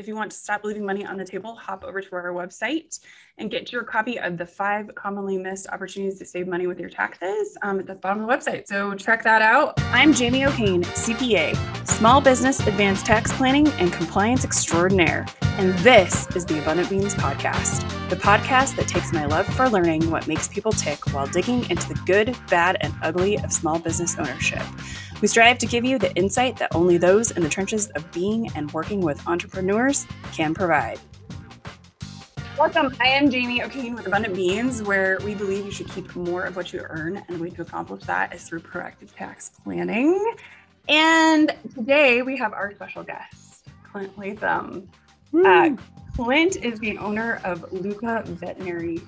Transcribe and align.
if 0.00 0.08
you 0.08 0.16
want 0.16 0.30
to 0.30 0.36
stop 0.36 0.64
leaving 0.64 0.84
money 0.84 1.04
on 1.04 1.18
the 1.18 1.24
table, 1.24 1.54
hop 1.54 1.84
over 1.84 2.00
to 2.00 2.14
our 2.14 2.32
website 2.32 2.98
and 3.36 3.50
get 3.50 3.70
your 3.70 3.84
copy 3.84 4.18
of 4.18 4.38
the 4.38 4.46
five 4.46 4.92
commonly 4.94 5.36
missed 5.36 5.68
opportunities 5.68 6.18
to 6.18 6.24
save 6.24 6.48
money 6.48 6.66
with 6.66 6.80
your 6.80 6.88
taxes 6.88 7.56
um, 7.62 7.78
at 7.78 7.86
the 7.86 7.94
bottom 7.94 8.24
of 8.24 8.28
the 8.28 8.34
website. 8.34 8.66
So 8.66 8.94
check 8.94 9.22
that 9.24 9.42
out. 9.42 9.74
I'm 9.92 10.14
Jamie 10.14 10.46
O'Kane, 10.46 10.82
CPA, 10.84 11.54
Small 11.86 12.22
Business 12.22 12.66
Advanced 12.66 13.04
Tax 13.04 13.30
Planning 13.34 13.68
and 13.68 13.92
Compliance 13.92 14.42
Extraordinaire. 14.42 15.26
And 15.42 15.78
this 15.80 16.26
is 16.34 16.46
the 16.46 16.58
Abundant 16.62 16.88
Beans 16.88 17.14
Podcast, 17.14 17.80
the 18.08 18.16
podcast 18.16 18.76
that 18.76 18.88
takes 18.88 19.12
my 19.12 19.26
love 19.26 19.46
for 19.46 19.68
learning 19.68 20.10
what 20.10 20.26
makes 20.26 20.48
people 20.48 20.72
tick 20.72 21.12
while 21.12 21.26
digging 21.26 21.68
into 21.68 21.86
the 21.88 22.00
good, 22.06 22.34
bad, 22.48 22.78
and 22.80 22.94
ugly 23.02 23.36
of 23.36 23.52
small 23.52 23.78
business 23.78 24.16
ownership. 24.18 24.62
We 25.20 25.28
strive 25.28 25.58
to 25.58 25.66
give 25.66 25.84
you 25.84 25.98
the 25.98 26.14
insight 26.14 26.56
that 26.56 26.74
only 26.74 26.96
those 26.96 27.30
in 27.32 27.42
the 27.42 27.48
trenches 27.50 27.90
of 27.90 28.10
being 28.10 28.50
and 28.54 28.72
working 28.72 29.02
with 29.02 29.26
entrepreneurs 29.28 30.06
can 30.32 30.54
provide. 30.54 30.98
Welcome. 32.58 32.96
I 33.00 33.08
am 33.08 33.30
Jamie 33.30 33.62
O'Kane 33.62 33.94
with 33.94 34.06
Abundant 34.06 34.34
Beans, 34.34 34.82
where 34.82 35.18
we 35.22 35.34
believe 35.34 35.66
you 35.66 35.72
should 35.72 35.90
keep 35.90 36.16
more 36.16 36.44
of 36.44 36.56
what 36.56 36.72
you 36.72 36.80
earn. 36.88 37.22
And 37.28 37.36
the 37.36 37.42
way 37.42 37.50
to 37.50 37.60
accomplish 37.60 38.04
that 38.04 38.34
is 38.34 38.44
through 38.44 38.60
proactive 38.60 39.14
tax 39.14 39.50
planning. 39.62 40.36
And 40.88 41.54
today 41.74 42.22
we 42.22 42.38
have 42.38 42.54
our 42.54 42.74
special 42.74 43.02
guest, 43.02 43.68
Clint 43.82 44.16
Latham. 44.18 44.88
Uh, 45.44 45.70
Clint 46.16 46.56
is 46.56 46.78
the 46.80 46.96
owner 46.96 47.42
of 47.44 47.70
Lucca 47.72 48.22
Veterinary 48.26 49.02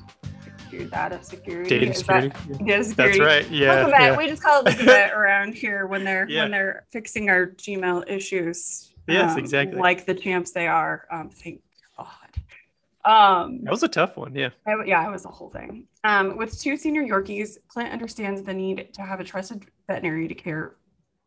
Data 0.78 1.22
Security. 1.22 1.68
Data 1.68 1.94
security. 1.94 2.28
That, 2.48 2.64
data 2.64 2.84
security. 2.84 3.18
That's 3.18 3.18
right. 3.18 3.50
Yeah. 3.50 3.88
yeah. 3.88 4.16
We 4.16 4.26
just 4.26 4.42
call 4.42 4.66
it 4.66 4.74
Vet 4.78 5.12
around 5.14 5.54
here 5.54 5.86
when 5.86 6.04
they're 6.04 6.28
yeah. 6.28 6.42
when 6.42 6.50
they're 6.50 6.86
fixing 6.90 7.28
our 7.30 7.48
Gmail 7.48 8.10
issues. 8.10 8.92
Yes, 9.06 9.32
um, 9.32 9.38
exactly. 9.38 9.78
Like 9.78 10.06
the 10.06 10.14
champs 10.14 10.52
they 10.52 10.66
are. 10.66 11.06
Um, 11.10 11.30
thank 11.30 11.60
God. 11.96 12.06
Um, 13.04 13.64
that 13.64 13.70
was 13.70 13.82
a 13.82 13.88
tough 13.88 14.16
one. 14.16 14.34
Yeah. 14.34 14.50
I, 14.66 14.74
yeah, 14.86 15.06
it 15.06 15.10
was 15.10 15.24
a 15.24 15.28
whole 15.28 15.50
thing. 15.50 15.86
Um, 16.05 16.36
with 16.36 16.60
two 16.60 16.77
senior 16.77 17.02
Yorkies, 17.02 17.58
Clint 17.69 17.92
understands 17.92 18.42
the 18.42 18.54
need 18.54 18.94
to 18.94 19.02
have 19.02 19.20
a 19.20 19.25
trusted 19.25 19.66
veterinary 19.88 20.28
to 20.28 20.34
care 20.34 20.77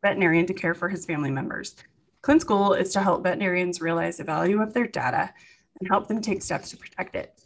veterinarian 0.01 0.45
to 0.45 0.53
care 0.53 0.73
for 0.73 0.87
his 0.87 1.05
family 1.05 1.31
members. 1.31 1.75
Clint's 2.21 2.43
goal 2.43 2.73
is 2.73 2.93
to 2.93 3.01
help 3.01 3.23
veterinarians 3.23 3.81
realize 3.81 4.17
the 4.17 4.23
value 4.23 4.61
of 4.61 4.73
their 4.73 4.87
data 4.87 5.33
and 5.79 5.89
help 5.89 6.07
them 6.07 6.21
take 6.21 6.41
steps 6.41 6.71
to 6.71 6.77
protect 6.77 7.15
it 7.15 7.39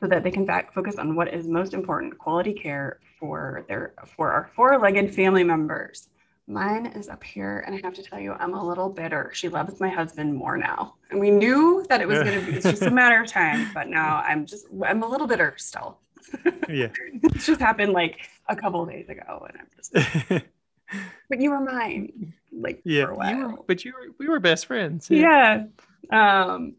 so 0.00 0.06
that 0.06 0.22
they 0.22 0.30
can 0.30 0.44
back 0.44 0.74
focus 0.74 0.96
on 0.96 1.14
what 1.14 1.32
is 1.32 1.46
most 1.46 1.74
important 1.74 2.18
quality 2.18 2.52
care 2.52 3.00
for 3.18 3.64
their 3.68 3.94
for 4.16 4.30
our 4.30 4.50
four-legged 4.54 5.14
family 5.14 5.44
members. 5.44 6.08
Mine 6.48 6.86
is 6.86 7.08
up 7.08 7.24
here 7.24 7.64
and 7.66 7.74
i 7.74 7.80
have 7.82 7.94
to 7.94 8.02
tell 8.02 8.20
you 8.20 8.32
i'm 8.34 8.54
a 8.54 8.64
little 8.64 8.88
bitter. 8.88 9.30
She 9.32 9.48
loves 9.48 9.80
my 9.80 9.88
husband 9.88 10.34
more 10.34 10.56
now. 10.56 10.94
And 11.10 11.18
we 11.18 11.30
knew 11.30 11.84
that 11.88 12.00
it 12.00 12.08
was 12.08 12.22
going 12.22 12.40
to 12.40 12.46
be 12.46 12.56
it's 12.56 12.64
just 12.64 12.82
a 12.82 12.90
matter 12.90 13.20
of 13.20 13.26
time 13.26 13.70
but 13.74 13.88
now 13.88 14.22
i'm 14.26 14.46
just 14.46 14.66
i'm 14.84 15.02
a 15.02 15.08
little 15.08 15.26
bitter 15.26 15.54
still. 15.56 15.98
Yeah. 16.68 16.88
It's 17.22 17.46
just 17.46 17.60
happened 17.60 17.92
like 17.92 18.28
a 18.48 18.56
couple 18.56 18.82
of 18.82 18.90
days 18.90 19.08
ago 19.08 19.46
and 19.48 19.58
i'm 19.60 19.68
just 19.76 19.92
but 21.28 21.40
you 21.40 21.50
were 21.50 21.60
mine 21.60 22.32
like 22.52 22.80
yeah 22.84 23.06
you 23.30 23.46
were, 23.46 23.54
but 23.66 23.84
you 23.84 23.92
were 23.92 24.14
we 24.18 24.28
were 24.28 24.40
best 24.40 24.66
friends 24.66 25.08
yeah, 25.10 25.64
yeah. 26.10 26.52
um 26.52 26.74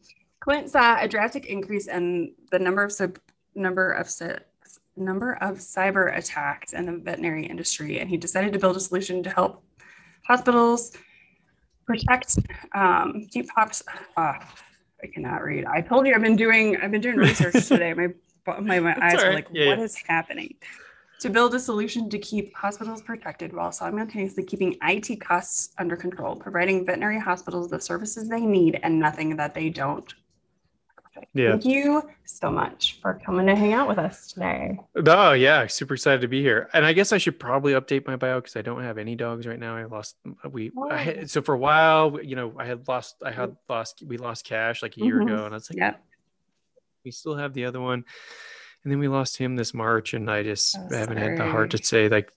Clint 0.48 0.70
saw 0.70 0.98
a 0.98 1.10
drastic 1.10 1.48
increase 1.48 1.88
in 1.88 2.34
the 2.52 2.58
number 2.58 2.82
of 2.82 2.90
sub, 2.90 3.20
number 3.54 3.92
of 3.92 4.10
number 4.96 5.34
of 5.42 5.58
cyber 5.58 6.18
attacks 6.18 6.72
in 6.72 6.86
the 6.86 6.94
veterinary 6.94 7.46
industry, 7.46 8.00
and 8.00 8.10
he 8.10 8.16
decided 8.16 8.54
to 8.54 8.58
build 8.58 8.78
a 8.78 8.80
solution 8.80 9.22
to 9.24 9.30
help 9.30 9.62
hospitals 10.26 10.94
protect 11.86 12.40
um, 12.74 13.28
keep 13.30 13.50
pops. 13.50 13.84
Uh, 14.16 14.40
I 15.04 15.08
cannot 15.14 15.44
read. 15.44 15.66
I 15.66 15.82
told 15.82 16.08
you 16.08 16.14
I've 16.16 16.22
been 16.22 16.38
doing 16.38 16.78
I've 16.78 16.92
been 16.92 17.02
doing 17.02 17.18
research 17.18 17.68
today. 17.68 17.94
My 17.94 18.08
my, 18.62 18.80
my 18.80 18.96
eyes 19.02 19.16
right. 19.16 19.26
are 19.26 19.34
like, 19.34 19.48
yeah, 19.52 19.68
what 19.68 19.80
yeah. 19.80 19.84
is 19.84 19.98
happening? 20.08 20.56
To 21.20 21.30
build 21.30 21.56
a 21.56 21.60
solution 21.60 22.10
to 22.10 22.18
keep 22.20 22.56
hospitals 22.56 23.02
protected 23.02 23.52
while 23.52 23.74
simultaneously 23.74 24.46
keeping 24.46 24.78
IT 24.82 25.20
costs 25.20 25.74
under 25.78 25.98
control, 25.98 26.38
providing 26.38 26.86
veterinary 26.86 27.20
hospitals 27.20 27.70
the 27.70 27.82
services 27.82 28.30
they 28.30 28.46
need 28.46 28.80
and 28.82 28.98
nothing 28.98 29.36
that 29.36 29.54
they 29.54 29.68
don't 29.68 30.14
yeah. 31.34 31.52
Thank 31.52 31.66
you 31.66 32.04
so 32.26 32.50
much 32.50 33.00
for 33.02 33.20
coming 33.26 33.46
to 33.48 33.56
hang 33.56 33.74
out 33.74 33.88
with 33.88 33.98
us 33.98 34.28
today. 34.28 34.80
Oh 35.06 35.34
yeah, 35.34 35.68
super 35.68 35.96
excited 35.96 36.22
to 36.22 36.28
be 36.28 36.42
here. 36.42 36.70
And 36.74 36.86
I 36.86 36.94
guess 36.94 37.12
I 37.12 37.18
should 37.18 37.40
probably 37.40 37.74
update 37.74 38.08
my 38.08 38.16
bio 38.16 38.40
because 38.40 38.56
I 38.56 38.62
don't 38.62 38.84
have 38.84 38.98
any 38.98 39.16
dogs 39.16 39.48
right 39.48 39.60
now. 39.60 39.76
I 39.76 39.86
lost 39.86 40.16
we 40.50 40.72
oh. 40.78 40.90
I 40.90 40.98
had, 40.98 41.30
so 41.30 41.42
for 41.42 41.56
a 41.56 41.58
while, 41.58 42.20
you 42.22 42.36
know, 42.36 42.54
I 42.58 42.66
had 42.66 42.88
lost 42.88 43.16
I 43.24 43.32
had 43.32 43.56
lost 43.70 44.04
we 44.06 44.18
lost 44.18 44.46
cash 44.46 44.82
like 44.82 44.98
a 44.98 45.02
year 45.02 45.20
mm-hmm. 45.20 45.34
ago, 45.34 45.46
and 45.46 45.54
I 45.54 45.58
was 45.58 45.70
like, 45.70 45.78
yeah, 45.78 45.96
we 47.04 47.12
still 47.12 47.36
have 47.36 47.54
the 47.54 47.66
other 47.66 47.82
one, 47.82 48.04
and 48.84 48.92
then 48.92 49.00
we 49.00 49.08
lost 49.08 49.38
him 49.38 49.56
this 49.56 49.74
March, 49.74 50.14
and 50.14 50.30
I 50.30 50.44
just 50.44 50.78
oh, 50.78 50.96
haven't 50.96 51.18
sorry. 51.18 51.30
had 51.30 51.38
the 51.38 51.50
heart 51.50 51.72
to 51.72 51.84
say 51.84 52.10
like. 52.10 52.32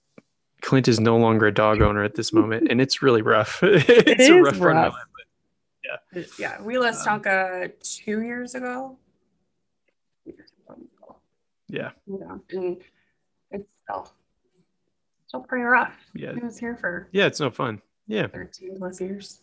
Clint 0.61 0.87
is 0.87 0.99
no 0.99 1.17
longer 1.17 1.47
a 1.47 1.51
dog 1.51 1.81
owner 1.81 2.03
at 2.03 2.13
this 2.13 2.31
moment, 2.31 2.67
and 2.69 2.79
it's 2.79 3.01
really 3.01 3.23
rough. 3.23 3.57
it's 3.63 4.29
it 4.29 4.31
a 4.31 4.43
rough, 4.43 4.59
rough 4.61 4.95
yeah. 6.13 6.23
Yeah. 6.39 6.61
We 6.61 6.77
lost 6.77 7.07
um, 7.07 7.21
Tonka 7.21 7.71
two 7.81 8.21
years 8.21 8.55
ago. 8.55 8.97
Yeah. 11.67 11.91
Yeah. 12.05 12.37
And 12.51 12.81
it's 13.51 13.69
still 13.83 14.11
still 15.27 15.41
pretty 15.41 15.63
rough. 15.63 15.95
Yeah. 16.13 16.33
He 16.33 16.41
was 16.41 16.57
here 16.59 16.75
for 16.75 17.07
Yeah, 17.11 17.27
it's 17.27 17.39
no 17.39 17.49
fun. 17.49 17.81
Yeah. 18.07 18.27
13 18.27 18.77
plus 18.77 18.99
years. 18.99 19.41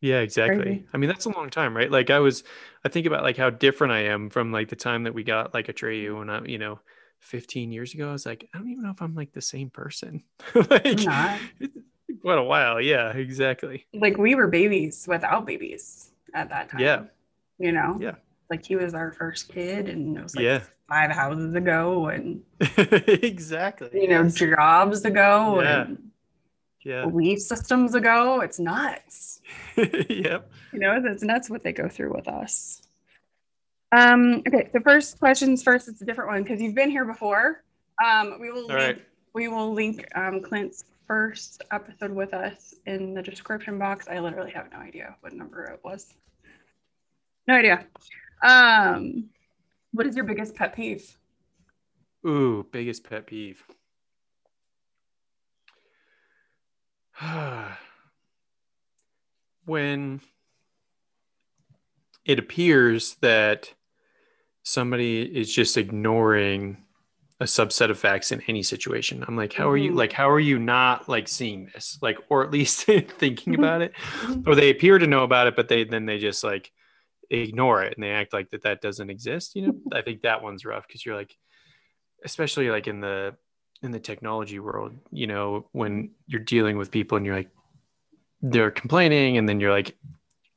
Yeah, 0.00 0.20
exactly. 0.20 0.62
Crazy. 0.62 0.86
I 0.92 0.98
mean, 0.98 1.08
that's 1.08 1.24
a 1.24 1.30
long 1.30 1.50
time, 1.50 1.76
right? 1.76 1.90
Like 1.90 2.10
I 2.10 2.18
was 2.18 2.44
I 2.84 2.88
think 2.88 3.06
about 3.06 3.22
like 3.22 3.36
how 3.36 3.50
different 3.50 3.92
I 3.92 4.04
am 4.04 4.30
from 4.30 4.52
like 4.52 4.68
the 4.68 4.76
time 4.76 5.04
that 5.04 5.14
we 5.14 5.22
got 5.22 5.54
like 5.54 5.68
a 5.68 5.72
Atreyu 5.72 6.18
when 6.18 6.30
I, 6.30 6.44
you 6.44 6.58
know, 6.58 6.80
15 7.20 7.72
years 7.72 7.94
ago. 7.94 8.08
I 8.08 8.12
was 8.12 8.26
like, 8.26 8.48
I 8.52 8.58
don't 8.58 8.68
even 8.68 8.84
know 8.84 8.90
if 8.90 9.00
I'm 9.00 9.14
like 9.14 9.32
the 9.32 9.40
same 9.40 9.70
person. 9.70 10.22
like 10.54 11.06
what 12.22 12.38
a 12.38 12.42
while. 12.42 12.80
Yeah, 12.80 13.10
exactly. 13.12 13.86
Like 13.94 14.16
we 14.16 14.34
were 14.34 14.48
babies 14.48 15.06
without 15.08 15.46
babies 15.46 16.10
at 16.34 16.48
that 16.50 16.70
time. 16.70 16.80
Yeah. 16.80 17.02
You 17.58 17.72
know? 17.72 17.98
Yeah. 18.00 18.14
Like 18.50 18.64
he 18.64 18.76
was 18.76 18.94
our 18.94 19.12
first 19.12 19.48
kid 19.48 19.88
and 19.88 20.16
it 20.16 20.22
was 20.22 20.36
like 20.36 20.44
yeah. 20.44 20.62
five 20.88 21.10
houses 21.10 21.54
ago 21.54 22.08
and 22.08 22.42
exactly. 22.78 23.90
You 23.92 24.08
know, 24.08 24.28
jobs 24.28 25.04
ago 25.04 25.60
yeah. 25.60 25.82
and 25.82 26.10
yeah. 26.84 27.06
belief 27.06 27.40
systems 27.40 27.94
ago. 27.94 28.40
It's 28.40 28.60
nuts. 28.60 29.40
yep. 29.76 30.50
You 30.72 30.78
know, 30.78 31.00
it's 31.04 31.22
nuts 31.22 31.50
what 31.50 31.64
they 31.64 31.72
go 31.72 31.88
through 31.88 32.14
with 32.14 32.28
us. 32.28 32.82
Um, 33.92 34.42
okay, 34.46 34.68
so 34.72 34.80
first 34.80 35.18
questions 35.18 35.62
first, 35.62 35.88
it's 35.88 36.02
a 36.02 36.04
different 36.04 36.30
one 36.30 36.42
because 36.42 36.60
you've 36.60 36.74
been 36.74 36.90
here 36.90 37.04
before. 37.04 37.62
Um, 38.04 38.38
we 38.40 38.50
will 38.50 38.62
All 38.62 38.76
link, 38.76 38.98
right. 38.98 39.02
we 39.32 39.48
will 39.48 39.72
link 39.72 40.06
um, 40.14 40.42
Clint's 40.42 40.84
first 41.06 41.62
episode 41.72 42.10
with 42.10 42.34
us 42.34 42.74
in 42.86 43.14
the 43.14 43.22
description 43.22 43.78
box. 43.78 44.08
I 44.08 44.18
literally 44.18 44.50
have 44.52 44.70
no 44.72 44.78
idea 44.78 45.16
what 45.20 45.32
number 45.32 45.64
it 45.64 45.80
was. 45.84 46.14
No 47.46 47.54
idea. 47.54 47.86
Um, 48.42 49.30
what 49.92 50.06
is 50.06 50.16
your 50.16 50.24
biggest 50.24 50.54
pet 50.54 50.74
peeve? 50.74 51.16
Ooh, 52.26 52.66
biggest 52.70 53.04
pet 53.08 53.26
peeve. 53.26 53.62
when 59.64 60.20
it 62.24 62.38
appears 62.38 63.16
that 63.20 63.72
somebody 64.62 65.22
is 65.22 65.54
just 65.54 65.76
ignoring 65.76 66.78
a 67.40 67.44
subset 67.44 67.90
of 67.90 67.98
facts 67.98 68.32
in 68.32 68.40
any 68.48 68.62
situation. 68.62 69.24
I'm 69.26 69.36
like, 69.36 69.52
how 69.52 69.64
mm-hmm. 69.64 69.72
are 69.72 69.76
you 69.76 69.90
mm-hmm. 69.90 69.98
like 69.98 70.12
how 70.12 70.30
are 70.30 70.40
you 70.40 70.58
not 70.58 71.08
like 71.08 71.28
seeing 71.28 71.68
this? 71.72 71.98
Like 72.00 72.18
or 72.28 72.42
at 72.42 72.50
least 72.50 72.82
thinking 72.84 73.52
mm-hmm. 73.52 73.54
about 73.54 73.82
it? 73.82 73.92
or 74.46 74.54
they 74.54 74.70
appear 74.70 74.98
to 74.98 75.06
know 75.06 75.22
about 75.22 75.46
it 75.46 75.56
but 75.56 75.68
they 75.68 75.84
then 75.84 76.06
they 76.06 76.18
just 76.18 76.42
like 76.42 76.72
ignore 77.30 77.82
it 77.82 77.94
and 77.94 78.04
they 78.04 78.10
act 78.10 78.32
like 78.32 78.50
that 78.50 78.62
that 78.62 78.80
doesn't 78.80 79.10
exist, 79.10 79.54
you 79.54 79.66
know? 79.66 79.74
I 79.92 80.02
think 80.02 80.22
that 80.22 80.42
one's 80.42 80.64
rough 80.64 80.88
cuz 80.88 81.04
you're 81.04 81.16
like 81.16 81.36
especially 82.24 82.70
like 82.70 82.88
in 82.88 83.00
the 83.00 83.36
in 83.82 83.90
the 83.90 84.00
technology 84.00 84.58
world, 84.58 84.94
you 85.10 85.26
know, 85.26 85.68
when 85.72 86.12
you're 86.26 86.40
dealing 86.40 86.78
with 86.78 86.90
people 86.90 87.16
and 87.16 87.26
you're 87.26 87.36
like 87.36 87.50
they're 88.40 88.70
complaining 88.70 89.36
and 89.36 89.48
then 89.48 89.60
you're 89.60 89.72
like 89.72 89.96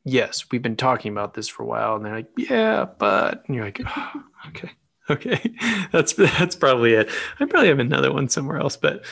yes, 0.05 0.45
we've 0.49 0.61
been 0.61 0.77
talking 0.77 1.11
about 1.11 1.33
this 1.33 1.49
for 1.49 1.63
a 1.63 1.65
while 1.65 1.95
and 1.97 2.05
they're 2.05 2.15
like, 2.15 2.31
yeah, 2.37 2.85
but 2.85 3.43
and 3.45 3.55
you're 3.55 3.65
like, 3.65 3.81
oh, 3.85 4.23
okay 4.47 4.71
Okay, 5.19 5.55
that's 5.91 6.13
that's 6.13 6.55
probably 6.55 6.93
it. 6.93 7.09
I 7.39 7.45
probably 7.45 7.69
have 7.69 7.79
another 7.79 8.13
one 8.13 8.29
somewhere 8.29 8.59
else, 8.59 8.77
but 8.77 9.03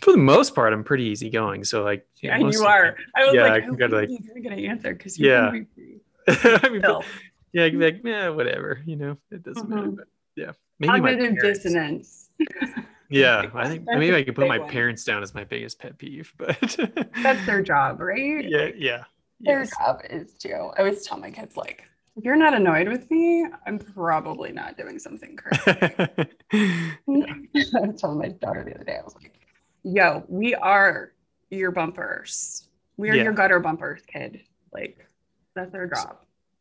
for 0.00 0.10
the 0.10 0.18
most 0.18 0.52
part, 0.52 0.72
I'm 0.72 0.82
pretty 0.82 1.04
easygoing. 1.04 1.62
So 1.62 1.84
like, 1.84 2.04
yeah, 2.20 2.38
you 2.38 2.64
are. 2.64 2.96
I 3.14 3.24
was 3.24 3.34
yeah, 3.34 3.42
like, 3.42 3.52
I 3.52 3.60
can 3.60 3.76
go 3.76 3.86
to 3.86 3.96
like, 3.98 4.08
he's 4.08 4.28
gonna 4.42 4.56
answer 4.56 4.94
because 4.94 5.16
yeah, 5.16 5.46
I 6.28 6.68
mean, 6.68 6.80
but, 6.80 7.04
yeah, 7.52 7.66
I 7.66 7.70
can 7.70 7.78
be 7.78 7.84
like, 7.84 8.00
yeah, 8.02 8.30
whatever, 8.30 8.82
you 8.84 8.96
know, 8.96 9.16
it 9.30 9.44
doesn't 9.44 9.62
mm-hmm. 9.62 9.74
matter. 9.74 9.90
But 9.90 10.06
yeah, 10.34 10.52
maybe 10.80 10.90
cognitive 10.90 11.38
dissonance. 11.40 12.30
yeah, 13.08 13.48
I 13.54 13.68
think 13.68 13.84
maybe 13.86 14.16
I 14.16 14.24
could 14.24 14.34
put 14.34 14.48
my 14.48 14.58
one. 14.58 14.68
parents 14.68 15.04
down 15.04 15.22
as 15.22 15.34
my 15.34 15.44
biggest 15.44 15.78
pet 15.78 15.98
peeve, 15.98 16.32
but 16.36 16.58
that's 17.22 17.46
their 17.46 17.62
job, 17.62 18.00
right? 18.00 18.44
Yeah, 18.44 18.70
yeah. 18.76 19.04
Their 19.38 19.60
yes. 19.60 19.70
job 19.78 20.00
is 20.10 20.34
to. 20.40 20.52
I 20.52 20.78
always 20.78 21.06
tell 21.06 21.18
my 21.18 21.30
kids 21.30 21.56
like 21.56 21.84
if 22.16 22.24
you're 22.24 22.36
not 22.36 22.54
annoyed 22.54 22.88
with 22.88 23.10
me, 23.10 23.46
I'm 23.66 23.78
probably 23.78 24.52
not 24.52 24.76
doing 24.76 24.98
something 24.98 25.36
correct. 25.36 26.34
I 26.52 27.86
told 27.98 28.18
my 28.18 28.28
daughter 28.28 28.62
the 28.64 28.74
other 28.74 28.84
day, 28.84 28.98
I 29.00 29.02
was 29.02 29.14
like, 29.16 29.32
yo, 29.82 30.24
we 30.28 30.54
are 30.54 31.12
your 31.50 31.72
bumpers. 31.72 32.68
We 32.96 33.10
are 33.10 33.14
Yeah. 33.16 33.24
your 33.24 33.32
gutter 33.32 33.58
bumpers, 33.58 34.02
kid. 34.06 34.42
Like, 34.72 35.08
that's 35.56 35.74
our 35.74 35.86
job. 35.86 36.18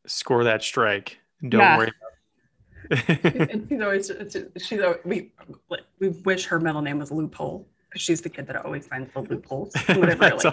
Score 0.07 0.43
that 0.43 0.63
strike. 0.63 1.19
Don't 1.47 1.61
Yeah. 1.61 1.77
worry. 1.77 1.91
and 3.07 3.65
she's 3.69 3.81
always, 3.81 4.11
she's 4.57 4.81
always, 4.81 4.99
we, 5.05 5.31
we 5.99 6.09
wish 6.09 6.45
her 6.45 6.59
middle 6.59 6.81
name 6.81 6.99
was 6.99 7.11
Loophole 7.11 7.67
because 7.89 8.01
she's 8.01 8.21
the 8.21 8.29
kid 8.29 8.47
that 8.47 8.57
always 8.65 8.87
finds 8.87 9.13
the 9.13 9.21
loopholes. 9.21 9.73
Whatever, 9.87 10.35
like, 10.35 10.43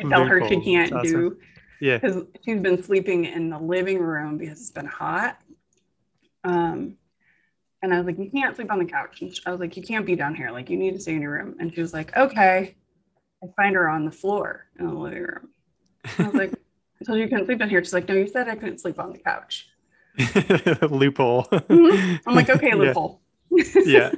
you 0.00 0.08
tell 0.08 0.24
her 0.24 0.48
she 0.48 0.60
can't 0.60 0.92
awesome. 0.92 1.10
do 1.10 1.38
Yeah. 1.80 1.98
because 1.98 2.22
she's 2.44 2.60
been 2.60 2.82
sleeping 2.82 3.24
in 3.24 3.50
the 3.50 3.58
living 3.58 3.98
room 3.98 4.38
because 4.38 4.60
it's 4.60 4.70
been 4.70 4.86
hot. 4.86 5.38
Um, 6.44 6.96
and 7.82 7.92
I 7.92 7.98
was 7.98 8.06
like, 8.06 8.18
you 8.18 8.30
can't 8.30 8.54
sleep 8.56 8.70
on 8.72 8.78
the 8.78 8.84
couch. 8.86 9.20
And 9.20 9.38
I 9.46 9.50
was 9.50 9.60
like, 9.60 9.76
you 9.76 9.82
can't 9.82 10.06
be 10.06 10.16
down 10.16 10.34
here. 10.34 10.50
Like, 10.50 10.70
you 10.70 10.76
need 10.76 10.94
to 10.94 11.00
stay 11.00 11.14
in 11.14 11.20
your 11.22 11.32
room. 11.32 11.56
And 11.60 11.74
she 11.74 11.80
was 11.80 11.92
like, 11.92 12.16
okay. 12.16 12.76
I 13.42 13.46
find 13.56 13.74
her 13.74 13.88
on 13.88 14.04
the 14.06 14.10
floor 14.10 14.66
in 14.78 14.86
the 14.86 14.92
living 14.94 15.22
room. 15.22 15.48
I 16.18 16.22
was 16.24 16.34
like, 16.34 16.52
I 17.00 17.04
told 17.04 17.18
you 17.18 17.24
you 17.24 17.28
couldn't 17.30 17.46
sleep 17.46 17.58
down 17.58 17.68
here. 17.68 17.82
She's 17.84 17.92
like, 17.92 18.08
no, 18.08 18.14
you 18.14 18.26
said 18.26 18.48
I 18.48 18.54
couldn't 18.56 18.78
sleep 18.78 18.98
on 18.98 19.12
the 19.12 19.18
couch. 19.18 19.68
loophole. 20.90 21.42
Mhm. 21.44 22.20
I'm 22.26 22.34
like, 22.34 22.48
okay, 22.56 22.68
Yeah. 22.68 22.74
loophole. 22.74 23.20
Yeah. 23.84 24.12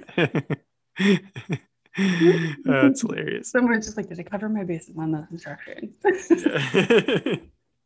That's 2.65 3.01
hilarious. 3.03 3.51
Someone's 3.51 3.87
just 3.87 3.97
like, 3.97 4.09
did 4.09 4.19
I 4.21 4.23
cover 4.23 4.49
my 4.49 4.65
bases 4.65 4.97
on 4.99 5.13
those 5.13 5.27
instructions? 5.31 5.97
Yeah. 6.31 7.37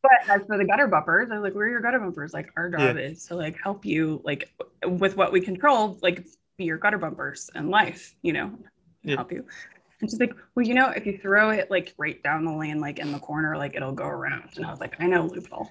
But 0.02 0.30
as 0.30 0.46
for 0.46 0.56
the 0.56 0.64
gutter 0.64 0.86
bumpers, 0.86 1.28
I 1.30 1.34
was 1.34 1.42
like, 1.42 1.52
we're 1.54 1.68
your 1.68 1.82
gutter 1.82 1.98
bumpers. 1.98 2.32
Like 2.32 2.50
our 2.56 2.70
job 2.70 2.96
is 2.96 3.26
to 3.26 3.34
like 3.34 3.58
help 3.62 3.84
you 3.84 4.22
like 4.24 4.50
with 4.86 5.14
what 5.14 5.30
we 5.30 5.42
control, 5.42 5.98
like 6.00 6.24
be 6.56 6.64
your 6.64 6.78
gutter 6.78 6.96
bumpers 6.96 7.50
in 7.54 7.68
life, 7.68 8.14
you 8.22 8.32
know, 8.32 8.50
Yeah. 9.02 9.16
help 9.16 9.30
you. 9.30 9.44
And 10.00 10.08
she's 10.10 10.18
like, 10.18 10.32
well, 10.54 10.64
you 10.66 10.72
know, 10.72 10.88
if 10.88 11.04
you 11.04 11.18
throw 11.18 11.50
it 11.50 11.70
like 11.70 11.92
right 11.98 12.22
down 12.22 12.46
the 12.46 12.52
lane, 12.52 12.80
like 12.80 12.98
in 12.98 13.12
the 13.12 13.18
corner, 13.18 13.58
like 13.58 13.76
it'll 13.76 13.92
go 13.92 14.06
around. 14.06 14.48
And 14.56 14.64
I 14.64 14.70
was 14.70 14.80
like, 14.80 14.96
I 15.00 15.06
know 15.06 15.26
loophole. 15.26 15.68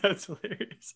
That's 0.00 0.24
hilarious. 0.24 0.94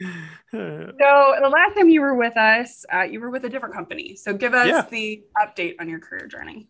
So 0.00 1.34
the 1.40 1.48
last 1.48 1.76
time 1.76 1.88
you 1.88 2.00
were 2.00 2.14
with 2.14 2.36
us, 2.36 2.84
uh, 2.92 3.02
you 3.02 3.20
were 3.20 3.30
with 3.30 3.44
a 3.44 3.48
different 3.48 3.74
company. 3.74 4.16
So 4.16 4.32
give 4.32 4.54
us 4.54 4.68
Yeah. 4.68 4.86
the 4.90 5.22
update 5.36 5.76
on 5.80 5.88
your 5.88 5.98
career 6.00 6.26
journey. 6.26 6.68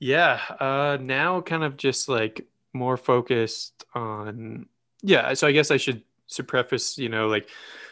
yeah. 0.00 0.40
Uh, 0.60 0.98
now 1.00 1.40
kind 1.40 1.62
of 1.64 1.76
just 1.76 2.08
like 2.08 2.46
more 2.72 2.96
focused 2.96 3.84
on, 3.94 4.66
yeah. 5.02 5.32
So 5.34 5.46
I 5.46 5.52
guess 5.52 5.70
I 5.70 5.76
should, 5.76 6.02
should 6.26 6.48
preface, 6.48 6.98
you 6.98 7.08
know, 7.08 7.28
like 7.28 7.44
I 7.44 7.46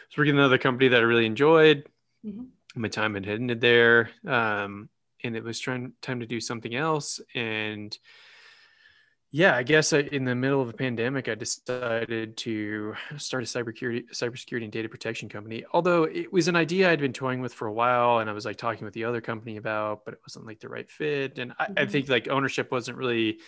was 0.09 0.17
working 0.17 0.33
in 0.35 0.39
another 0.39 0.57
company 0.57 0.89
that 0.89 0.99
I 0.99 1.03
really 1.03 1.25
enjoyed. 1.25 1.87
Mhm. 2.25 2.47
My 2.75 2.87
time 2.89 3.13
had 3.15 3.27
ended 3.27 3.61
there. 3.61 4.09
Um, 4.27 4.89
and 5.23 5.35
it 5.37 5.43
was 5.43 5.59
trying 5.59 5.93
time 6.01 6.19
to 6.19 6.25
do 6.25 6.41
something 6.41 6.75
else. 6.75 7.21
And 7.33 7.97
yeah, 9.35 9.55
I 9.55 9.63
guess 9.63 9.93
in 9.93 10.25
the 10.25 10.35
middle 10.35 10.61
of 10.61 10.69
a 10.69 10.73
pandemic, 10.73 11.27
I 11.27 11.33
decided 11.33 12.37
to 12.37 12.93
start 13.17 13.43
a 13.43 13.47
cybersecurity, 13.47 14.05
cybersecurity 14.11 14.63
and 14.63 14.71
data 14.71 14.87
protection 14.87 15.27
company. 15.27 15.65
Although 15.73 16.03
it 16.03 16.31
was 16.31 16.47
an 16.47 16.55
idea 16.55 16.91
I'd 16.91 16.99
been 16.99 17.13
toying 17.13 17.41
with 17.41 17.51
for 17.51 17.67
a 17.67 17.73
while, 17.73 18.19
and 18.19 18.29
I 18.29 18.33
was 18.33 18.45
like 18.45 18.57
talking 18.57 18.85
with 18.85 18.93
the 18.93 19.05
other 19.05 19.21
company 19.21 19.57
about, 19.57 20.05
but 20.05 20.13
it 20.13 20.19
wasn't 20.25 20.45
like 20.45 20.59
the 20.59 20.69
right 20.69 20.89
fit. 20.89 21.39
And 21.39 21.53
I, 21.59 21.67
I 21.75 21.85
Mhm. 21.85 21.89
think 21.89 22.09
like 22.09 22.27
ownership 22.27 22.71
wasn't 22.71 22.99
really 22.99 23.39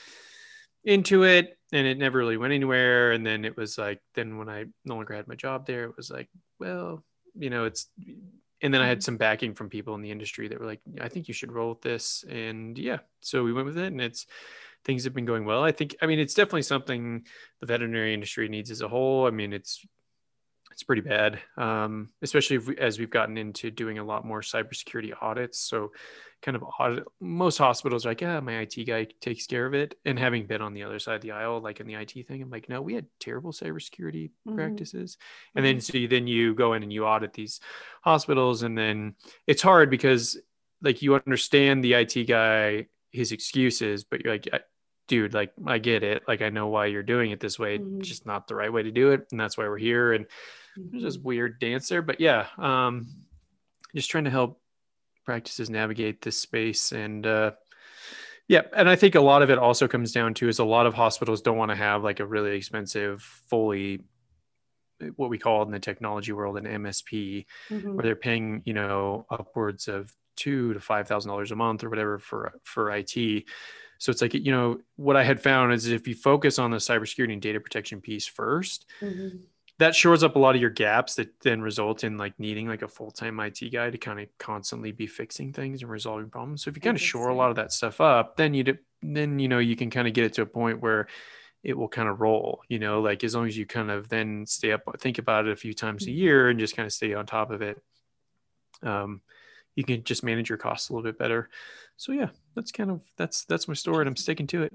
into 0.84 1.24
it, 1.24 1.56
and 1.72 1.86
it 1.86 2.00
never 2.00 2.18
really 2.18 2.38
went 2.38 2.54
anywhere. 2.54 3.12
And 3.12 3.24
then 3.24 3.46
it 3.46 3.56
was 3.56 3.78
like, 3.78 4.02
then 4.16 4.38
when 4.40 4.50
I 4.50 4.66
no 4.86 4.96
longer 4.96 5.14
had 5.14 5.28
my 5.28 5.36
job 5.36 5.68
there, 5.68 5.84
it 5.84 5.96
was 5.98 6.10
like, 6.10 6.30
well, 6.60 7.06
you 7.36 7.52
know, 7.52 7.66
it's. 7.66 7.90
And 8.62 8.74
then 8.74 8.82
I 8.82 8.88
had 8.88 9.04
some 9.04 9.18
backing 9.18 9.54
from 9.54 9.70
people 9.70 9.94
in 9.94 10.02
the 10.02 10.10
industry 10.10 10.48
that 10.48 10.60
were 10.60 10.66
like, 10.66 10.82
I 11.00 11.10
think 11.10 11.28
you 11.28 11.34
should 11.36 11.52
roll 11.52 11.70
with 11.70 11.82
this. 11.82 12.24
And 12.28 12.76
yeah, 12.76 13.00
so 13.22 13.44
we 13.44 13.54
went 13.54 13.68
with 13.68 13.78
it, 13.78 13.92
and 13.92 14.02
it's 14.02 14.26
things 14.86 15.04
have 15.04 15.14
been 15.14 15.26
going 15.26 15.46
well. 15.46 15.64
I 15.64 15.72
think, 15.72 15.96
I 16.02 16.06
mean, 16.06 16.20
it's 16.20 16.34
definitely 16.34 16.62
something 16.64 17.26
the 17.60 17.66
veterinary 17.68 18.14
industry 18.14 18.48
needs 18.50 18.72
as 18.72 18.82
a 18.82 18.88
whole. 18.88 19.28
I 19.28 19.32
mean, 19.32 19.54
it's 19.54 19.86
it's 20.72 20.84
pretty 20.84 21.02
bad, 21.04 21.40
um, 21.58 22.10
especially 22.22 22.58
if 22.58 22.68
we, 22.68 22.78
as 22.78 23.00
we've 23.00 23.10
gotten 23.10 23.38
into 23.38 23.72
doing 23.72 23.98
a 23.98 24.04
lot 24.04 24.26
more 24.26 24.42
cybersecurity 24.42 25.14
audits. 25.22 25.60
So, 25.60 25.92
kind 26.42 26.58
of 26.58 26.64
audit 26.80 27.06
most 27.22 27.58
hospitals 27.58 28.06
are 28.06 28.10
like, 28.10 28.20
yeah, 28.22 28.40
my 28.42 28.60
IT 28.60 28.84
guy 28.84 29.08
takes 29.22 29.48
care 29.48 29.66
of 29.66 29.74
it. 29.74 29.96
And 30.04 30.20
having 30.20 30.48
been 30.48 30.62
on 30.62 30.74
the 30.74 30.84
other 30.84 31.00
side 31.00 31.16
of 31.16 31.22
the 31.22 31.32
aisle, 31.32 31.62
like 31.62 31.80
in 31.80 31.88
the 31.88 31.96
IT 31.96 32.24
thing, 32.24 32.42
I'm 32.42 32.50
like, 32.50 32.68
no, 32.68 32.82
we 32.82 32.94
had 32.94 33.06
terrible 33.22 33.54
cybersecurity 33.54 34.32
Mhm. 34.46 34.56
practices. 34.56 35.18
And 35.56 35.64
then 35.66 35.80
so 35.80 35.98
you, 35.98 36.08
then 36.10 36.28
you 36.28 36.54
go 36.56 36.74
in 36.74 36.84
and 36.84 36.92
you 36.92 37.06
audit 37.06 37.34
these 37.34 37.62
hospitals, 38.04 38.64
and 38.64 38.78
then 38.78 39.16
it's 39.48 39.62
hard 39.62 39.90
because 39.90 40.38
like 40.82 41.02
you 41.02 41.16
understand 41.16 41.84
the 41.84 41.96
IT 41.96 42.26
guy 42.26 42.88
his 43.12 43.32
excuses, 43.32 44.04
but 44.04 44.24
you're 44.26 44.34
like, 44.34 44.50
dude, 45.08 45.34
like 45.34 45.54
I 45.66 45.78
get 45.78 46.04
it. 46.04 46.24
Like 46.28 46.42
I 46.42 46.50
know 46.50 46.68
why 46.68 46.88
you're 46.88 47.04
doing 47.04 47.32
it 47.32 47.40
this 47.40 47.60
way. 47.60 47.78
Mhm. 47.80 48.02
Just 48.02 48.26
not 48.26 48.48
the 48.48 48.56
right 48.56 48.72
way 48.74 48.84
to 48.84 48.92
do 48.92 49.12
it. 49.12 49.28
And 49.32 49.40
that's 49.40 49.58
why 49.58 49.68
we're 49.68 49.78
here. 49.78 50.14
And 50.14 50.26
there's 50.76 51.04
this 51.04 51.18
weird 51.18 51.60
dance 51.60 51.88
there. 51.90 52.02
But 52.02 52.20
yeah, 52.20 52.48
um, 52.58 53.08
just 53.96 54.10
trying 54.10 54.24
to 54.26 54.30
help 54.32 54.62
practices 55.26 55.70
navigate 55.70 56.22
this 56.22 56.38
space. 56.40 56.92
And 56.92 57.26
uh 57.26 57.52
yeah, 58.48 58.62
and 58.76 58.88
I 58.88 58.96
think 58.96 59.16
a 59.16 59.22
lot 59.22 59.42
of 59.42 59.50
it 59.50 59.58
also 59.58 59.88
comes 59.88 60.12
down 60.12 60.36
to 60.36 60.48
is 60.48 60.60
a 60.60 60.64
lot 60.66 60.86
of 60.86 60.94
hospitals 60.94 61.42
don't 61.42 61.58
want 61.58 61.72
to 61.72 61.76
have 61.76 62.04
like 62.04 62.20
a 62.20 62.26
really 62.26 62.56
expensive, 62.56 63.22
fully 63.24 64.04
what 65.16 65.30
we 65.30 65.38
call 65.38 65.64
in 65.64 65.72
the 65.72 65.80
technology 65.80 66.32
world 66.32 66.58
an 66.58 66.66
MSP 66.66 67.46
Mhm. 67.70 67.96
where 67.96 68.04
they're 68.04 68.16
paying 68.16 68.62
you 68.66 68.74
know 68.74 69.26
upwards 69.32 69.88
of 69.88 70.16
two 70.36 70.74
to 70.74 70.80
five 70.80 71.08
thousand 71.08 71.30
dollars 71.30 71.52
a 71.52 71.56
month 71.56 71.84
or 71.84 71.90
whatever 71.90 72.20
for 72.20 72.54
for 72.64 72.92
IT. 72.92 73.46
So 74.06 74.12
it's 74.12 74.22
like 74.22 74.36
you 74.36 74.52
know 74.52 74.78
what 74.98 75.16
I 75.16 75.24
had 75.24 75.42
found 75.42 75.74
is 75.74 75.88
if 75.88 76.08
you 76.08 76.14
focus 76.14 76.60
on 76.60 76.70
the 76.70 76.78
cybersecurity 76.78 77.34
and 77.34 77.42
data 77.42 77.60
protection 77.60 78.02
piece 78.02 78.28
first, 78.28 78.86
Mhm. 79.02 79.48
that 79.80 79.96
shores 79.96 80.24
up 80.24 80.36
a 80.36 80.40
lot 80.40 80.54
of 80.54 80.62
your 80.62 80.70
gaps 80.70 81.16
that 81.16 81.40
then 81.42 81.60
result 81.60 82.04
in 82.04 82.16
like 82.16 82.40
needing 82.40 82.68
like 82.68 82.84
a 82.84 82.88
full 82.88 83.10
time 83.10 83.40
IT 83.40 83.68
guy 83.72 83.90
to 83.90 83.98
kind 83.98 84.20
of 84.20 84.28
constantly 84.38 84.92
be 84.92 85.08
fixing 85.08 85.52
things 85.54 85.82
and 85.82 85.90
resolving 85.90 86.30
problems. 86.30 86.64
So 86.64 86.70
if 86.70 86.78
you 86.78 86.82
kind 86.82 86.96
of 86.96 87.02
shore 87.02 87.30
a 87.30 87.34
lot 87.34 87.50
of 87.50 87.56
that 87.56 87.72
stuff 87.72 88.00
up, 88.00 88.38
then 88.38 88.54
you 88.54 88.64
do, 88.66 88.78
then 89.02 89.40
you 89.40 89.48
know 89.48 89.58
you 89.58 89.76
can 89.76 89.90
kind 89.90 90.08
of 90.08 90.14
get 90.14 90.26
it 90.26 90.34
to 90.34 90.44
a 90.44 90.46
point 90.46 90.82
where 90.82 91.08
it 91.64 91.76
will 91.76 91.90
kind 91.90 92.08
of 92.08 92.22
roll. 92.22 92.62
You 92.70 92.78
know, 92.78 93.02
like 93.02 93.24
as 93.24 93.34
long 93.34 93.48
as 93.48 93.58
you 93.58 93.66
kind 93.66 93.90
of 93.90 94.08
then 94.08 94.46
stay 94.46 94.72
up, 94.72 94.84
think 95.00 95.18
about 95.18 95.48
it 95.48 95.52
a 95.52 95.56
few 95.56 95.74
times 95.74 96.06
a 96.06 96.12
year, 96.12 96.50
and 96.50 96.60
just 96.60 96.76
kind 96.76 96.86
of 96.86 96.94
stay 96.94 97.16
on 97.16 97.26
top 97.26 97.50
of 97.50 97.64
it. 97.64 97.82
Um, 98.84 99.24
you 99.74 99.84
can 99.84 100.04
just 100.04 100.24
manage 100.24 100.48
your 100.48 100.60
costs 100.60 100.90
a 100.90 100.94
little 100.94 101.10
bit 101.10 101.18
better. 101.18 101.50
So 101.98 102.12
yeah, 102.12 102.30
that's 102.56 102.72
kind 102.72 102.90
of 102.92 103.02
that's 103.18 103.46
that's 103.46 103.68
my 103.68 103.74
story, 103.74 104.00
and 104.02 104.10
I'm 104.10 104.16
sticking 104.16 104.48
to 104.48 104.64
it. 104.64 104.74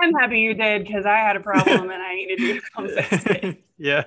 I'm 0.00 0.14
happy 0.14 0.38
you 0.40 0.54
did 0.54 0.84
because 0.84 1.04
I 1.06 1.18
had 1.18 1.36
a 1.36 1.40
problem 1.40 1.90
and 1.90 2.02
I 2.02 2.14
needed 2.14 2.40
you 2.40 2.54
to 2.60 2.66
come 2.74 2.88
fix 2.96 3.26
it. 3.26 3.62
yeah, 3.78 4.04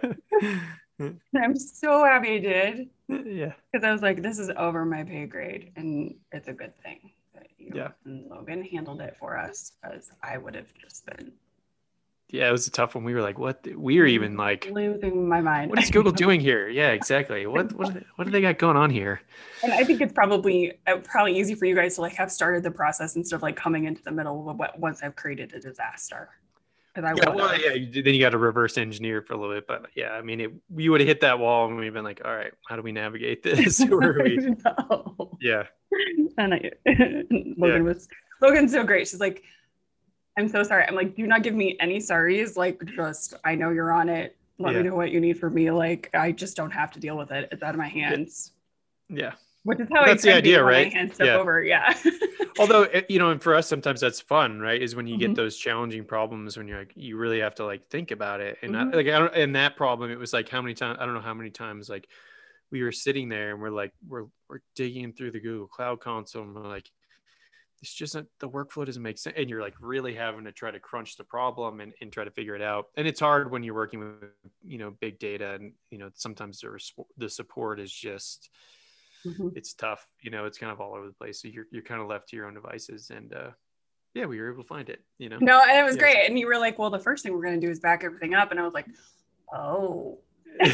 I'm 1.36 1.55
so 1.58 2.03
happy 2.03 2.29
you 2.34 2.39
did 2.39 2.89
yeah. 3.08 3.53
because 3.72 3.86
I 3.86 3.91
was 3.91 4.01
like, 4.01 4.22
this 4.22 4.39
is 4.39 4.50
over 4.58 4.86
my 4.86 5.03
pay 5.03 5.25
grade, 5.25 5.72
and 5.75 6.15
it's 6.32 6.48
a 6.48 6.53
good 6.53 6.75
thing 6.82 7.12
that 7.36 7.48
you 7.58 7.72
Yeah. 7.75 7.89
and 8.05 8.27
Logan 8.29 8.63
handled 8.63 9.01
it 9.01 9.15
for 9.20 9.38
us 9.38 9.74
because 9.82 10.12
I 10.24 10.38
would 10.38 10.55
have 10.55 10.74
just 10.74 11.05
been 11.05 11.32
Yeah, 12.32 12.50
it 12.50 12.51
was 12.51 12.65
a 12.67 12.72
tough 12.72 12.96
one. 12.96 13.03
We 13.03 13.13
were 13.13 13.22
like, 13.22 13.38
what? 13.38 13.65
We 13.75 14.00
were 14.00 14.05
even 14.08 14.36
like, 14.36 14.67
losing 14.72 15.29
my 15.29 15.41
mind. 15.41 15.70
what 15.70 15.82
is 15.82 15.91
Google 15.91 16.12
doing 16.25 16.39
here? 16.39 16.67
Yeah, 16.67 16.89
exactly. 16.89 17.46
What 17.55 17.72
what 17.74 17.94
they- 17.94 18.05
what 18.15 18.25
do 18.25 18.32
they 18.32 18.41
got 18.41 18.58
going 18.58 18.77
on 18.77 18.89
here? 18.89 19.22
And 19.63 19.72
I 19.72 19.84
think 19.84 20.01
it's 20.01 20.13
probably 20.13 20.74
uh, 20.88 20.98
probably 21.03 21.38
easy 21.39 21.53
for 21.55 21.65
you 21.65 21.75
guys 21.75 21.96
to 21.96 22.01
like 22.01 22.13
have 22.15 22.32
started 22.32 22.63
the 22.63 22.72
process 22.72 23.15
instead 23.15 23.36
of 23.36 23.41
like 23.44 23.55
coming 23.55 23.86
into 23.86 24.01
the 24.03 24.12
middle 24.12 24.50
of 24.50 24.58
what 24.58 24.77
once 24.79 25.01
I've 25.03 25.15
created 25.15 25.53
a 25.53 25.60
disaster. 25.60 26.29
I 26.98 27.13
Yeah, 27.13 27.29
well, 27.29 27.60
yeah. 27.60 27.74
You, 27.74 28.01
then 28.01 28.13
you 28.13 28.22
got 28.22 28.29
to 28.29 28.38
reverse 28.38 28.77
engineer 28.77 29.22
for 29.22 29.34
a 29.34 29.38
little 29.38 29.53
bit, 29.53 29.67
but 29.67 29.88
yeah, 29.96 30.12
I 30.12 30.22
mean, 30.22 30.39
it, 30.39 30.51
you 30.77 30.91
would 30.91 31.01
have 31.01 31.08
hit 31.10 31.20
that 31.22 31.39
wall, 31.39 31.67
and 31.67 31.75
we've 31.75 31.91
been 31.91 32.05
like, 32.05 32.22
all 32.24 32.34
right, 32.34 32.53
how 32.70 32.77
do 32.77 32.82
we 32.82 32.94
navigate 32.94 33.44
this? 33.44 33.84
Where 33.84 34.13
we? 34.24 34.38
no. 34.63 35.38
Yeah, 35.41 35.63
And 36.38 36.53
I, 36.53 36.72
Logan 37.58 37.84
was 37.84 38.08
Logan's 38.41 38.72
so 38.72 38.84
great. 38.86 39.10
She's 39.10 39.20
like, 39.20 39.44
I'm 40.38 40.48
so 40.50 40.63
sorry. 40.63 40.84
I'm 40.86 40.96
like, 40.96 41.15
do 41.15 41.25
not 41.27 41.44
give 41.44 41.54
me 41.56 41.77
any 41.80 41.98
sorries. 41.98 42.58
Like, 42.58 42.84
just 42.86 43.34
I 43.44 43.56
know 43.56 43.70
you're 43.72 43.92
on 43.92 44.10
it. 44.10 44.36
Let 44.58 44.74
Yeah. 44.74 44.82
me 44.84 44.89
know 44.89 44.96
what 44.96 45.12
you 45.12 45.20
need 45.22 45.39
from 45.39 45.54
me. 45.54 45.72
Like, 45.72 46.10
I 46.13 46.32
just 46.32 46.58
don't 46.58 46.72
have 46.72 46.92
to 46.92 47.00
deal 47.00 47.18
with 47.18 47.32
it. 47.32 47.50
It's 47.51 47.63
out 47.63 47.74
of 47.74 47.77
my 47.80 47.88
hands. 47.88 48.51
yeah. 49.10 49.34
Which 49.63 49.80
is 49.80 49.88
how 49.92 50.06
That's 50.06 50.24
I 50.24 50.27
the 50.27 50.34
tend 50.34 50.38
to 50.38 50.50
be 50.50 50.56
idea, 50.56 50.63
right? 50.63 50.94
hands 50.94 51.18
Yeah. 51.20 51.38
over. 51.38 51.63
Yeah. 51.63 51.98
Although 52.60 52.88
you 53.10 53.18
know, 53.18 53.32
and 53.32 53.42
for 53.42 53.56
us, 53.56 53.68
sometimes 53.68 54.00
that's 54.00 54.22
fun, 54.22 54.60
right? 54.60 54.80
Is 54.82 54.96
when 54.96 55.08
you 55.08 55.15
Mhm. 55.15 55.20
get 55.20 55.36
those 55.36 55.58
challenging 55.58 56.06
problems 56.06 56.56
when 56.56 56.68
you're 56.68 56.77
like, 56.80 56.92
you 56.96 57.18
really 57.18 57.39
have 57.39 57.56
to 57.56 57.65
like 57.65 57.84
think 57.88 58.12
about 58.12 58.42
it, 58.42 58.60
and 58.62 58.77
I, 58.77 58.84
Mhm. 58.84 58.94
like, 58.96 59.08
I 59.08 59.18
don't, 59.20 59.34
and 59.34 59.56
that 59.56 59.75
problem, 59.75 60.12
it 60.12 60.20
was 60.20 60.34
like 60.34 60.50
how 60.50 60.62
many 60.62 60.75
times 60.75 60.98
I 61.01 61.06
don't 61.06 61.15
know 61.15 61.20
how 61.22 61.34
many 61.34 61.50
times 61.50 61.89
like 61.89 62.08
we 62.72 62.84
were 62.84 62.92
sitting 62.92 63.27
there 63.27 63.51
and 63.54 63.62
we're 63.62 63.72
like 63.72 63.92
we're 64.08 64.25
we're 64.50 64.60
digging 64.75 65.13
through 65.13 65.32
the 65.32 65.39
Google 65.39 65.68
Cloud 65.68 66.00
Console 66.00 66.44
and 66.44 66.54
we're 66.54 66.62
like 66.68 66.89
it's 67.86 67.94
just 67.94 68.15
a, 68.15 68.25
the 68.39 68.50
workflow 68.50 68.84
doesn't 68.84 69.04
make 69.04 69.20
sense 69.20 69.36
and 69.38 69.48
you're 69.48 69.62
like 69.62 69.75
really 69.80 70.15
having 70.15 70.44
to 70.44 70.51
try 70.51 70.72
to 70.72 70.80
crunch 70.80 71.18
the 71.18 71.24
problem 71.24 71.82
and, 71.82 71.94
and 72.01 72.12
try 72.12 72.24
to 72.24 72.32
figure 72.32 72.56
it 72.56 72.62
out 72.62 72.88
and 72.98 73.08
it's 73.08 73.20
hard 73.20 73.51
when 73.51 73.62
you're 73.62 73.75
working 73.75 74.00
with 74.00 74.32
you 74.63 74.80
know 74.80 74.89
big 75.00 75.20
data 75.20 75.54
and 75.54 75.74
you 75.92 76.00
know 76.00 76.10
sometimes 76.15 76.60
the, 76.60 76.80
the 77.18 77.30
support 77.30 77.80
is 77.80 77.92
just 77.92 78.50
mm-hmm. 79.24 79.50
it's 79.56 79.75
tough 79.75 80.08
you 80.20 80.32
know 80.32 80.46
it's 80.46 80.58
kind 80.58 80.72
of 80.72 80.82
all 80.82 80.96
over 80.96 81.06
the 81.06 81.13
place 81.13 81.39
so 81.39 81.48
you're, 81.48 81.68
you're 81.72 81.84
kind 81.84 82.01
of 82.01 82.08
left 82.08 82.27
to 82.30 82.36
your 82.36 82.48
own 82.48 82.56
devices 82.56 83.12
and 83.15 83.32
uh 83.34 83.51
yeah 84.15 84.25
we 84.25 84.42
were 84.42 84.51
able 84.51 84.63
to 84.63 84.68
find 84.68 84.89
it 84.89 85.04
you 85.20 85.30
know 85.30 85.38
no 85.39 85.62
and 85.62 85.77
it 85.77 85.84
was 85.84 85.96
yeah. 85.96 86.01
great 86.01 86.18
and 86.27 86.39
you 86.39 86.48
were 86.48 86.58
like 86.58 86.80
well 86.80 86.89
the 86.89 86.98
first 86.98 87.22
thing 87.22 87.34
we're 87.34 87.44
going 87.44 87.60
to 87.60 87.65
do 87.68 87.72
is 87.72 87.80
back 87.80 88.04
everything 88.04 88.34
up 88.34 88.50
and 88.50 88.60
i 88.60 88.63
was 88.63 88.74
like 88.74 88.88
oh 89.54 90.18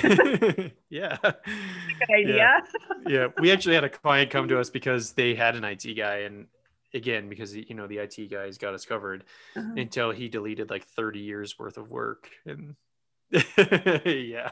yeah. 0.90 1.18
Good 1.24 2.16
idea. 2.16 2.36
Yeah. 2.36 2.60
yeah. 3.08 3.28
We 3.40 3.52
actually 3.52 3.76
had 3.76 3.84
a 3.84 3.90
client 3.90 4.30
come 4.30 4.48
to 4.48 4.60
us 4.60 4.70
because 4.70 5.14
they 5.14 5.34
had 5.34 5.56
an 5.56 5.64
IT 5.64 5.96
guy 5.98 6.20
and 6.20 6.46
again 6.94 7.30
because 7.30 7.56
you 7.56 7.74
know 7.74 7.88
the 7.88 7.98
IT 7.98 8.30
guys 8.30 8.58
got 8.58 8.74
us 8.74 8.86
covered 8.86 9.24
uh-huh. 9.56 9.74
until 9.78 10.12
he 10.12 10.28
deleted 10.28 10.70
like 10.70 10.86
30 10.86 11.20
years 11.20 11.58
worth 11.58 11.78
of 11.78 11.90
work 11.90 12.30
and 12.46 12.76
yeah 13.32 14.52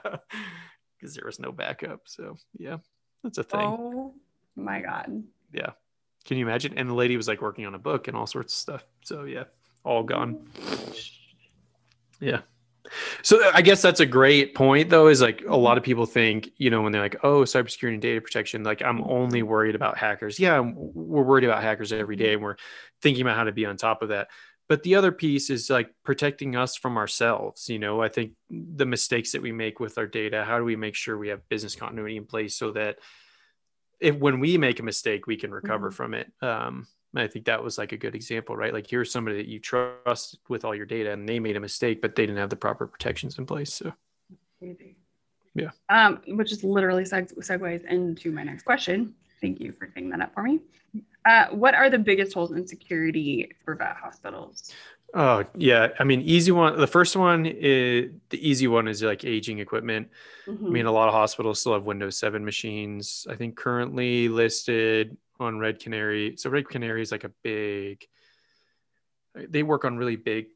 because 0.98 1.16
there 1.16 1.26
was 1.26 1.40
no 1.40 1.52
backup 1.52 2.02
so 2.06 2.38
yeah 2.58 2.78
that's 3.24 3.38
a 3.38 3.44
thing. 3.44 3.60
Oh 3.60 4.14
my 4.56 4.82
god. 4.82 5.24
Yeah. 5.54 5.72
Can 6.26 6.38
you 6.38 6.46
imagine? 6.46 6.78
And 6.78 6.90
the 6.90 6.94
lady 6.94 7.18
was 7.18 7.28
like 7.28 7.42
working 7.42 7.66
on 7.66 7.76
a 7.76 7.80
book 7.80 8.08
and 8.08 8.16
all 8.16 8.28
sorts 8.28 8.54
of 8.54 8.58
stuff 8.58 8.86
so 9.04 9.24
yeah 9.24 9.46
all 9.84 10.04
gone. 10.04 10.48
Yeah 12.20 12.42
so 13.22 13.40
I 13.54 13.62
guess 13.62 13.82
that's 13.82 14.00
a 14.00 14.06
great 14.06 14.56
point, 14.56 14.90
though. 14.90 15.08
Is 15.08 15.22
like 15.22 15.44
a 15.48 15.56
lot 15.56 15.78
of 15.78 15.84
people 15.84 16.06
think, 16.06 16.50
you 16.58 16.70
know, 16.70 16.82
when 16.82 16.92
they're 16.92 17.02
like, 17.02 17.18
"Oh, 17.24 17.42
cybersecurity 17.42 17.94
and 17.94 18.02
data 18.02 18.22
protection," 18.22 18.64
like 18.64 18.82
I'm 18.82 19.04
only 19.04 19.44
worried 19.44 19.76
about 19.76 19.98
hackers. 19.98 20.40
Yeah, 20.40 20.60
we're 20.60 21.24
worried 21.24 21.44
about 21.44 21.64
hackers 21.64 21.92
every 21.92 22.16
day, 22.16 22.34
and 22.34 22.42
we're 22.42 22.58
thinking 23.02 23.22
about 23.22 23.38
how 23.38 23.44
to 23.44 23.52
be 23.52 23.66
on 23.66 23.78
top 23.78 24.02
of 24.02 24.10
that. 24.10 24.30
But 24.68 24.84
the 24.84 24.96
other 24.96 25.12
piece 25.12 25.50
is 25.50 25.70
like 25.70 25.90
protecting 26.04 26.56
us 26.56 26.76
from 26.76 26.98
ourselves. 26.98 27.70
You 27.70 27.80
know, 27.80 28.02
I 28.02 28.10
think 28.10 28.34
the 28.50 28.86
mistakes 28.86 29.32
that 29.32 29.42
we 29.42 29.52
make 29.52 29.80
with 29.80 29.98
our 29.98 30.08
data. 30.08 30.44
How 30.44 30.58
do 30.58 30.64
we 30.64 30.76
make 30.76 30.96
sure 30.96 31.18
we 31.18 31.30
have 31.30 31.48
business 31.50 31.76
continuity 31.76 32.18
in 32.18 32.26
place 32.26 32.56
so 32.56 32.72
that 32.72 33.00
if 34.00 34.16
when 34.16 34.40
we 34.40 34.58
make 34.58 34.80
a 34.80 34.84
mistake, 34.84 35.28
we 35.28 35.38
can 35.38 35.52
recover 35.52 35.90
mm-hmm. 35.90 35.96
from 35.96 36.14
it. 36.14 36.32
Um, 36.42 36.88
I 37.16 37.28
think 37.28 37.46
that 37.46 37.64
was 37.64 37.78
like 37.78 37.92
a 37.92 37.98
good 37.98 38.16
example, 38.16 38.56
right? 38.56 38.74
Like 38.74 38.88
here's 38.88 39.12
somebody 39.12 39.38
that 39.38 39.48
you 39.48 39.60
trust 39.60 40.40
with 40.48 40.64
all 40.64 40.76
your 40.76 40.86
data 40.86 41.12
and 41.12 41.28
they 41.28 41.40
made 41.40 41.56
a 41.56 41.60
mistake, 41.60 42.02
but 42.02 42.16
they 42.16 42.24
didn't 42.24 42.38
have 42.38 42.50
the 42.50 42.56
proper 42.56 42.86
protections 42.86 43.38
in 43.40 43.46
place. 43.46 43.74
So, 43.74 43.94
yeah. 45.56 45.72
Um, 45.90 46.22
which 46.28 46.52
is 46.52 46.64
literally 46.64 47.04
seg- 47.04 47.36
segues 47.40 47.84
into 47.86 48.32
my 48.32 48.44
next 48.44 48.64
question. 48.64 49.16
Thank 49.42 49.60
you 49.60 49.74
for 49.78 49.90
saying 49.94 50.10
that 50.12 50.22
up 50.22 50.34
for 50.34 50.44
me. 50.44 50.60
Uh, 51.26 51.48
what 51.48 51.74
are 51.74 51.90
the 51.90 51.98
biggest 51.98 52.34
holes 52.34 52.52
in 52.52 52.68
security 52.68 53.52
for 53.64 53.76
vet 53.76 53.96
hospitals? 53.96 54.72
Oh 55.14 55.44
yeah, 55.56 55.88
I 56.00 56.04
mean, 56.04 56.22
easy 56.22 56.52
one. 56.52 56.78
The 56.78 56.86
first 56.86 57.16
one 57.16 57.46
is 57.48 58.12
the 58.30 58.48
easy 58.48 58.68
one 58.68 58.88
is 58.88 59.02
like 59.02 59.26
aging 59.26 59.58
equipment. 59.58 60.10
Mm-hmm. 60.48 60.66
I 60.66 60.70
mean, 60.70 60.86
a 60.86 60.92
lot 60.92 61.08
of 61.08 61.16
hospitals 61.16 61.60
still 61.60 61.74
have 61.74 61.84
Windows 61.84 62.18
7 62.20 62.46
machines. 62.46 63.26
I 63.30 63.36
think 63.36 63.56
currently 63.56 64.30
listed 64.30 65.18
on 65.40 65.60
Red 65.60 65.80
Canary. 65.80 66.36
So 66.38 66.50
Red 66.50 66.68
Canary 66.68 67.02
is 67.02 67.12
like 67.12 67.24
a 67.24 67.32
big. 67.44 68.06
They 69.36 69.64
work 69.64 69.86
on 69.86 69.98
really 69.98 70.16
big, 70.16 70.48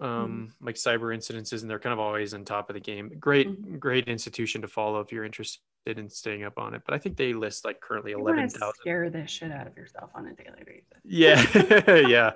um, 0.00 0.08
mm-hmm. 0.08 0.66
like 0.66 0.74
cyber 0.74 1.16
incidences, 1.16 1.62
and 1.62 1.70
they're 1.70 1.78
kind 1.78 1.92
of 1.92 1.98
always 1.98 2.34
on 2.34 2.44
top 2.44 2.68
of 2.68 2.74
the 2.74 2.80
game. 2.80 3.12
Great, 3.18 3.48
mm-hmm. 3.48 3.78
great 3.78 4.08
institution 4.08 4.62
to 4.62 4.68
follow 4.68 5.00
if 5.00 5.12
you're 5.12 5.24
interested 5.24 5.60
in 5.96 6.10
staying 6.10 6.44
up 6.44 6.58
on 6.58 6.74
it. 6.74 6.82
But 6.84 6.94
I 6.94 6.98
think 6.98 7.16
they 7.16 7.32
list 7.32 7.64
like 7.64 7.80
currently 7.80 8.12
eleven 8.12 8.48
thousand. 8.48 8.74
Scare 8.80 9.08
the 9.10 9.26
shit 9.26 9.52
out 9.52 9.66
of 9.66 9.76
yourself 9.76 10.10
on 10.14 10.26
a 10.26 10.34
daily 10.34 10.64
basis. 10.66 10.98
Yeah, 11.04 12.06
yeah. 12.08 12.32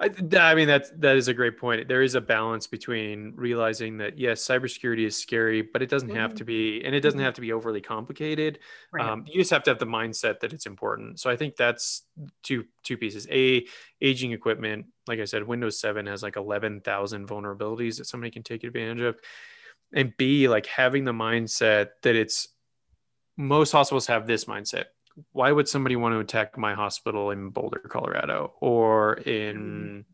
I, 0.00 0.10
I, 0.38 0.54
mean 0.54 0.68
that's 0.68 0.90
that 0.98 1.16
is 1.16 1.28
a 1.28 1.34
great 1.34 1.58
point. 1.58 1.88
There 1.88 2.02
is 2.02 2.14
a 2.14 2.20
balance 2.20 2.66
between 2.66 3.32
realizing 3.36 3.98
that 3.98 4.18
yes, 4.18 4.42
cybersecurity 4.42 5.06
is 5.06 5.16
scary, 5.16 5.60
but 5.62 5.82
it 5.82 5.90
doesn't 5.90 6.08
mm-hmm. 6.08 6.18
have 6.18 6.34
to 6.36 6.44
be, 6.44 6.82
and 6.84 6.94
it 6.94 7.00
doesn't 7.00 7.18
mm-hmm. 7.18 7.24
have 7.24 7.34
to 7.34 7.40
be 7.40 7.52
overly 7.52 7.80
complicated. 7.80 8.60
Right. 8.92 9.06
Um, 9.06 9.24
you 9.26 9.40
just 9.40 9.50
have 9.50 9.64
to 9.64 9.70
have 9.70 9.78
the 9.78 9.86
mindset 9.86 10.40
that 10.40 10.52
it's 10.52 10.66
important. 10.66 11.20
So 11.20 11.28
I 11.28 11.36
think 11.36 11.56
that's 11.56 12.04
two 12.42 12.64
two 12.84 12.96
pieces. 12.96 13.26
A 13.30 13.66
aging 14.00 14.32
equipment, 14.32 14.86
like 15.06 15.20
I 15.20 15.24
said, 15.24 15.46
Windows 15.46 15.80
Seven 15.80 16.06
has 16.06 16.22
like 16.22 16.36
eleven 16.36 16.80
thousand 16.80 17.28
vulnerabilities 17.28 17.98
that 17.98 18.06
somebody 18.06 18.30
can 18.30 18.44
take 18.44 18.64
advantage 18.64 19.02
of 19.02 19.18
and 19.92 20.12
b 20.16 20.48
like 20.48 20.66
having 20.66 21.04
the 21.04 21.12
mindset 21.12 21.90
that 22.02 22.16
it's 22.16 22.48
most 23.38 23.70
hospitals 23.72 24.08
have 24.08 24.26
this 24.26 24.44
mindset 24.44 24.86
why 25.32 25.50
would 25.50 25.68
somebody 25.68 25.96
want 25.96 26.12
to 26.12 26.18
attack 26.18 26.58
my 26.58 26.74
hospital 26.74 27.30
in 27.30 27.50
boulder 27.50 27.80
colorado 27.88 28.52
or 28.60 29.14
in 29.14 30.04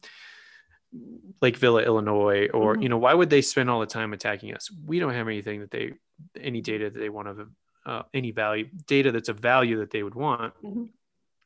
lake 1.43 1.57
villa 1.57 1.83
illinois 1.83 2.49
or 2.55 2.75
mm-hmm. 2.75 2.83
you 2.83 2.89
know 2.89 2.99
why 2.99 3.13
would 3.13 3.31
they 3.31 3.43
spend 3.43 3.69
all 3.69 3.81
the 3.81 3.87
time 3.87 4.13
attacking 4.13 4.55
us 4.55 4.71
we 4.85 4.99
don't 4.99 5.15
have 5.15 5.27
anything 5.27 5.61
that 5.61 5.71
they 5.71 5.93
any 6.41 6.61
data 6.61 6.91
that 6.91 6.99
they 6.99 7.09
want 7.09 7.27
to 7.27 7.49
uh, 7.87 8.03
any 8.15 8.31
value 8.31 8.69
data 8.87 9.11
that's 9.11 9.29
a 9.29 9.35
value 9.35 9.81
that 9.81 9.91
they 9.91 10.03
would 10.03 10.15
want 10.15 10.55
mm-hmm. 10.63 10.85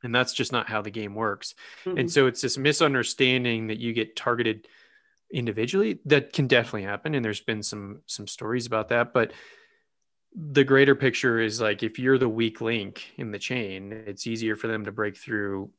and 0.03 0.15
that's 0.15 0.35
just 0.35 0.53
not 0.53 0.69
how 0.69 0.83
the 0.83 0.91
game 0.91 1.15
works 1.15 1.55
mm-hmm. 1.85 1.99
and 1.99 2.11
so 2.11 2.27
it's 2.27 2.43
this 2.43 2.59
misunderstanding 2.59 3.69
that 3.69 3.79
you 3.79 3.93
get 3.93 4.15
targeted 4.15 4.69
individually 5.33 5.99
that 6.05 6.33
can 6.33 6.47
definitely 6.47 6.83
happen 6.83 7.15
and 7.15 7.25
there's 7.25 7.41
been 7.41 7.63
some 7.63 8.01
some 8.07 8.27
stories 8.27 8.67
about 8.67 8.89
that 8.89 9.13
but 9.13 9.33
the 10.35 10.65
greater 10.65 10.95
picture 10.95 11.41
is 11.41 11.61
like 11.61 11.83
if 11.83 11.99
you're 11.99 12.19
the 12.19 12.29
weak 12.29 12.61
link 12.61 13.13
in 13.17 13.31
the 13.31 13.39
chain 13.39 13.93
it's 14.07 14.27
easier 14.27 14.57
for 14.57 14.69
them 14.69 14.85
to 14.85 14.93
break 14.93 15.17
through 15.17 15.71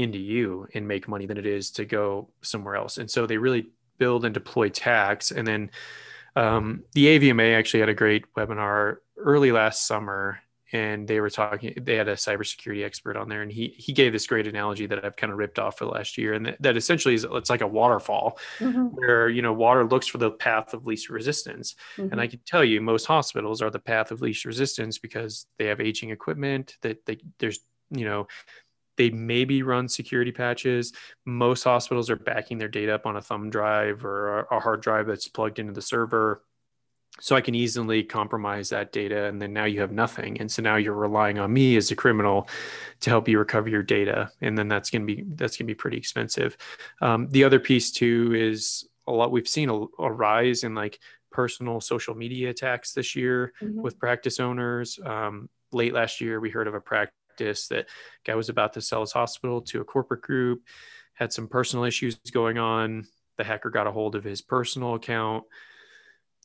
into 0.00 0.18
you 0.18 0.66
and 0.74 0.88
make 0.88 1.08
money 1.08 1.26
than 1.26 1.36
it 1.36 1.46
is 1.46 1.70
to 1.72 1.84
go 1.84 2.30
somewhere 2.40 2.74
else. 2.74 2.96
And 2.96 3.10
so 3.10 3.26
they 3.26 3.36
really 3.36 3.68
build 3.98 4.24
and 4.24 4.32
deploy 4.32 4.70
tax. 4.70 5.30
And 5.30 5.46
then 5.46 5.70
um, 6.36 6.84
the 6.94 7.06
avma 7.06 7.54
actually 7.54 7.80
had 7.80 7.90
a 7.90 7.94
great 7.94 8.24
webinar 8.34 8.96
early 9.18 9.52
last 9.52 9.86
summer 9.86 10.40
and 10.72 11.06
they 11.08 11.20
were 11.20 11.30
talking 11.30 11.74
they 11.80 11.96
had 11.96 12.08
a 12.08 12.14
cybersecurity 12.14 12.84
expert 12.84 13.16
on 13.16 13.28
there 13.28 13.42
and 13.42 13.50
he 13.50 13.74
he 13.76 13.92
gave 13.92 14.12
this 14.12 14.26
great 14.26 14.46
analogy 14.46 14.86
that 14.86 15.04
i've 15.04 15.16
kind 15.16 15.32
of 15.32 15.38
ripped 15.38 15.58
off 15.58 15.78
for 15.78 15.84
the 15.84 15.90
last 15.90 16.16
year 16.16 16.34
and 16.34 16.46
that, 16.46 16.62
that 16.62 16.76
essentially 16.76 17.14
is 17.14 17.26
it's 17.32 17.50
like 17.50 17.60
a 17.60 17.66
waterfall 17.66 18.38
mm-hmm. 18.58 18.86
where 18.86 19.28
you 19.28 19.42
know 19.42 19.52
water 19.52 19.84
looks 19.84 20.06
for 20.06 20.18
the 20.18 20.30
path 20.30 20.72
of 20.74 20.86
least 20.86 21.08
resistance 21.10 21.74
mm-hmm. 21.96 22.12
and 22.12 22.20
i 22.20 22.26
can 22.26 22.40
tell 22.46 22.64
you 22.64 22.80
most 22.80 23.06
hospitals 23.06 23.62
are 23.62 23.70
the 23.70 23.78
path 23.78 24.10
of 24.10 24.20
least 24.20 24.44
resistance 24.44 24.98
because 24.98 25.46
they 25.58 25.66
have 25.66 25.80
aging 25.80 26.10
equipment 26.10 26.76
that 26.82 27.04
they 27.06 27.18
there's 27.38 27.60
you 27.90 28.04
know 28.04 28.26
they 28.96 29.10
maybe 29.10 29.62
run 29.62 29.88
security 29.88 30.32
patches 30.32 30.92
most 31.24 31.64
hospitals 31.64 32.10
are 32.10 32.16
backing 32.16 32.58
their 32.58 32.68
data 32.68 32.94
up 32.94 33.06
on 33.06 33.16
a 33.16 33.22
thumb 33.22 33.50
drive 33.50 34.04
or 34.04 34.40
a 34.50 34.60
hard 34.60 34.82
drive 34.82 35.06
that's 35.06 35.28
plugged 35.28 35.58
into 35.58 35.72
the 35.72 35.82
server 35.82 36.42
so 37.18 37.36
I 37.36 37.40
can 37.40 37.54
easily 37.54 38.02
compromise 38.02 38.70
that 38.70 38.92
data, 38.92 39.24
and 39.26 39.40
then 39.40 39.52
now 39.52 39.64
you 39.64 39.80
have 39.80 39.92
nothing, 39.92 40.40
and 40.40 40.50
so 40.50 40.62
now 40.62 40.76
you're 40.76 40.94
relying 40.94 41.38
on 41.38 41.52
me 41.52 41.76
as 41.76 41.90
a 41.90 41.96
criminal 41.96 42.48
to 43.00 43.10
help 43.10 43.28
you 43.28 43.38
recover 43.38 43.68
your 43.68 43.82
data, 43.82 44.30
and 44.40 44.56
then 44.56 44.68
that's 44.68 44.90
gonna 44.90 45.04
be 45.04 45.24
that's 45.34 45.56
gonna 45.56 45.66
be 45.66 45.74
pretty 45.74 45.96
expensive. 45.96 46.56
Um, 47.00 47.28
the 47.30 47.44
other 47.44 47.58
piece 47.58 47.90
too 47.90 48.32
is 48.34 48.88
a 49.06 49.12
lot. 49.12 49.32
We've 49.32 49.48
seen 49.48 49.68
a, 49.68 49.84
a 49.98 50.10
rise 50.10 50.64
in 50.64 50.74
like 50.74 50.98
personal 51.30 51.80
social 51.80 52.14
media 52.14 52.50
attacks 52.50 52.92
this 52.92 53.14
year 53.14 53.52
mm-hmm. 53.60 53.80
with 53.80 53.98
practice 53.98 54.40
owners. 54.40 54.98
Um, 55.04 55.48
late 55.72 55.92
last 55.92 56.20
year, 56.20 56.40
we 56.40 56.50
heard 56.50 56.68
of 56.68 56.74
a 56.74 56.80
practice 56.80 57.68
that 57.68 57.86
guy 58.24 58.34
was 58.34 58.48
about 58.48 58.72
to 58.74 58.80
sell 58.80 59.00
his 59.00 59.12
hospital 59.12 59.60
to 59.62 59.80
a 59.80 59.84
corporate 59.84 60.22
group, 60.22 60.62
had 61.14 61.32
some 61.32 61.48
personal 61.48 61.84
issues 61.84 62.16
going 62.32 62.58
on. 62.58 63.06
The 63.36 63.44
hacker 63.44 63.70
got 63.70 63.86
a 63.86 63.92
hold 63.92 64.14
of 64.16 64.24
his 64.24 64.42
personal 64.42 64.94
account 64.94 65.44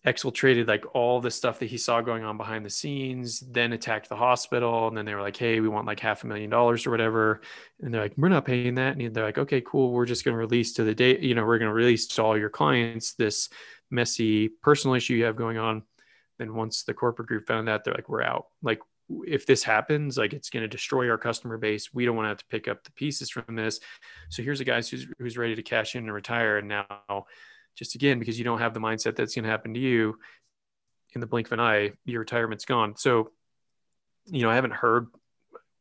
exfiltrated 0.06 0.68
like 0.68 0.86
all 0.94 1.20
the 1.20 1.32
stuff 1.32 1.60
that 1.60 1.66
he 1.66 1.78
saw 1.78 2.00
going 2.00 2.24
on 2.24 2.38
behind 2.38 2.66
the 2.66 2.70
scenes, 2.70 3.40
then 3.40 3.74
attacked 3.74 4.08
the 4.08 4.16
hospital. 4.16 4.88
And 4.88 4.96
then 4.96 5.06
they 5.06 5.16
were 5.16 5.22
like, 5.22 5.38
hey, 5.38 5.60
we 5.60 5.68
want 5.68 5.88
like 5.88 6.00
half 6.00 6.24
a 6.24 6.28
million 6.28 6.50
dollars 6.50 6.86
or 6.86 6.92
whatever. 6.92 7.42
And 7.82 7.94
they're 7.94 8.02
like, 8.02 8.14
we're 8.16 8.30
not 8.30 8.46
paying 8.46 8.76
that. 8.76 8.98
And 8.98 9.14
they're 9.14 9.26
like, 9.26 9.40
okay, 9.40 9.62
cool. 9.62 9.92
We're 9.92 10.06
just 10.06 10.24
going 10.24 10.34
to 10.34 10.40
release 10.40 10.74
to 10.74 10.84
the 10.84 10.94
day, 10.94 11.20
you 11.20 11.34
know, 11.34 11.44
we're 11.44 11.58
going 11.58 11.70
to 11.70 11.74
release 11.74 12.08
to 12.08 12.24
all 12.24 12.38
your 12.38 12.50
clients 12.50 13.14
this 13.14 13.50
messy 13.90 14.50
personal 14.50 14.96
issue 14.96 15.16
you 15.16 15.26
have 15.26 15.36
going 15.36 15.58
on. 15.58 15.84
Then 16.38 16.54
once 16.54 16.84
the 16.84 16.94
corporate 16.94 17.28
group 17.28 17.48
found 17.48 17.68
that, 17.68 17.84
they're 17.84 17.94
like, 17.94 18.10
we're 18.10 18.22
out. 18.22 18.48
Like, 18.62 18.82
if 19.28 19.46
this 19.46 19.64
happens, 19.64 20.18
like 20.18 20.34
it's 20.34 20.50
going 20.50 20.64
to 20.64 20.68
destroy 20.68 21.10
our 21.12 21.18
customer 21.18 21.58
base. 21.58 21.94
We 21.94 22.06
don't 22.06 22.16
want 22.16 22.26
to 22.26 22.30
have 22.30 22.40
to 22.40 22.46
pick 22.50 22.68
up 22.68 22.84
the 22.84 22.92
pieces 22.92 23.30
from 23.30 23.56
this. 23.56 23.80
So 24.30 24.42
here's 24.42 24.62
a 24.62 24.66
guy 24.66 24.78
who's, 24.78 25.08
who's 25.20 25.38
ready 25.38 25.56
to 25.56 25.62
cash 25.62 25.96
in 25.96 26.04
and 26.06 26.14
retire. 26.14 26.58
And 26.58 26.68
now, 26.68 27.26
just 27.76 27.96
again 27.96 28.20
because 28.20 28.38
you 28.38 28.46
don't 28.46 28.60
have 28.60 28.74
the 28.74 28.80
mindset 28.80 29.16
that's 29.16 29.36
going 29.36 29.44
to 29.44 29.50
happen 29.50 29.74
to 29.74 29.80
you 29.80 30.18
in 31.14 31.22
the 31.22 31.28
blink 31.28 31.48
of 31.48 31.54
an 31.54 31.60
eye 31.60 31.92
your 32.06 32.20
retirement's 32.22 32.66
gone 32.66 32.96
so 32.96 33.32
you 34.28 34.42
know 34.42 34.50
i 34.50 34.56
haven't 34.56 34.74
heard 34.74 35.08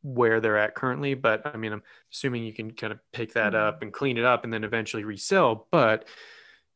where 0.02 0.40
they're 0.40 0.58
at 0.58 0.74
currently 0.74 1.14
but 1.14 1.46
i 1.46 1.56
mean 1.56 1.72
i'm 1.72 1.82
assuming 2.12 2.44
you 2.44 2.52
can 2.52 2.70
kind 2.70 2.92
of 2.92 2.98
pick 3.12 3.32
that 3.32 3.52
mm-hmm. 3.52 3.68
up 3.68 3.82
and 3.82 3.92
clean 3.92 4.18
it 4.18 4.24
up 4.24 4.44
and 4.44 4.52
then 4.52 4.64
eventually 4.64 5.04
resell 5.04 5.66
but 5.70 6.06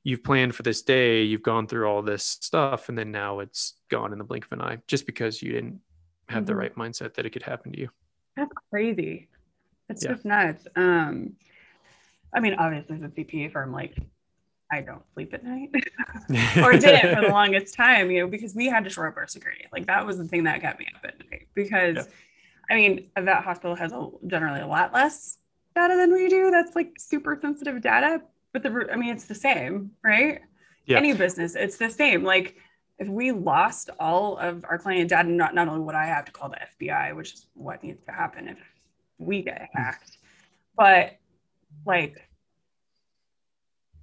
you've 0.03 0.25
planned 0.25 0.55
for 0.55 0.63
this 0.63 0.83
day 0.83 1.23
you've 1.23 1.43
gone 1.43 1.67
through 1.67 1.87
all 1.87 2.03
this 2.03 2.25
stuff 2.25 2.89
and 2.89 2.97
then 2.97 3.13
now 3.13 3.41
it's 3.41 3.75
gone 3.91 4.13
in 4.13 4.19
the 4.19 4.25
blink 4.25 4.45
of 4.47 4.53
an 4.53 4.63
eye 4.63 4.79
just 4.87 5.05
because 5.07 5.43
you 5.43 5.53
didn't 5.53 5.81
have 6.29 6.45
mm-hmm. 6.45 6.47
the 6.47 6.57
right 6.57 6.75
mindset 6.77 7.15
that 7.15 7.27
it 7.27 7.31
could 7.31 7.43
happen 7.43 7.73
to 7.73 7.79
you 7.79 7.91
that's 8.37 8.53
crazy 8.71 9.29
It's 9.89 10.05
Yeah. 10.05 10.13
just 10.13 10.25
nuts. 10.25 10.67
Um, 10.77 11.37
I 12.33 12.41
mean, 12.41 12.55
obviously, 12.55 12.97
as 12.97 13.03
a 13.03 13.09
CPA 13.09 13.51
firm, 13.53 13.73
like 13.73 13.97
I 14.71 14.83
don't 14.83 15.03
sleep 15.15 15.33
at 15.33 15.45
night, 15.45 15.71
or 16.63 16.73
didn't 16.73 17.15
for 17.15 17.23
the 17.23 17.29
longest 17.29 17.75
time, 17.75 18.11
you 18.11 18.21
know, 18.21 18.27
because 18.27 18.55
we 18.55 18.67
had 18.67 18.85
to 18.85 18.91
shore 18.91 19.07
up 19.09 19.17
our 19.17 19.27
security. 19.27 19.65
Like 19.73 19.87
that 19.87 20.05
was 20.07 20.19
the 20.19 20.25
thing 20.25 20.45
that 20.45 20.61
kept 20.61 20.79
me 20.79 20.87
up 20.95 21.05
at 21.05 21.19
night. 21.31 21.49
Because, 21.55 21.97
Yeah. 21.97 22.05
I 22.71 22.75
mean, 22.75 23.09
that 23.17 23.45
hospital 23.45 23.75
has 23.77 23.93
a, 23.93 24.09
generally 24.27 24.61
a 24.61 24.67
lot 24.67 24.93
less 24.93 25.39
data 25.75 25.97
than 25.97 26.13
we 26.13 26.29
do. 26.29 26.51
That's 26.51 26.77
like 26.77 26.93
super 26.99 27.39
sensitive 27.41 27.81
data. 27.81 28.21
But 28.53 28.63
the, 28.63 28.89
I 28.93 28.97
mean, 28.97 29.11
it's 29.15 29.25
the 29.25 29.35
same, 29.35 29.93
right? 30.05 30.41
Yeah. 30.85 30.99
Any 30.99 31.15
business, 31.15 31.55
it's 31.55 31.79
the 31.79 31.91
same. 31.91 32.25
Like 32.25 32.57
if 32.99 33.09
we 33.09 33.33
lost 33.33 33.91
all 33.99 34.37
of 34.39 34.65
our 34.69 34.79
client 34.79 35.09
data, 35.09 35.29
not 35.29 35.55
not 35.55 35.69
only 35.69 35.81
would 35.81 35.95
I 35.95 36.07
have 36.07 36.25
to 36.27 36.33
call 36.33 36.51
the 36.51 36.59
FBI, 36.87 37.15
which 37.17 37.33
is 37.33 37.47
what 37.55 37.83
needs 37.83 38.05
to 38.05 38.13
happen 38.13 38.49
if 38.49 38.59
we 39.19 39.43
get 39.43 39.69
hacked, 39.73 40.19
but 40.77 41.17
like 41.87 42.28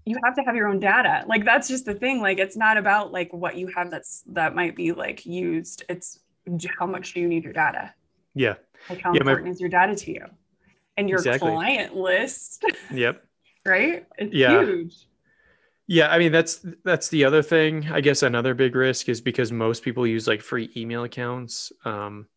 you 0.06 0.18
have 0.24 0.36
to 0.36 0.42
have 0.44 0.56
your 0.56 0.68
own 0.68 0.80
data. 0.80 1.24
Like 1.28 1.46
that's 1.46 1.68
just 1.68 1.86
the 1.86 1.94
thing. 1.96 2.22
Like 2.22 2.38
it's 2.38 2.56
not 2.56 2.78
about 2.78 3.12
like 3.12 3.34
what 3.34 3.58
you 3.58 3.68
have 3.76 3.90
that's 3.92 4.24
that 4.28 4.56
might 4.56 4.76
be 4.76 4.92
like 4.92 5.26
used. 5.26 5.84
It's 5.90 6.20
how 6.78 6.86
much 6.86 7.14
do 7.14 7.20
you 7.22 7.28
need 7.28 7.44
your 7.44 7.54
data? 7.54 7.94
yeah. 8.34 8.56
Like 8.90 9.02
how 9.02 9.14
Yeah, 9.14 9.24
my- 9.24 9.32
important 9.32 9.54
is 9.56 9.60
your 9.62 9.70
data 9.70 9.96
to 9.96 10.12
you? 10.12 10.26
And 10.98 11.10
your 11.10 11.18
Exactly. 11.18 11.50
client 11.52 11.96
list, 11.96 12.64
Yep. 12.92 13.24
right? 13.66 14.06
It's 14.18 14.34
Yeah. 14.34 14.64
huge. 14.64 14.96
Yeah, 15.88 16.10
I 16.10 16.18
mean 16.20 16.32
that's 16.32 16.66
that's 16.84 17.10
the 17.10 17.26
other 17.26 17.42
thing. 17.44 17.88
I 17.92 18.02
guess 18.02 18.24
another 18.24 18.54
big 18.54 18.76
risk 18.76 19.08
is 19.10 19.22
because 19.22 19.52
most 19.52 19.84
people 19.84 20.06
use 20.08 20.28
like 20.28 20.42
free 20.42 20.70
email 20.78 21.04
accounts. 21.04 21.72
Um, 21.84 22.28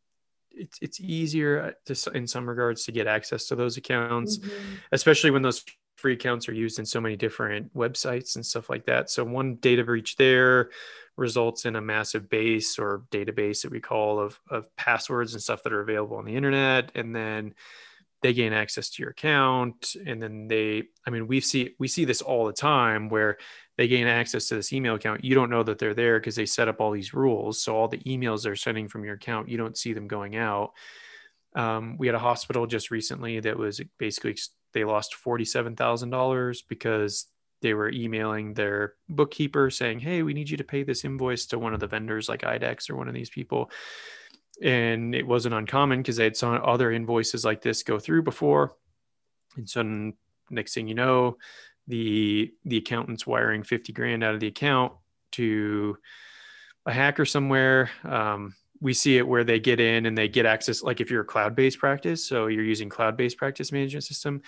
it's 0.51 0.79
it's 0.83 1.01
easier 1.01 1.75
to, 1.87 2.11
in 2.15 2.27
some 2.27 2.49
regards 2.49 2.85
to 2.87 2.93
get 2.93 3.07
access 3.07 3.47
to 3.49 3.57
those 3.57 3.77
accounts, 3.77 4.39
Mhm. 4.39 4.51
especially 4.93 5.31
when 5.31 5.43
those 5.43 5.65
free 5.99 6.13
accounts 6.13 6.49
are 6.49 6.55
used 6.55 6.79
in 6.79 6.87
so 6.87 7.01
many 7.01 7.17
different 7.17 7.75
websites 7.75 8.37
and 8.37 8.47
stuff 8.47 8.71
like 8.71 8.87
that. 8.87 9.11
So 9.11 9.25
one 9.25 9.57
data 9.57 9.83
breach 9.83 10.15
there 10.15 10.71
results 11.17 11.65
in 11.65 11.75
a 11.75 11.81
massive 11.81 12.31
base 12.31 12.79
or 12.79 13.03
database 13.11 13.63
that 13.63 13.73
we 13.73 13.81
call 13.81 14.21
of 14.21 14.41
of 14.49 14.75
passwords 14.77 15.35
and 15.35 15.43
stuff 15.43 15.65
that 15.65 15.73
are 15.73 15.81
available 15.81 16.17
on 16.17 16.25
the 16.25 16.37
internet, 16.37 16.93
and 16.95 17.15
then 17.15 17.53
they 18.23 18.33
gain 18.33 18.53
access 18.53 18.91
to 18.91 19.03
your 19.03 19.11
account. 19.11 19.97
And 20.07 20.23
then 20.23 20.47
they 20.47 20.85
i 21.05 21.11
mean 21.11 21.27
we 21.27 21.41
see 21.41 21.75
we 21.81 21.89
see 21.89 22.05
this 22.05 22.23
all 22.23 22.47
the 22.47 22.53
time 22.53 23.09
where 23.09 23.37
they 23.77 23.89
gain 23.89 24.07
access 24.07 24.47
to 24.49 24.55
this 24.55 24.73
email 24.73 24.95
account. 24.95 25.25
You 25.25 25.35
don't 25.35 25.51
know 25.51 25.65
that 25.65 25.81
they're 25.81 25.95
there 25.95 26.21
because 26.21 26.37
they 26.37 26.47
set 26.47 26.69
up 26.69 26.81
all 26.81 26.93
these 26.93 27.13
rules. 27.13 27.61
So 27.61 27.77
all 27.77 27.89
the 27.89 27.99
emails 27.99 28.45
they're 28.45 28.57
sending 28.57 28.87
from 28.87 29.05
your 29.05 29.15
account 29.15 29.49
you 29.49 29.57
don't 29.59 29.77
see 29.77 29.93
them 29.93 30.07
going 30.07 30.37
out. 30.37 30.75
Um, 31.57 31.97
we 31.99 32.07
had 32.07 32.15
a 32.15 32.21
hospital 32.21 32.67
just 32.67 32.93
recently 32.93 33.41
that 33.41 33.59
was 33.59 33.81
basically 33.99 34.37
they 34.73 34.85
lost 34.85 35.15
$47000 35.25 36.63
because 36.69 37.27
they 37.61 37.75
were 37.75 37.91
emailing 37.91 38.55
their 38.55 38.95
bookkeeper 39.09 39.69
saying 39.69 39.99
hey 39.99 40.23
we 40.23 40.33
need 40.33 40.49
you 40.49 40.57
to 40.57 40.65
pay 40.65 40.85
this 40.85 41.05
invoice 41.05 41.47
to 41.47 41.59
one 41.59 41.75
of 41.75 41.81
the 41.81 41.89
vendors 41.89 42.29
like 42.29 42.43
IDEXX 42.43 42.91
or 42.91 42.97
one 42.97 43.09
of 43.09 43.15
these 43.15 43.31
people. 43.31 43.71
And 44.63 45.15
it 45.15 45.27
wasn't 45.27 45.55
uncommon 45.55 46.01
because 46.01 46.17
they 46.17 46.25
had 46.25 46.37
saw 46.37 46.55
other 46.55 46.91
invoices 46.91 47.45
like 47.45 47.63
this 47.63 47.83
go 47.83 47.99
through 47.99 48.23
before. 48.23 48.73
And 49.57 49.69
so 49.69 50.13
next 50.51 50.75
thing 50.75 50.89
you 50.89 50.95
know 50.95 51.37
the 51.89 52.53
the 52.65 52.77
accountant's 52.77 53.27
wiring 53.27 53.63
50 53.63 53.93
grand 53.93 54.23
out 54.23 54.35
of 54.35 54.41
the 54.41 54.47
account 54.47 54.93
to 55.33 55.97
a 56.87 56.93
hacker 56.93 57.25
somewhere. 57.25 57.91
Um, 58.05 58.55
we 58.81 58.95
see 58.95 59.17
it 59.19 59.27
where 59.27 59.45
they 59.45 59.59
get 59.59 59.81
in 59.81 60.07
and 60.07 60.17
they 60.17 60.29
get 60.29 60.47
access 60.47 60.83
like 60.83 61.01
if 61.01 61.11
you're 61.11 61.23
a 61.23 61.27
cloud-based 61.27 61.79
practice 61.79 62.25
so 62.25 62.47
you're 62.47 62.65
using 62.65 62.89
cloud-based 62.89 63.37
practice 63.37 63.73
management 63.73 64.05
system 64.05 64.43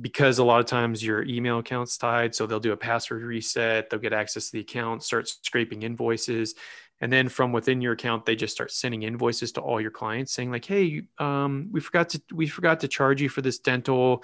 because 0.00 0.38
a 0.38 0.44
lot 0.44 0.60
of 0.60 0.66
times 0.66 1.04
your 1.04 1.22
email 1.24 1.58
account's 1.58 1.96
tied 1.96 2.34
so 2.34 2.46
they'll 2.46 2.60
do 2.60 2.72
a 2.72 2.76
password 2.76 3.22
reset 3.22 3.90
they'll 3.90 4.00
get 4.00 4.12
access 4.12 4.46
to 4.46 4.52
the 4.52 4.60
account 4.60 5.02
start 5.02 5.28
scraping 5.28 5.82
invoices 5.82 6.54
and 7.00 7.12
then 7.12 7.28
from 7.28 7.52
within 7.52 7.80
your 7.80 7.92
account 7.92 8.24
they 8.24 8.36
just 8.36 8.54
start 8.54 8.70
sending 8.70 9.02
invoices 9.02 9.52
to 9.52 9.60
all 9.60 9.80
your 9.80 9.90
clients 9.90 10.32
saying 10.32 10.50
like 10.50 10.64
hey 10.64 11.02
um, 11.18 11.68
we 11.72 11.80
forgot 11.80 12.08
to 12.08 12.20
we 12.32 12.46
forgot 12.46 12.80
to 12.80 12.88
charge 12.88 13.20
you 13.20 13.28
for 13.28 13.42
this 13.42 13.58
dental 13.58 14.22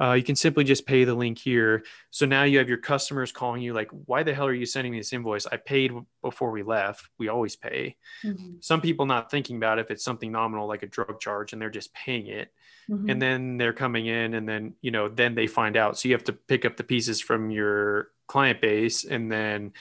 uh, 0.00 0.12
you 0.12 0.22
can 0.22 0.34
simply 0.36 0.64
just 0.64 0.86
pay 0.86 1.04
the 1.04 1.14
link 1.14 1.38
here. 1.38 1.84
So 2.10 2.24
now 2.24 2.44
you 2.44 2.58
have 2.58 2.68
your 2.68 2.78
customers 2.78 3.32
calling 3.32 3.60
you 3.60 3.74
like 3.74 3.90
why 4.06 4.22
the 4.22 4.32
hell 4.32 4.46
are 4.46 4.54
you 4.54 4.64
sending 4.66 4.92
me 4.92 4.98
this 4.98 5.12
invoice? 5.12 5.46
I 5.46 5.56
paid 5.58 5.92
before 6.22 6.50
we 6.50 6.62
left. 6.62 7.06
We 7.18 7.28
always 7.28 7.56
pay. 7.56 7.96
Mhm. 8.24 8.62
some 8.64 8.80
people 8.80 9.04
not 9.06 9.30
thinking 9.30 9.56
about 9.56 9.78
if 9.78 9.90
it's 9.90 10.02
something 10.04 10.32
nominal 10.32 10.66
like 10.66 10.82
a 10.82 10.86
drug 10.86 11.20
charge 11.20 11.52
and 11.52 11.60
they're 11.60 11.70
just 11.70 11.92
paying 11.92 12.26
it. 12.28 12.52
Mhm. 12.88 13.10
and 13.10 13.22
then 13.22 13.56
they're 13.58 13.72
coming 13.74 14.06
in 14.06 14.34
and 14.34 14.48
then 14.48 14.74
you 14.80 14.90
know 14.90 15.06
then 15.08 15.34
they 15.34 15.46
find 15.46 15.76
out. 15.76 15.98
So 15.98 16.08
you 16.08 16.14
have 16.14 16.24
to 16.24 16.32
pick 16.32 16.64
up 16.64 16.76
the 16.76 16.84
pieces 16.84 17.20
from 17.20 17.50
your 17.50 18.08
client 18.26 18.60
base 18.60 19.04
and 19.04 19.30
then 19.30 19.72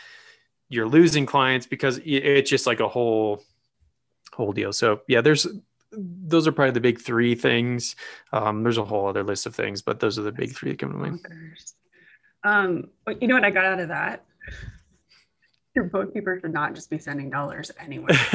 you're 0.69 0.88
losing 0.88 1.25
clients 1.25 1.65
because 1.65 1.99
it's 2.03 2.49
just 2.49 2.67
like 2.67 2.79
a 2.82 2.88
whole 2.89 3.41
whole 4.34 4.51
deal. 4.53 4.73
So 4.73 5.01
yeah 5.08 5.21
there's 5.21 5.47
those 5.91 6.47
are 6.47 6.52
probably 6.52 6.71
the 6.71 6.80
big 6.82 6.99
three 6.99 7.34
things 7.36 7.95
um, 8.32 8.63
there's 8.63 8.78
a 8.78 8.86
whole 8.86 9.08
other 9.08 9.23
list 9.23 9.45
of 9.45 9.56
things 9.56 9.82
but 9.82 9.99
those 9.99 10.19
are 10.19 10.23
the 10.23 10.32
big 10.32 10.52
three 10.56 10.71
that 10.71 10.80
come 10.80 10.91
to 10.91 10.97
mind. 10.97 11.19
Um, 12.43 12.89
but 13.06 13.21
you 13.21 13.28
know 13.28 13.36
what 13.36 13.43
I 13.43 13.49
got 13.49 13.65
out 13.65 13.80
of 13.80 13.89
that? 13.89 14.23
Your 15.75 15.86
bookkeeper 15.86 16.39
should 16.41 16.54
not 16.54 16.73
just 16.73 16.89
be 16.89 16.97
sending 16.97 17.30
dollars 17.30 17.71
anyway. 17.80 18.08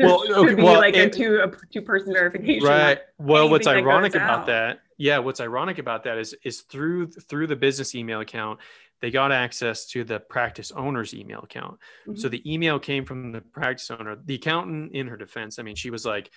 well 0.00 0.22
There 0.26 0.36
okay, 0.36 0.48
should 0.48 0.56
be 0.56 0.62
well, 0.62 0.74
like 0.80 0.96
a 0.96 1.08
two 1.10 1.40
a 1.42 1.50
two 1.72 1.82
person 1.82 2.12
verification. 2.12 2.66
right 2.66 2.98
well 3.18 3.48
what's 3.48 3.66
that 3.66 3.76
ironic 3.76 4.14
about 4.14 4.40
out. 4.40 4.46
that 4.46 4.80
yeah 4.98 5.18
what's 5.18 5.40
ironic 5.40 5.78
about 5.78 6.04
that 6.04 6.18
is 6.18 6.34
is 6.44 6.62
through 6.62 7.08
through 7.08 7.46
the 7.46 7.56
business 7.56 7.94
email 7.94 8.20
account 8.20 8.58
they 9.04 9.10
got 9.10 9.32
access 9.32 9.84
to 9.84 10.02
the 10.02 10.18
practice 10.18 10.72
owner's 10.72 11.12
email 11.12 11.40
account. 11.40 11.78
So 12.14 12.26
Mhm. 12.26 12.30
the 12.30 12.52
email 12.54 12.78
came 12.78 13.04
from 13.04 13.32
the 13.32 13.42
practice 13.42 13.90
owner. 13.90 14.16
The 14.16 14.36
accountant 14.36 14.94
in 14.94 15.08
her 15.08 15.18
defense 15.18 15.58
i 15.58 15.62
mean 15.62 15.76
she 15.76 15.90
was 15.90 16.06
like 16.06 16.30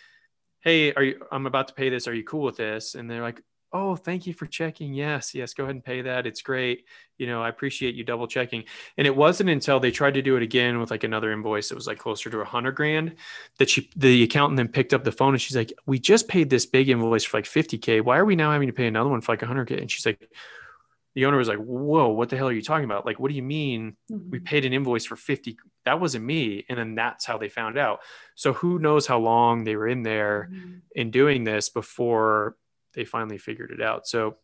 hey 0.60 0.92
are 0.98 1.04
you 1.04 1.26
i'm 1.32 1.46
about 1.46 1.70
to 1.70 1.74
pay 1.74 1.88
this. 1.90 2.10
Are 2.10 2.14
you 2.14 2.26
cool 2.26 2.44
with 2.44 2.58
this? 2.58 2.96
And 2.96 3.10
they're 3.10 3.22
like 3.22 3.42
oh 3.72 3.96
thank 3.96 4.28
you 4.28 4.34
for 4.34 4.46
checking. 4.48 4.94
Yes 4.94 5.34
yes 5.34 5.54
go 5.54 5.64
ahead 5.64 5.76
and 5.76 5.84
pay 5.92 6.02
that. 6.02 6.28
It's 6.28 6.42
great. 6.42 6.78
You 7.18 7.28
know 7.28 7.42
i 7.42 7.48
appreciate 7.48 7.96
you 7.96 8.04
double 8.04 8.28
checking. 8.28 8.66
And 8.98 9.08
it 9.08 9.16
wasn't 9.16 9.50
until 9.50 9.80
they 9.80 9.92
tried 9.92 10.16
to 10.16 10.22
do 10.22 10.36
it 10.36 10.44
again 10.44 10.74
with 10.80 10.92
like 10.92 11.06
another 11.06 11.32
invoice 11.32 11.70
that 11.70 11.76
was 11.76 11.88
like 11.88 12.00
closer 12.06 12.30
to 12.30 12.40
a 12.42 12.46
hundred 12.56 12.76
grand 12.82 13.16
that 13.60 13.70
she 13.70 13.90
the 13.96 14.24
accountant 14.24 14.58
then 14.58 14.68
picked 14.78 14.94
up 14.94 15.06
the 15.06 15.18
phone 15.20 15.34
and 15.36 15.42
she's 15.42 15.56
like 15.62 15.72
we 15.86 16.00
just 16.00 16.28
paid 16.28 16.50
this 16.50 16.66
big 16.66 16.90
invoice 16.90 17.24
for 17.24 17.38
like 17.38 17.46
50k 17.46 18.02
why 18.08 18.18
are 18.18 18.26
we 18.26 18.36
now 18.36 18.52
having 18.52 18.68
to 18.68 18.80
pay 18.82 18.88
another 18.88 19.10
one 19.10 19.22
for 19.22 19.32
like 19.32 19.42
100k 19.42 19.80
and 19.82 19.90
she's 19.92 20.06
like 20.06 20.30
the 21.18 21.26
owner 21.26 21.36
was 21.38 21.48
like 21.48 21.58
whoa 21.58 22.10
what 22.10 22.30
the 22.30 22.38
hell 22.38 22.48
are 22.48 22.52
you 22.54 22.62
talking 22.62 22.86
about 22.86 23.04
like 23.04 23.20
what 23.20 23.30
do 23.30 23.36
you 23.36 23.42
mean 23.42 23.98
we 24.08 24.40
Mhm. 24.40 24.46
paid 24.46 24.66
an 24.66 24.72
invoice 24.72 25.04
for 25.04 25.16
50 25.16 25.58
that 25.84 26.00
wasn't 26.00 26.24
me 26.24 26.64
and 26.70 26.78
then 26.78 26.94
that's 26.94 27.26
how 27.26 27.40
they 27.40 27.50
found 27.50 27.76
out 27.76 28.02
so 28.36 28.54
who 28.54 28.78
knows 28.78 29.08
how 29.08 29.18
long 29.18 29.64
they 29.64 29.76
were 29.76 29.88
in 29.88 30.04
there 30.04 30.48
Mhm. 30.54 30.82
in 30.94 31.10
doing 31.10 31.44
this 31.44 31.70
before 31.70 32.56
they 32.94 33.04
finally 33.04 33.40
figured 33.40 33.72
it 33.72 33.82
out 33.82 34.06
so 34.08 34.38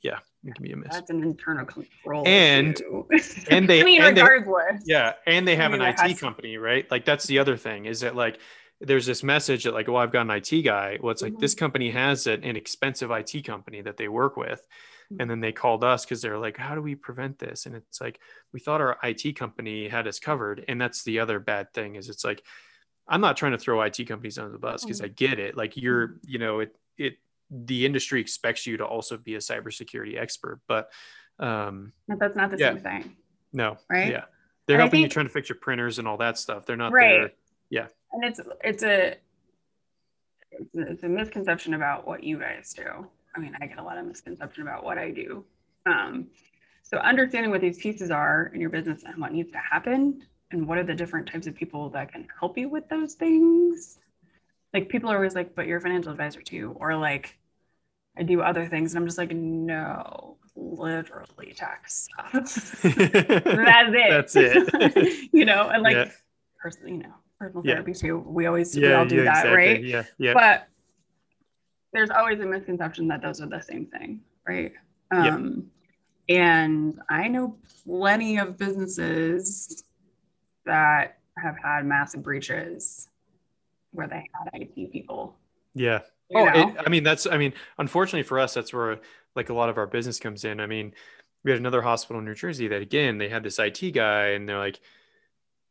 yeah 0.00 0.18
it 0.44 0.54
can 0.54 0.62
be 0.62 0.70
a 0.70 0.76
miss 0.76 0.92
That's 0.92 1.10
an 1.10 1.24
internal 1.24 1.64
control. 1.66 2.22
And- 2.24 2.80
and 3.50 3.68
they- 3.68 3.80
I 3.80 3.84
mean, 3.84 4.00
and 4.00 4.16
they- 4.16 4.22
regardless. 4.22 4.84
yeah 4.86 5.14
and 5.26 5.46
they 5.48 5.56
have 5.56 5.72
I 5.72 5.78
mean, 5.78 5.82
an 5.82 5.88
it 5.94 5.98
has 6.00 6.20
company 6.20 6.56
right 6.56 6.88
like 6.88 7.04
that's 7.04 7.26
the 7.26 7.40
other 7.40 7.56
thing 7.56 7.86
is 7.86 7.98
that 8.00 8.14
like 8.14 8.38
there's 8.80 9.06
this 9.06 9.24
message 9.24 9.64
that 9.64 9.74
like 9.74 9.88
well 9.88 9.96
i've 9.96 10.12
got 10.12 10.22
an 10.22 10.30
it 10.30 10.62
guy 10.64 10.98
well 11.00 11.10
it's 11.10 11.22
like 11.22 11.32
Mhm. 11.32 11.40
this 11.40 11.54
company 11.56 11.90
has 11.90 12.28
an 12.28 12.44
expensive 12.56 13.10
it 13.10 13.44
company 13.44 13.80
that 13.82 13.96
they 13.96 14.06
work 14.08 14.36
with. 14.36 14.64
And 15.20 15.30
then 15.30 15.40
they 15.40 15.52
called 15.52 15.84
us 15.84 16.04
because 16.04 16.20
they're 16.22 16.38
like 16.38 16.56
how 16.56 16.74
do 16.74 16.82
we 16.82 16.94
prevent 16.94 17.38
this 17.38 17.66
and 17.66 17.74
it's 17.74 18.00
like 18.00 18.20
we 18.52 18.60
thought 18.60 18.80
our 18.80 18.98
it 19.04 19.36
company 19.36 19.88
had 19.88 20.06
us 20.06 20.18
covered 20.18 20.64
and 20.68 20.80
that's 20.80 21.04
the 21.04 21.18
other 21.20 21.38
bad 21.38 21.72
thing 21.72 21.96
is 21.96 22.08
it's 22.08 22.24
like 22.24 22.42
i'm 23.08 23.20
not 23.20 23.36
trying 23.36 23.52
to 23.52 23.58
throw 23.58 23.82
it 23.82 24.06
companies 24.06 24.38
under 24.38 24.52
the 24.52 24.58
bus 24.58 24.84
because 24.84 25.00
i 25.00 25.08
get 25.08 25.38
it 25.38 25.56
like 25.56 25.76
you're 25.76 26.16
you 26.26 26.38
know 26.38 26.60
it 26.60 26.76
it 26.98 27.14
the 27.50 27.84
industry 27.86 28.20
expects 28.20 28.66
you 28.66 28.76
to 28.76 28.84
also 28.84 29.16
be 29.16 29.34
a 29.34 29.38
cybersecurity 29.38 30.18
expert 30.18 30.60
but 30.66 30.90
um 31.38 31.92
But 32.08 32.18
that's 32.18 32.36
not 32.36 32.50
the 32.50 32.58
Yeah. 32.58 32.72
same 32.72 32.80
thing. 32.80 33.16
no 33.52 33.78
Right? 33.90 34.10
yeah 34.10 34.24
they're 34.66 34.76
And 34.76 34.82
helping 34.82 35.00
you 35.02 35.08
trying 35.08 35.26
to 35.26 35.32
fix 35.32 35.48
your 35.48 35.58
printers 35.58 35.98
and 35.98 36.08
all 36.08 36.16
that 36.18 36.38
stuff 36.38 36.66
they're 36.66 36.76
not 36.76 36.92
Right. 36.92 37.08
there 37.08 37.32
And 38.12 38.24
it's 38.24 38.40
it's 38.62 38.82
it's 40.52 40.76
a, 40.76 40.90
it's 40.92 41.02
a 41.02 41.08
misconception 41.08 41.74
about 41.74 42.06
what 42.06 42.22
you 42.22 42.38
guys 42.38 42.72
do. 42.72 43.08
I 43.34 43.40
mean, 43.40 43.56
I 43.60 43.66
get 43.66 43.78
a 43.78 43.82
lot 43.82 43.98
of 43.98 44.06
misconception 44.06 44.62
about 44.62 44.84
what 44.84 44.98
I 44.98 45.10
do. 45.10 45.44
Um, 45.86 46.28
so 46.82 46.98
understanding 46.98 47.50
what 47.50 47.60
these 47.60 47.78
pieces 47.78 48.10
are 48.10 48.50
in 48.54 48.60
your 48.60 48.70
business 48.70 49.02
and 49.04 49.18
what 49.18 49.32
needs 49.32 49.50
to 49.52 49.58
happen 49.58 50.22
and 50.50 50.66
what 50.68 50.78
are 50.78 50.84
the 50.84 50.94
different 50.94 51.26
types 51.28 51.46
of 51.46 51.54
people 51.54 51.90
that 51.90 52.12
can 52.12 52.26
help 52.38 52.56
you 52.58 52.68
with 52.68 52.88
those 52.88 53.14
things. 53.14 53.98
Like 54.72 54.88
people 54.88 55.10
are 55.10 55.16
always 55.16 55.34
like, 55.34 55.54
but 55.54 55.66
you're 55.66 55.78
a 55.78 55.80
financial 55.80 56.12
advisor 56.12 56.42
too, 56.42 56.76
or 56.80 56.96
like 56.96 57.38
I 58.16 58.22
do 58.22 58.40
other 58.42 58.66
things. 58.66 58.94
And 58.94 59.02
I'm 59.02 59.06
just 59.06 59.18
like, 59.18 59.32
no, 59.32 60.36
literally 60.56 61.52
tax 61.56 62.08
stuff. 62.08 62.82
That's 62.82 63.90
it. 63.92 64.10
That's 64.10 64.36
it. 64.36 65.28
you 65.32 65.44
know, 65.44 65.68
and 65.68 65.82
like 65.82 65.96
Yeah. 65.96 66.10
personal, 66.60 66.88
you 66.90 66.98
know, 66.98 67.14
personal 67.38 67.62
Yeah. 67.64 67.74
therapy 67.74 67.94
too. 67.94 68.18
We 68.18 68.46
always 68.46 68.76
we 68.76 68.92
all 68.92 69.06
do 69.06 69.16
yeah, 69.16 69.24
that, 69.24 69.46
exactly. 69.46 69.54
right? 69.54 69.84
yeah 69.84 70.02
yeah 70.18 70.34
But 70.34 70.68
there's 71.94 72.10
always 72.10 72.40
a 72.40 72.46
misconception 72.46 73.08
that 73.08 73.22
those 73.22 73.40
are 73.40 73.46
the 73.46 73.60
same 73.60 73.86
thing, 73.86 74.20
right? 74.46 74.72
Um, 75.10 75.70
And 76.28 77.00
I 77.08 77.28
know 77.28 77.56
plenty 77.84 78.38
of 78.38 78.56
businesses 78.56 79.84
that 80.64 81.18
have 81.36 81.56
had 81.62 81.84
massive 81.84 82.22
breaches 82.22 83.08
where 83.92 84.08
they 84.08 84.28
had 84.32 84.60
IT 84.60 84.92
people. 84.92 85.36
Yeah. 85.74 86.00
Oh, 86.34 86.46
it, 86.46 86.76
I 86.84 86.88
mean, 86.88 87.04
that's, 87.04 87.26
I 87.26 87.36
mean, 87.36 87.52
unfortunately 87.78 88.22
for 88.22 88.38
us, 88.38 88.54
that's 88.54 88.72
where 88.72 88.98
like 89.36 89.50
a 89.50 89.54
lot 89.54 89.68
of 89.68 89.78
our 89.78 89.86
business 89.86 90.18
comes 90.18 90.44
in. 90.44 90.60
I 90.60 90.66
mean, 90.66 90.94
we 91.44 91.50
had 91.50 91.60
another 91.60 91.82
hospital 91.82 92.20
in 92.20 92.24
New 92.24 92.34
Jersey 92.34 92.68
that 92.68 92.80
again, 92.80 93.18
they 93.18 93.28
had 93.28 93.42
this 93.42 93.58
IT 93.58 93.92
guy 93.92 94.28
and 94.28 94.48
they're 94.48 94.58
like, 94.58 94.80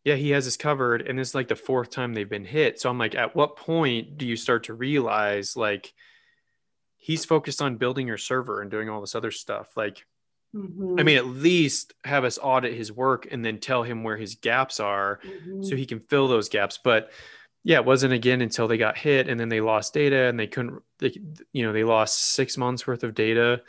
yeah, 0.04 0.16
he 0.16 0.30
has 0.32 0.46
this 0.46 0.58
covered. 0.58 1.02
And 1.02 1.20
it's 1.20 1.34
like 1.34 1.48
the 1.48 1.56
fourth 1.56 1.90
time 1.90 2.14
they've 2.14 2.30
been 2.30 2.46
hit. 2.46 2.80
So 2.80 2.90
I'm 2.90 3.00
like, 3.00 3.16
at 3.16 3.36
what 3.36 3.56
point 3.56 4.18
do 4.18 4.28
you 4.28 4.36
start 4.36 4.66
to 4.66 4.74
realize 4.74 5.58
like 5.58 5.94
he's 7.04 7.26
focused 7.26 7.62
on 7.62 7.76
building 7.76 8.08
your 8.08 8.18
server 8.18 8.62
and 8.62 8.72
doing 8.72 8.90
all 8.90 9.02
this 9.02 9.14
other 9.14 9.30
stuff? 9.30 9.76
Like, 9.76 10.06
mm-hmm. 10.56 10.96
I 10.98 11.04
mean, 11.04 11.18
at 11.18 11.26
least 11.26 11.94
have 12.06 12.24
us 12.24 12.40
audit 12.42 12.74
his 12.74 12.94
work 12.94 13.28
and 13.30 13.44
then 13.44 13.60
tell 13.60 13.84
him 13.84 14.04
where 14.06 14.16
his 14.16 14.36
gaps 14.36 14.80
are 14.80 15.20
mm-hmm. 15.26 15.64
so 15.64 15.76
he 15.76 15.86
can 15.86 16.00
fill 16.00 16.30
those 16.30 16.48
gaps. 16.48 16.80
But 16.82 17.12
yeah, 17.66 17.80
it 17.80 17.86
wasn't 17.86 18.14
again 18.14 18.40
until 18.40 18.70
they 18.70 18.78
got 18.78 18.98
hit 18.98 19.28
and 19.28 19.38
then 19.38 19.50
they 19.50 19.60
lost 19.60 19.94
data 19.94 20.28
and 20.28 20.40
they 20.40 20.48
couldn't, 20.48 20.82
they, 21.00 21.14
you 21.52 21.66
know, 21.66 21.74
they 21.74 21.84
lost 21.84 22.18
six 22.20 22.58
months 22.58 22.88
worth 22.88 23.04
of 23.04 23.14
data. 23.14 23.62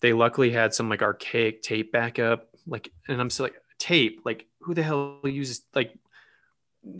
They 0.00 0.14
luckily 0.14 0.50
had 0.50 0.72
some 0.72 0.88
like 0.88 1.02
archaic 1.02 1.60
tape 1.60 1.92
backup. 1.92 2.48
Like, 2.66 2.90
and 3.06 3.20
I'm 3.20 3.28
still 3.28 3.44
like, 3.44 3.60
tape, 3.78 4.22
like 4.24 4.46
who 4.60 4.72
the 4.72 4.82
hell 4.82 5.20
uses 5.24 5.62
like 5.74 5.92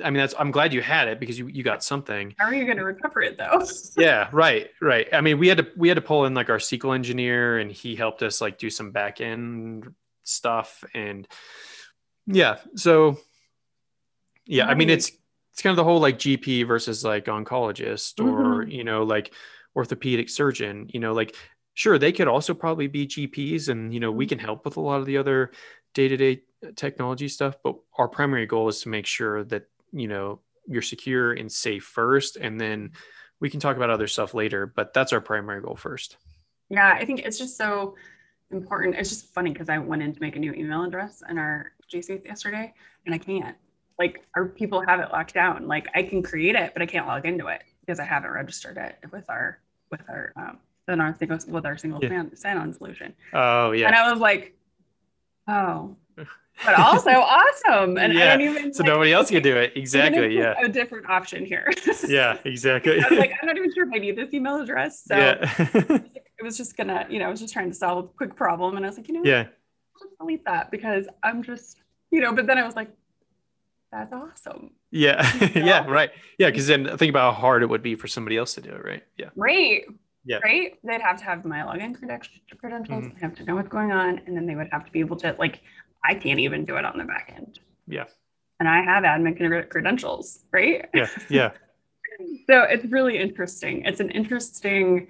I 0.04 0.10
mean, 0.10 0.18
that's 0.18 0.34
I'm 0.38 0.50
glad 0.50 0.72
you 0.72 0.82
had 0.82 1.08
it 1.08 1.20
because 1.20 1.38
you, 1.38 1.46
you 1.46 1.62
got 1.62 1.82
something. 1.82 2.34
How 2.38 2.46
are 2.46 2.54
you 2.54 2.64
going 2.64 2.78
to 2.78 2.84
recover 2.84 3.22
it 3.22 3.38
though? 3.38 3.62
yeah, 3.96 4.28
right, 4.32 4.70
right. 4.80 5.08
I 5.12 5.20
mean, 5.20 5.38
we 5.38 5.48
had 5.48 5.58
to 5.58 5.68
we 5.76 5.88
had 5.88 5.94
to 5.94 6.02
pull 6.02 6.26
in 6.26 6.34
like 6.34 6.50
our 6.50 6.58
SQL 6.58 6.94
engineer, 6.94 7.58
and 7.58 7.70
he 7.70 7.94
helped 7.94 8.22
us 8.22 8.40
like 8.40 8.58
do 8.58 8.70
some 8.70 8.90
back 8.90 9.20
end 9.20 9.92
stuff, 10.24 10.84
and 10.94 11.26
yeah. 12.26 12.58
So 12.74 13.18
yeah, 14.46 14.64
right. 14.64 14.72
I 14.72 14.74
mean, 14.74 14.90
it's 14.90 15.12
it's 15.52 15.62
kind 15.62 15.72
of 15.72 15.76
the 15.76 15.84
whole 15.84 16.00
like 16.00 16.18
GP 16.18 16.66
versus 16.66 17.04
like 17.04 17.26
oncologist 17.26 18.20
or 18.24 18.62
mm-hmm. 18.62 18.70
you 18.70 18.84
know 18.84 19.04
like 19.04 19.32
orthopedic 19.74 20.28
surgeon. 20.28 20.88
You 20.92 21.00
know, 21.00 21.12
like 21.12 21.36
sure 21.74 21.98
they 21.98 22.12
could 22.12 22.28
also 22.28 22.52
probably 22.54 22.88
be 22.88 23.06
GPs, 23.06 23.68
and 23.68 23.94
you 23.94 24.00
know 24.00 24.10
we 24.10 24.24
mm-hmm. 24.24 24.30
can 24.30 24.38
help 24.38 24.64
with 24.64 24.76
a 24.76 24.80
lot 24.80 25.00
of 25.00 25.06
the 25.06 25.18
other 25.18 25.52
day 25.94 26.08
to 26.08 26.16
day 26.16 26.42
technology 26.76 27.28
stuff, 27.28 27.56
but 27.62 27.76
our 27.96 28.08
primary 28.08 28.46
goal 28.46 28.68
is 28.68 28.82
to 28.82 28.88
make 28.88 29.06
sure 29.06 29.44
that, 29.44 29.68
you 29.92 30.08
know, 30.08 30.40
you're 30.66 30.82
secure 30.82 31.32
and 31.32 31.50
safe 31.50 31.84
first. 31.84 32.36
And 32.36 32.60
then 32.60 32.92
we 33.40 33.50
can 33.50 33.60
talk 33.60 33.76
about 33.76 33.90
other 33.90 34.06
stuff 34.06 34.34
later, 34.34 34.66
but 34.66 34.92
that's 34.92 35.12
our 35.12 35.20
primary 35.20 35.60
goal 35.60 35.76
first. 35.76 36.16
Yeah, 36.68 36.92
I 36.92 37.04
think 37.04 37.20
it's 37.20 37.38
just 37.38 37.56
so 37.56 37.94
important. 38.50 38.96
It's 38.96 39.08
just 39.08 39.32
funny 39.32 39.52
because 39.52 39.68
I 39.68 39.78
went 39.78 40.02
in 40.02 40.14
to 40.14 40.20
make 40.20 40.36
a 40.36 40.38
new 40.38 40.52
email 40.52 40.84
address 40.84 41.22
in 41.28 41.38
our 41.38 41.72
G 41.88 42.02
Suite 42.02 42.24
yesterday 42.24 42.74
and 43.06 43.14
I 43.14 43.18
can't. 43.18 43.56
Like 43.98 44.24
our 44.36 44.46
people 44.46 44.80
have 44.86 45.00
it 45.00 45.10
locked 45.10 45.34
down. 45.34 45.66
Like 45.66 45.88
I 45.94 46.02
can 46.02 46.22
create 46.22 46.54
it, 46.54 46.72
but 46.72 46.82
I 46.82 46.86
can't 46.86 47.06
log 47.06 47.26
into 47.26 47.48
it 47.48 47.62
because 47.80 47.98
I 47.98 48.04
haven't 48.04 48.30
registered 48.30 48.76
it 48.76 48.96
with 49.12 49.28
our 49.28 49.58
with 49.90 50.02
our 50.08 50.32
um 50.36 50.58
our 51.00 51.14
single 51.18 51.38
with 51.48 51.66
our 51.66 51.76
single 51.76 52.00
yeah. 52.02 52.24
sign-on 52.34 52.72
solution. 52.72 53.14
Oh 53.32 53.72
yeah. 53.72 53.86
And 53.86 53.96
I 53.96 54.10
was 54.10 54.20
like, 54.20 54.57
oh, 55.48 55.96
but 56.64 56.78
also 56.78 57.10
awesome. 57.10 57.98
And 57.98 58.12
yeah. 58.12 58.38
even, 58.38 58.72
so 58.72 58.82
like, 58.82 58.92
nobody 58.92 59.12
else 59.12 59.30
can 59.30 59.42
do 59.42 59.56
it. 59.56 59.72
Exactly. 59.76 60.36
Yeah. 60.36 60.54
A 60.62 60.68
different 60.68 61.08
option 61.08 61.44
here. 61.44 61.70
yeah, 62.08 62.38
exactly. 62.44 63.02
I 63.02 63.08
was 63.08 63.18
like, 63.18 63.32
I'm 63.40 63.46
not 63.46 63.56
even 63.56 63.72
sure 63.72 63.86
if 63.86 63.94
I 63.94 63.98
need 63.98 64.16
this 64.16 64.32
email 64.32 64.60
address. 64.60 65.04
So 65.04 65.16
yeah. 65.16 65.54
it 65.58 66.42
was 66.42 66.56
just 66.56 66.76
gonna, 66.76 67.06
you 67.08 67.18
know, 67.18 67.26
I 67.26 67.30
was 67.30 67.40
just 67.40 67.52
trying 67.52 67.70
to 67.70 67.76
solve 67.76 68.04
a 68.04 68.08
quick 68.08 68.36
problem. 68.36 68.76
And 68.76 68.84
I 68.84 68.88
was 68.88 68.96
like, 68.96 69.08
you 69.08 69.14
know, 69.14 69.22
yeah, 69.24 69.40
I'll 69.40 70.06
just 70.06 70.18
delete 70.18 70.44
that 70.46 70.70
because 70.70 71.06
I'm 71.22 71.42
just, 71.42 71.80
you 72.10 72.20
know, 72.20 72.32
but 72.32 72.46
then 72.46 72.58
I 72.58 72.64
was 72.64 72.76
like, 72.76 72.90
that's 73.90 74.12
awesome. 74.12 74.72
Yeah. 74.90 75.30
You 75.40 75.60
know? 75.62 75.66
yeah. 75.66 75.86
Right. 75.86 76.10
Yeah. 76.38 76.50
Cause 76.50 76.66
then 76.66 76.96
think 76.98 77.10
about 77.10 77.34
how 77.34 77.40
hard 77.40 77.62
it 77.62 77.66
would 77.66 77.82
be 77.82 77.94
for 77.94 78.08
somebody 78.08 78.36
else 78.36 78.54
to 78.54 78.60
do 78.60 78.70
it. 78.70 78.84
Right. 78.84 79.04
Yeah. 79.16 79.30
Right. 79.34 79.84
Yeah. 80.28 80.38
Right. 80.44 80.78
They'd 80.84 81.00
have 81.00 81.16
to 81.18 81.24
have 81.24 81.44
my 81.46 81.60
login 81.60 81.98
credentials, 81.98 82.40
mm-hmm. 82.54 83.18
have 83.18 83.34
to 83.36 83.44
know 83.44 83.54
what's 83.54 83.70
going 83.70 83.92
on. 83.92 84.20
And 84.26 84.36
then 84.36 84.46
they 84.46 84.54
would 84.54 84.68
have 84.70 84.84
to 84.84 84.92
be 84.92 85.00
able 85.00 85.16
to 85.16 85.34
like 85.38 85.62
I 86.04 86.14
can't 86.14 86.38
even 86.38 86.64
do 86.64 86.76
it 86.76 86.84
on 86.84 86.98
the 86.98 87.04
back 87.04 87.32
end. 87.34 87.60
Yeah. 87.86 88.04
And 88.60 88.68
I 88.68 88.82
have 88.82 89.04
admin 89.04 89.70
credentials, 89.70 90.44
right? 90.52 90.86
Yeah. 90.94 91.08
Yeah. 91.28 91.50
so 92.46 92.62
it's 92.62 92.84
really 92.86 93.18
interesting. 93.18 93.84
It's 93.84 94.00
an 94.00 94.10
interesting, 94.10 95.08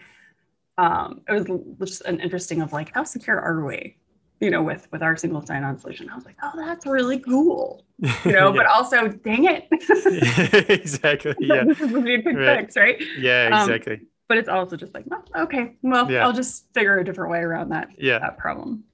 um, 0.77 1.23
it 1.29 1.49
was 1.49 1.91
just 1.91 2.03
an 2.03 2.21
interesting 2.21 2.63
of 2.63 2.73
like, 2.73 2.95
how 2.95 3.05
secure 3.05 3.41
are 3.41 3.65
we? 3.65 3.97
You 4.41 4.51
know, 4.51 4.63
with 4.63 4.87
with 4.93 5.03
our 5.03 5.17
single 5.17 5.45
sign-on 5.45 5.79
solution. 5.81 6.09
I 6.09 6.15
was 6.15 6.25
like, 6.25 6.37
oh, 6.45 6.53
that's 6.55 6.87
really 6.87 7.19
cool. 7.19 7.85
You 7.99 8.09
know, 8.09 8.15
yeah. 8.25 8.53
but 8.53 8.67
also, 8.67 9.09
dang 9.09 9.47
it. 9.47 9.67
exactly. 10.71 11.35
Yeah. 11.41 11.65
this 11.65 11.81
is 11.81 11.93
a 11.93 12.01
quick 12.01 12.25
right. 12.25 12.61
fix, 12.61 12.77
right? 12.77 13.03
Yeah, 13.19 13.51
um, 13.53 13.69
exactly. 13.69 13.95
Um, 13.95 14.07
but 14.29 14.37
it's 14.37 14.49
also 14.49 14.77
just 14.77 14.95
like, 14.95 15.05
well, 15.07 15.25
okay, 15.37 15.77
well, 15.83 16.11
yeah. 16.11 16.25
I'll 16.25 16.33
just 16.33 16.67
figure 16.75 16.99
a 16.99 17.05
different 17.05 17.33
way 17.33 17.39
around 17.39 17.71
that, 17.71 17.89
yeah. 17.99 18.19
that 18.19 18.39
problem. 18.39 18.85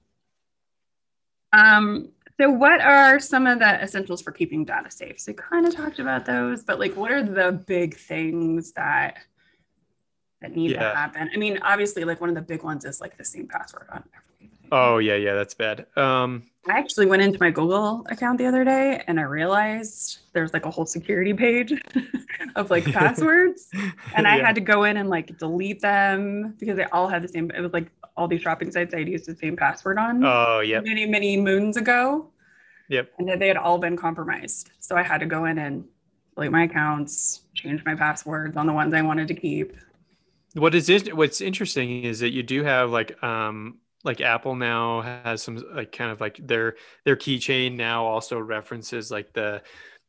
Um, 1.53 2.09
so 2.39 2.49
what 2.49 2.81
are 2.81 3.19
some 3.19 3.47
of 3.47 3.59
the 3.59 3.81
essentials 3.81 4.21
for 4.21 4.31
keeping 4.31 4.65
data 4.65 4.91
safe? 4.91 5.19
So 5.19 5.31
we 5.31 5.35
kind 5.35 5.65
of 5.65 5.75
talked 5.75 5.99
about 5.99 6.25
those, 6.25 6.63
but 6.63 6.79
like 6.79 6.95
what 6.95 7.11
are 7.11 7.23
the 7.23 7.51
big 7.51 7.95
things 7.95 8.73
that 8.73 9.17
that 10.41 10.55
need 10.55 10.71
yeah. 10.71 10.89
to 10.89 10.95
happen? 10.95 11.29
I 11.33 11.37
mean, 11.37 11.59
obviously 11.61 12.03
like 12.03 12.19
one 12.19 12.29
of 12.29 12.35
the 12.35 12.41
big 12.41 12.63
ones 12.63 12.83
is 12.83 12.99
like 12.99 13.17
the 13.17 13.23
same 13.23 13.47
password 13.47 13.87
on 13.91 14.03
everything. 14.15 14.54
Oh 14.71 14.97
yeah, 14.97 15.15
yeah, 15.15 15.33
that's 15.33 15.53
bad. 15.53 15.85
Um 15.95 16.43
I 16.67 16.79
actually 16.79 17.05
went 17.05 17.21
into 17.21 17.37
my 17.39 17.51
Google 17.51 18.05
account 18.09 18.39
the 18.39 18.47
other 18.47 18.63
day 18.63 19.03
and 19.07 19.19
I 19.19 19.23
realized 19.23 20.19
there's 20.33 20.51
like 20.51 20.65
a 20.65 20.71
whole 20.71 20.85
security 20.85 21.33
page 21.33 21.73
of 22.55 22.71
like 22.71 22.85
passwords. 22.85 23.69
And 24.15 24.27
I 24.27 24.37
had 24.39 24.55
to 24.55 24.61
go 24.61 24.85
in 24.85 24.97
and 24.97 25.09
like 25.09 25.37
delete 25.37 25.81
them 25.81 26.55
because 26.59 26.77
they 26.77 26.85
all 26.85 27.07
had 27.07 27.21
the 27.21 27.27
same, 27.27 27.51
it 27.51 27.61
was 27.61 27.73
like 27.73 27.91
all 28.17 28.27
these 28.27 28.41
shopping 28.41 28.71
sites 28.71 28.95
I'd 28.95 29.07
used 29.07 29.25
the 29.25 29.35
same 29.35 29.55
password 29.55 29.99
on. 29.99 30.23
Oh, 30.23 30.61
yeah. 30.61 30.79
Many, 30.79 31.05
many 31.05 31.37
moons 31.37 31.77
ago. 31.77 32.29
Yep. 32.89 33.11
And 33.19 33.41
they 33.41 33.47
had 33.47 33.57
all 33.57 33.77
been 33.77 33.97
compromised. 33.97 34.71
So 34.79 34.95
I 34.95 35.03
had 35.03 35.19
to 35.19 35.25
go 35.25 35.45
in 35.45 35.59
and 35.59 35.83
delete 36.35 36.51
my 36.51 36.63
accounts, 36.63 37.41
change 37.53 37.83
my 37.85 37.93
passwords 37.93 38.57
on 38.57 38.67
the 38.67 38.73
ones 38.73 38.93
I 38.93 39.01
wanted 39.01 39.27
to 39.27 39.35
keep. 39.35 39.75
What 40.53 40.73
is 40.73 40.89
what's 41.13 41.41
interesting 41.41 42.03
is 42.03 42.21
that 42.21 42.31
you 42.31 42.41
do 42.41 42.63
have 42.63 42.89
like 42.89 43.21
um 43.21 43.79
like 44.05 44.21
Apple 44.21 44.55
now 44.55 45.01
has 45.01 45.41
some 45.41 45.61
like 45.73 45.91
kind 45.91 46.11
of 46.11 46.21
like 46.21 46.39
their 46.41 46.75
their 47.03 47.15
keychain 47.15 47.75
now 47.75 48.05
also 48.05 48.39
references 48.39 49.11
like 49.11 49.33
the 49.33 49.61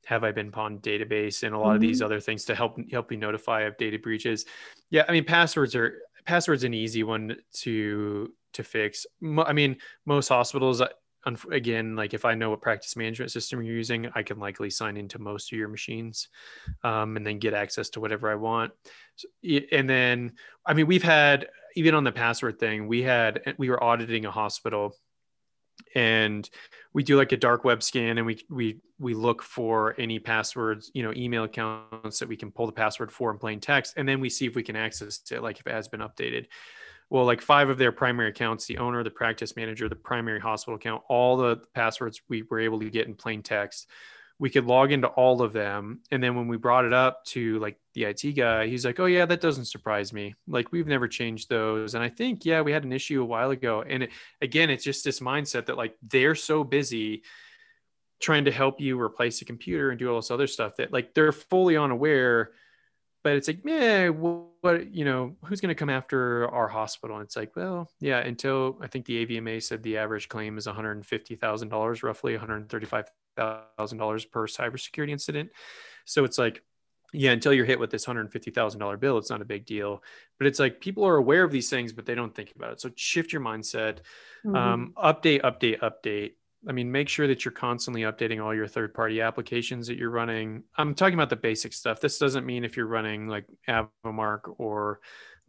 have 0.05 0.23
I 0.23 0.31
been 0.31 0.53
pwned 0.53 0.83
database 0.83 1.43
and 1.43 1.55
a 1.55 1.59
lot 1.59 1.67
mm-hmm. 1.67 1.75
of 1.75 1.81
these 1.81 1.99
mm-hmm. 1.99 2.07
other 2.07 2.21
things 2.21 2.45
to 2.45 2.55
help 2.55 2.79
help 2.91 3.11
you 3.11 3.19
notify 3.19 3.63
of 3.63 3.77
data 3.77 3.99
breaches. 3.99 4.45
Yeah, 4.91 5.05
I 5.09 5.13
mean 5.13 5.25
passwords 5.25 5.75
are 5.75 6.03
passwords 6.25 6.63
an 6.63 6.75
easy 6.75 7.03
one 7.03 7.37
to 7.55 8.33
to 8.53 8.63
fix. 8.63 9.07
I 9.23 9.53
mean 9.53 9.79
most 10.05 10.29
hospitals 10.29 10.81
uh, 10.81 10.89
again 11.51 11.97
like 11.97 12.15
if 12.15 12.25
I 12.25 12.35
know 12.35 12.51
what 12.51 12.61
practice 12.61 12.97
management 12.97 13.33
system 13.33 13.63
you're 13.63 13.75
using, 13.75 14.09
I 14.15 14.23
can 14.23 14.39
likely 14.39 14.71
sign 14.71 14.97
into 14.97 15.19
most 15.19 15.53
of 15.53 15.59
your 15.59 15.69
machines 15.69 16.29
um, 16.85 17.17
and 17.17 17.27
then 17.27 17.39
get 17.39 17.55
access 17.55 17.89
to 17.91 18.01
whatever 18.01 18.31
I 18.31 18.37
want. 18.37 18.73
So, 19.17 19.29
and 19.73 19.89
then 19.89 20.33
I 20.67 20.75
mean 20.75 20.87
we've 20.87 21.03
had 21.03 21.49
even 21.77 21.95
on 21.95 22.05
the 22.05 22.13
password 22.13 22.59
thing, 22.59 22.89
we 22.89 23.03
had 23.03 23.55
we 23.59 23.71
were 23.71 23.83
auditing 23.83 24.25
a 24.25 24.31
hospital 24.31 24.97
and 25.95 26.49
we 26.95 27.03
do 27.03 27.17
like 27.17 27.33
a 27.33 27.37
dark 27.37 27.63
web 27.65 27.83
scan 27.83 28.17
and 28.17 28.27
we 28.27 28.43
we 28.49 28.81
we 28.99 29.13
look 29.13 29.43
for 29.43 29.95
any 29.99 30.19
passwords 30.19 30.91
you 30.95 31.03
know 31.03 31.13
email 31.15 31.45
accounts 31.45 32.19
that 32.19 32.29
we 32.29 32.37
can 32.37 32.51
pull 32.51 32.67
the 32.67 32.73
password 32.73 33.13
for 33.13 33.31
in 33.31 33.39
plain 33.39 33.61
text. 33.61 33.95
And 33.97 34.09
then 34.09 34.21
we 34.21 34.31
see 34.31 34.47
if 34.47 34.55
we 34.55 34.63
can 34.63 34.75
access 34.75 35.21
it 35.31 35.43
like 35.43 35.61
if 35.61 35.67
it 35.67 35.73
has 35.73 35.87
been 35.87 36.01
updated. 36.01 36.47
Well 37.11 37.25
like 37.25 37.43
five 37.43 37.69
of 37.69 37.79
their 37.79 37.93
primary 37.93 38.31
accounts 38.31 38.65
the 38.65 38.79
owner 38.79 39.05
the 39.05 39.11
practice 39.11 39.55
manager 39.55 39.89
the 39.89 39.95
primary 39.95 40.41
hospital 40.41 40.77
account 40.77 41.03
all 41.09 41.37
the 41.37 41.61
passwords 41.75 42.23
we 42.29 42.43
were 42.43 42.59
able 42.59 42.81
to 42.81 42.91
get 42.91 43.07
in 43.07 43.15
plain 43.15 43.43
text 43.43 43.89
we 44.39 44.51
could 44.51 44.67
log 44.67 44.93
into 44.93 45.09
all 45.09 45.41
of 45.41 45.53
them. 45.53 46.01
And 46.11 46.23
then 46.23 46.35
when 46.37 46.49
we 46.49 46.57
brought 46.57 46.85
it 46.85 46.93
up 46.93 47.25
to 47.27 47.59
like 47.59 47.79
the 47.95 48.05
IT 48.05 48.33
guy 48.37 48.67
he's 48.67 48.85
like 48.85 49.01
oh 49.01 49.07
yeah 49.07 49.25
that 49.25 49.41
doesn't 49.41 49.65
surprise 49.67 50.13
me. 50.13 50.35
Like 50.47 50.73
we've 50.73 50.87
never 50.87 51.09
changed 51.09 51.49
those. 51.49 51.95
And 51.95 52.05
I 52.05 52.09
think 52.09 52.45
yeah 52.45 52.61
we 52.61 52.73
had 52.73 52.85
an 52.85 52.93
issue 52.93 53.23
a 53.23 53.27
while 53.27 53.51
ago. 53.51 53.83
And 53.87 54.05
it, 54.05 54.11
again 54.43 54.71
it's 54.71 54.85
just 54.85 55.05
this 55.05 55.21
mindset 55.21 55.67
that 55.67 55.77
like 55.77 55.97
they're 56.03 56.35
so 56.35 56.65
busy 56.65 57.23
trying 58.21 58.47
to 58.47 58.53
help 58.53 58.81
you 58.81 59.01
replace 59.01 59.43
a 59.43 59.45
computer 59.45 59.91
and 59.91 59.99
do 59.99 60.11
all 60.11 60.17
this 60.17 60.31
other 60.31 60.47
stuff 60.47 60.77
that 60.77 60.93
like 60.93 61.15
they're 61.15 61.33
fully 61.33 61.77
unaware. 61.77 62.53
But 63.25 63.37
it's 63.37 63.49
like 63.49 63.61
yeah 63.65 64.09
what 64.09 64.93
you 64.95 65.07
know 65.07 65.37
who's 65.47 65.63
going 65.63 65.71
to 65.71 65.75
come 65.75 65.91
after 65.91 66.49
our 66.51 66.69
hospital? 66.69 67.17
And 67.17 67.25
it's 67.25 67.37
like 67.37 67.57
well 67.57 67.91
yeah 68.01 68.19
until 68.19 68.79
i 68.83 68.87
think 68.87 69.07
the 69.07 69.27
avma 69.27 69.63
said 69.63 69.83
the 69.83 69.97
average 69.97 70.29
claim 70.29 70.59
is 70.59 70.67
$150000 70.67 72.03
roughly 72.03 72.37
$135000 73.37 74.31
per 74.31 74.47
cybersecurity 74.47 75.11
incident 75.11 75.51
so 76.05 76.25
it's 76.25 76.39
like 76.39 76.63
yeah, 77.13 77.31
until 77.31 77.53
you're 77.53 77.65
hit 77.65 77.81
with 77.81 77.91
this 77.91 78.07
$150,000 78.07 79.01
bill, 79.01 79.19
it's 79.19 79.31
not 79.31 79.43
a 79.43 79.47
big 79.47 79.65
deal. 79.65 80.03
But 80.39 80.47
it's 80.47 80.59
like 80.59 80.81
people 80.81 81.07
are 81.07 81.17
aware 81.17 81.45
of 81.45 81.51
these 81.51 81.71
things, 81.71 81.93
but 81.93 82.07
they 82.07 82.15
don't 82.15 82.35
think 82.35 82.53
about 82.55 82.73
it. 82.73 82.81
So 82.81 82.91
shift 82.95 83.33
your 83.33 83.43
mindset, 83.43 83.99
mm-hmm. 84.45 84.55
um, 84.55 84.95
update, 84.97 85.43
update, 85.43 85.81
update. 85.81 86.33
I 86.69 86.73
mean, 86.73 86.91
make 86.91 87.09
sure 87.09 87.29
that 87.29 87.45
you're 87.45 87.53
constantly 87.53 88.03
updating 88.03 88.45
all 88.45 88.55
your 88.55 88.67
third 88.67 88.93
party 88.93 89.21
applications 89.21 89.87
that 89.87 89.97
you're 89.97 90.11
running. 90.11 90.65
I'm 90.77 90.95
talking 90.95 91.15
about 91.15 91.31
the 91.31 91.37
basic 91.37 91.73
stuff. 91.73 92.01
This 92.01 92.19
doesn't 92.19 92.45
mean 92.45 92.65
if 92.65 92.77
you're 92.77 92.87
running 92.87 93.29
like 93.29 93.47
AVImark 93.69 94.55
or 94.59 95.01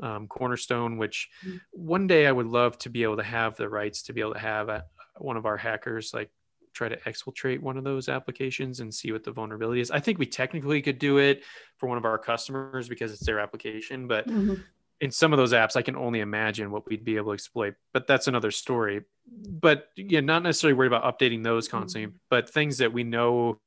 um, 0.02 0.28
Cornerstone, 0.28 0.98
which 0.98 1.30
mm-hmm. 1.46 1.58
one 1.72 2.06
day 2.08 2.28
I 2.28 2.32
would 2.32 2.48
love 2.48 2.78
to 2.80 2.90
be 2.90 3.04
able 3.04 3.18
to 3.18 3.24
have 3.24 3.56
the 3.56 3.68
rights 3.68 4.04
to 4.04 4.14
be 4.14 4.22
able 4.22 4.34
to 4.34 4.40
have 4.40 4.70
a, 4.70 4.86
one 5.18 5.38
of 5.38 5.48
our 5.48 5.58
hackers 5.58 6.12
like 6.14 6.30
try 6.78 6.90
to 6.90 6.98
exfiltrate 6.98 7.60
one 7.60 7.78
of 7.78 7.84
those 7.84 8.08
applications 8.08 8.80
and 8.80 8.94
see 8.94 9.12
what 9.12 9.24
the 9.24 9.32
vulnerability 9.32 9.82
is. 9.82 9.92
I 9.92 10.00
think 10.00 10.20
we 10.20 10.28
technically 10.28 10.82
could 10.82 11.00
do 11.00 11.18
it 11.18 11.44
for 11.78 11.88
one 11.88 11.98
of 11.98 12.06
our 12.06 12.18
customers 12.18 12.88
because 12.88 13.12
it's 13.12 13.26
their 13.26 13.40
application, 13.40 14.08
but 14.08 14.28
mm-hmm. 14.28 14.56
in 15.02 15.12
some 15.12 15.34
of 15.34 15.38
those 15.38 15.54
apps, 15.54 15.76
I 15.76 15.82
can 15.82 15.96
only 15.96 16.20
imagine 16.20 16.72
what 16.72 16.88
we'd 16.88 17.04
be 17.04 17.18
able 17.18 17.32
to 17.32 17.34
exploit. 17.34 17.76
But 17.94 18.08
that's 18.08 18.28
another 18.28 18.52
story. 18.52 19.02
But 19.28 19.90
yeah, 19.96 20.22
not 20.22 20.44
necessarily 20.44 20.78
worried 20.78 20.94
about 20.94 21.20
updating 21.20 21.44
those 21.44 21.68
constantly, 21.68 22.10
mm-hmm. 22.10 22.18
but 22.30 22.50
things 22.50 22.78
that 22.78 22.94
we 22.94 23.04
know 23.04 23.60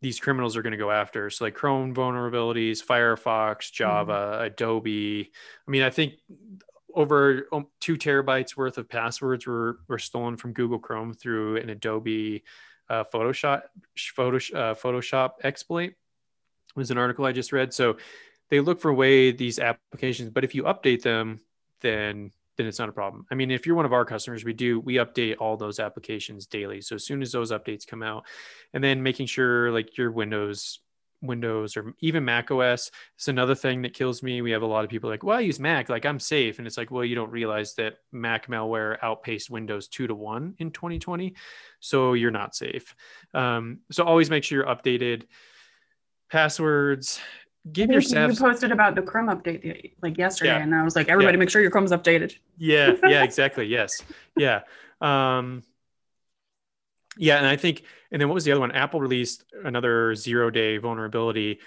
these 0.00 0.18
criminals 0.18 0.56
are 0.56 0.62
going 0.62 0.72
to 0.72 0.78
go 0.78 0.90
after. 0.90 1.30
So 1.30 1.44
like 1.44 1.54
Chrome 1.54 1.94
vulnerabilities, 1.94 2.84
Firefox, 2.84 3.70
Java, 3.72 4.12
mm-hmm. 4.12 4.44
Adobe. 4.44 5.30
I 5.66 5.70
mean, 5.70 5.82
I 5.82 5.90
think 5.90 6.14
over 6.94 7.46
um, 7.52 7.66
two 7.80 7.96
terabytes 7.96 8.56
worth 8.56 8.78
of 8.78 8.88
passwords 8.88 9.46
were, 9.46 9.78
were 9.88 9.98
stolen 9.98 10.36
from 10.36 10.52
Google 10.52 10.78
Chrome 10.78 11.14
through 11.14 11.56
an 11.56 11.70
Adobe 11.70 12.44
uh, 12.88 13.04
Photoshop 13.12 13.62
uh, 13.96 14.74
Photoshop 14.74 15.30
exploit. 15.44 15.90
It 15.90 16.76
was 16.76 16.90
an 16.90 16.98
article 16.98 17.24
I 17.24 17.32
just 17.32 17.52
read. 17.52 17.72
So 17.72 17.96
they 18.50 18.60
look 18.60 18.80
for 18.80 18.92
way 18.92 19.32
these 19.32 19.58
applications, 19.58 20.30
but 20.30 20.44
if 20.44 20.54
you 20.54 20.64
update 20.64 21.02
them, 21.02 21.40
then 21.80 22.32
then 22.58 22.66
it's 22.66 22.78
not 22.78 22.90
a 22.90 22.92
problem. 22.92 23.26
I 23.30 23.34
mean, 23.34 23.50
if 23.50 23.66
you're 23.66 23.76
one 23.76 23.86
of 23.86 23.94
our 23.94 24.04
customers, 24.04 24.44
we 24.44 24.52
do 24.52 24.78
we 24.78 24.94
update 24.96 25.36
all 25.40 25.56
those 25.56 25.80
applications 25.80 26.46
daily. 26.46 26.82
So 26.82 26.96
as 26.96 27.04
soon 27.04 27.22
as 27.22 27.32
those 27.32 27.50
updates 27.50 27.86
come 27.86 28.02
out, 28.02 28.26
and 28.74 28.84
then 28.84 29.02
making 29.02 29.26
sure 29.26 29.72
like 29.72 29.96
your 29.96 30.10
Windows 30.10 30.80
Windows 31.22 31.76
or 31.76 31.94
even 32.00 32.24
Mac 32.24 32.50
OS. 32.50 32.90
It's 33.16 33.28
another 33.28 33.54
thing 33.54 33.82
that 33.82 33.94
kills 33.94 34.22
me. 34.22 34.42
We 34.42 34.50
have 34.50 34.62
a 34.62 34.66
lot 34.66 34.84
of 34.84 34.90
people 34.90 35.08
like, 35.08 35.22
well, 35.22 35.38
I 35.38 35.40
use 35.40 35.60
Mac, 35.60 35.88
like 35.88 36.04
I'm 36.04 36.18
safe. 36.18 36.58
And 36.58 36.66
it's 36.66 36.76
like, 36.76 36.90
well, 36.90 37.04
you 37.04 37.14
don't 37.14 37.30
realize 37.30 37.74
that 37.74 37.98
Mac 38.10 38.48
malware 38.48 38.98
outpaced 39.02 39.50
Windows 39.50 39.88
two 39.88 40.06
to 40.06 40.14
one 40.14 40.54
in 40.58 40.70
2020. 40.70 41.34
So 41.80 42.12
you're 42.12 42.30
not 42.30 42.54
safe. 42.54 42.94
Um, 43.32 43.80
so 43.90 44.04
always 44.04 44.28
make 44.28 44.44
sure 44.44 44.58
you're 44.58 44.74
updated. 44.74 45.24
Passwords. 46.30 47.20
Give 47.72 47.90
yourself. 47.90 48.32
You 48.32 48.38
posted 48.38 48.72
about 48.72 48.96
the 48.96 49.02
Chrome 49.02 49.28
update 49.28 49.92
like 50.02 50.18
yesterday, 50.18 50.50
yeah. 50.50 50.62
and 50.62 50.74
I 50.74 50.82
was 50.82 50.96
like, 50.96 51.08
everybody, 51.08 51.36
yeah. 51.36 51.40
make 51.40 51.50
sure 51.50 51.62
your 51.62 51.70
Chrome's 51.70 51.92
updated. 51.92 52.34
Yeah. 52.58 52.94
Yeah. 53.06 53.22
Exactly. 53.22 53.66
yes. 53.66 54.02
Yeah. 54.36 54.62
Um, 55.00 55.62
yeah, 57.16 57.36
and 57.36 57.46
I 57.46 57.56
think, 57.56 57.84
and 58.10 58.20
then 58.20 58.28
what 58.28 58.34
was 58.34 58.44
the 58.44 58.52
other 58.52 58.60
one? 58.60 58.72
Apple 58.72 59.00
released 59.00 59.44
another 59.64 60.14
zero 60.14 60.50
day 60.50 60.78
vulnerability 60.78 61.60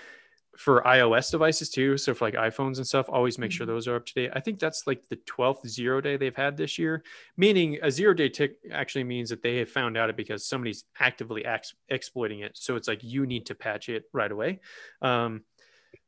for 0.57 0.81
iOS 0.83 1.31
devices 1.31 1.69
too. 1.69 1.97
So 1.97 2.13
for 2.13 2.25
like 2.25 2.33
iPhones 2.35 2.77
and 2.77 2.87
stuff, 2.87 3.07
always 3.09 3.37
make 3.37 3.51
sure 3.51 3.65
mm-hmm. 3.65 3.75
those 3.75 3.87
are 3.87 3.95
up 3.95 4.05
to 4.05 4.13
date. 4.13 4.31
I 4.33 4.39
think 4.39 4.59
that's 4.59 4.87
like 4.87 5.07
the 5.09 5.17
12th 5.17 5.67
zero 5.67 6.01
day 6.01 6.17
they've 6.17 6.35
had 6.35 6.57
this 6.57 6.79
year, 6.79 7.03
meaning 7.37 7.77
a 7.83 7.91
zero 7.91 8.13
day 8.13 8.29
tick 8.29 8.57
actually 8.71 9.03
means 9.03 9.29
that 9.29 9.41
they 9.41 9.57
have 9.57 9.69
found 9.69 9.97
out 9.97 10.09
it 10.09 10.17
because 10.17 10.45
somebody's 10.45 10.85
actively 10.99 11.45
ex- 11.45 11.75
exploiting 11.89 12.39
it. 12.39 12.57
So 12.57 12.75
it's 12.75 12.87
like 12.87 13.03
you 13.03 13.25
need 13.25 13.47
to 13.47 13.55
patch 13.55 13.89
it 13.89 14.05
right 14.13 14.31
away. 14.31 14.61
Um, 15.01 15.43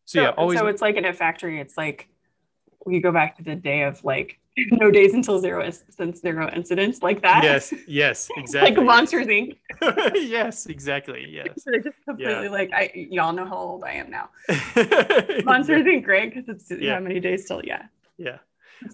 so, 0.06 0.19
so 0.19 0.21
yeah, 0.21 0.30
always. 0.30 0.60
So 0.60 0.67
it's 0.67 0.82
like 0.82 0.95
in 0.95 1.06
a 1.06 1.13
factory, 1.13 1.60
it's 1.60 1.78
like 1.78 2.08
we 2.86 3.02
go 3.02 3.12
back 3.12 3.38
to 3.38 3.43
the 3.43 3.56
day 3.56 3.84
of 3.84 4.04
like 4.06 4.39
no 4.72 4.91
days 4.91 5.13
until 5.13 5.39
zero 5.39 5.70
since 5.89 6.22
zero 6.22 6.50
incidents 6.54 7.02
like 7.02 7.22
that. 7.22 7.43
Yes, 7.43 7.74
yes, 7.88 8.30
exactly. 8.38 8.76
like 8.76 8.86
Monsters 8.86 9.28
Inc. 9.28 9.58
yes, 10.15 10.65
exactly. 10.65 11.28
Yes. 11.30 11.63
They're 11.65 11.80
just 11.84 11.98
completely 12.06 12.46
yeah. 12.46 12.50
like 12.50 12.72
I 12.74 12.91
y'all 12.93 13.34
know 13.34 13.46
how 13.46 13.58
old 13.58 13.84
I 13.84 13.93
am 13.93 14.10
now. 14.10 14.30
Monsters 15.43 15.86
Inc. 15.86 16.04
Great 16.04 16.34
because 16.34 16.50
it's 16.50 16.72
yeah. 16.82 16.96
how 16.96 17.00
many 17.00 17.20
days 17.20 17.46
till 17.46 17.63
yeah. 17.63 17.84
Yeah. 18.17 18.38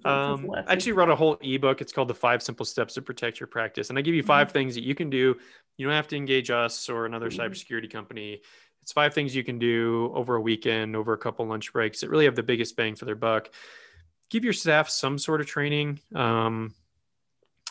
Um, 0.05 0.49
I 0.55 0.71
actually 0.71 0.93
wrote 0.93 1.09
a 1.09 1.15
whole 1.15 1.37
ebook. 1.41 1.81
It's 1.81 1.91
called 1.91 2.07
The 2.07 2.13
Five 2.13 2.41
Simple 2.41 2.65
Steps 2.65 2.93
to 2.93 3.01
Protect 3.01 3.41
Your 3.41 3.47
Practice. 3.47 3.89
And 3.89 3.99
I 3.99 4.01
give 4.01 4.15
you 4.15 4.23
5 4.23 4.47
mm-hmm. 4.47 4.53
things 4.53 4.75
that 4.75 4.83
you 4.83 4.95
can 4.95 5.09
do. 5.09 5.35
You 5.77 5.87
don't 5.87 5.95
have 5.95 6.07
to 6.09 6.15
engage 6.15 6.49
us 6.49 6.87
or 6.87 7.05
another 7.05 7.29
mm-hmm. 7.29 7.41
cybersecurity 7.41 7.91
company. 7.91 8.41
It's 8.81 8.93
five 8.93 9.13
things 9.13 9.35
you 9.35 9.43
can 9.43 9.59
do 9.59 10.11
over 10.13 10.35
a 10.35 10.41
weekend, 10.41 10.95
over 10.95 11.11
a 11.11 11.17
couple 11.17 11.45
lunch 11.45 11.73
breaks 11.73 12.01
that 12.01 12.09
really 12.09 12.25
have 12.25 12.35
the 12.35 12.43
biggest 12.43 12.77
bang 12.77 12.95
for 12.95 13.05
their 13.05 13.15
buck 13.15 13.49
give 14.33 14.43
your 14.43 14.51
staff 14.51 14.89
some 14.89 15.19
sort 15.19 15.41
of 15.41 15.47
training. 15.47 15.99
Um, 16.15 16.73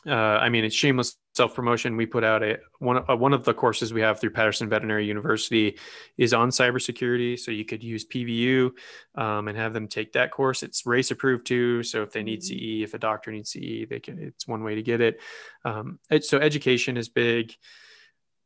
uh, 0.06 0.12
I 0.14 0.48
mean, 0.48 0.64
it's 0.64 0.74
shameless 0.74 1.16
self 1.34 1.54
promotion. 1.54 1.96
We 1.96 2.06
put 2.06 2.22
out 2.22 2.42
a 2.42 2.58
one 2.78 3.04
uh, 3.08 3.16
one 3.16 3.32
of 3.32 3.44
the 3.44 3.52
courses 3.52 3.92
we 3.92 4.00
have 4.00 4.20
through 4.20 4.30
Patterson 4.30 4.68
Veterinary 4.68 5.04
University 5.04 5.76
is 6.16 6.32
on 6.32 6.50
cybersecurity. 6.50 7.38
So 7.38 7.50
you 7.50 7.64
could 7.64 7.82
use 7.82 8.06
PVU 8.06 8.70
um, 9.16 9.48
and 9.48 9.58
have 9.58 9.72
them 9.72 9.88
take 9.88 10.12
that 10.12 10.30
course. 10.30 10.62
It's 10.62 10.86
RACE 10.86 11.10
approved 11.10 11.46
too. 11.46 11.82
So 11.82 12.02
if 12.02 12.12
they 12.12 12.22
need 12.22 12.40
mm-hmm. 12.40 12.82
CE, 12.82 12.84
if 12.84 12.94
a 12.94 12.98
doctor 12.98 13.32
needs 13.32 13.50
CE, 13.50 13.86
they 13.88 14.00
can. 14.00 14.18
It's 14.20 14.46
one 14.46 14.62
way 14.62 14.76
to 14.76 14.82
get 14.82 15.00
it. 15.00 15.20
Um, 15.64 15.98
it 16.10 16.24
so 16.24 16.38
education 16.38 16.96
is 16.96 17.08
big. 17.08 17.54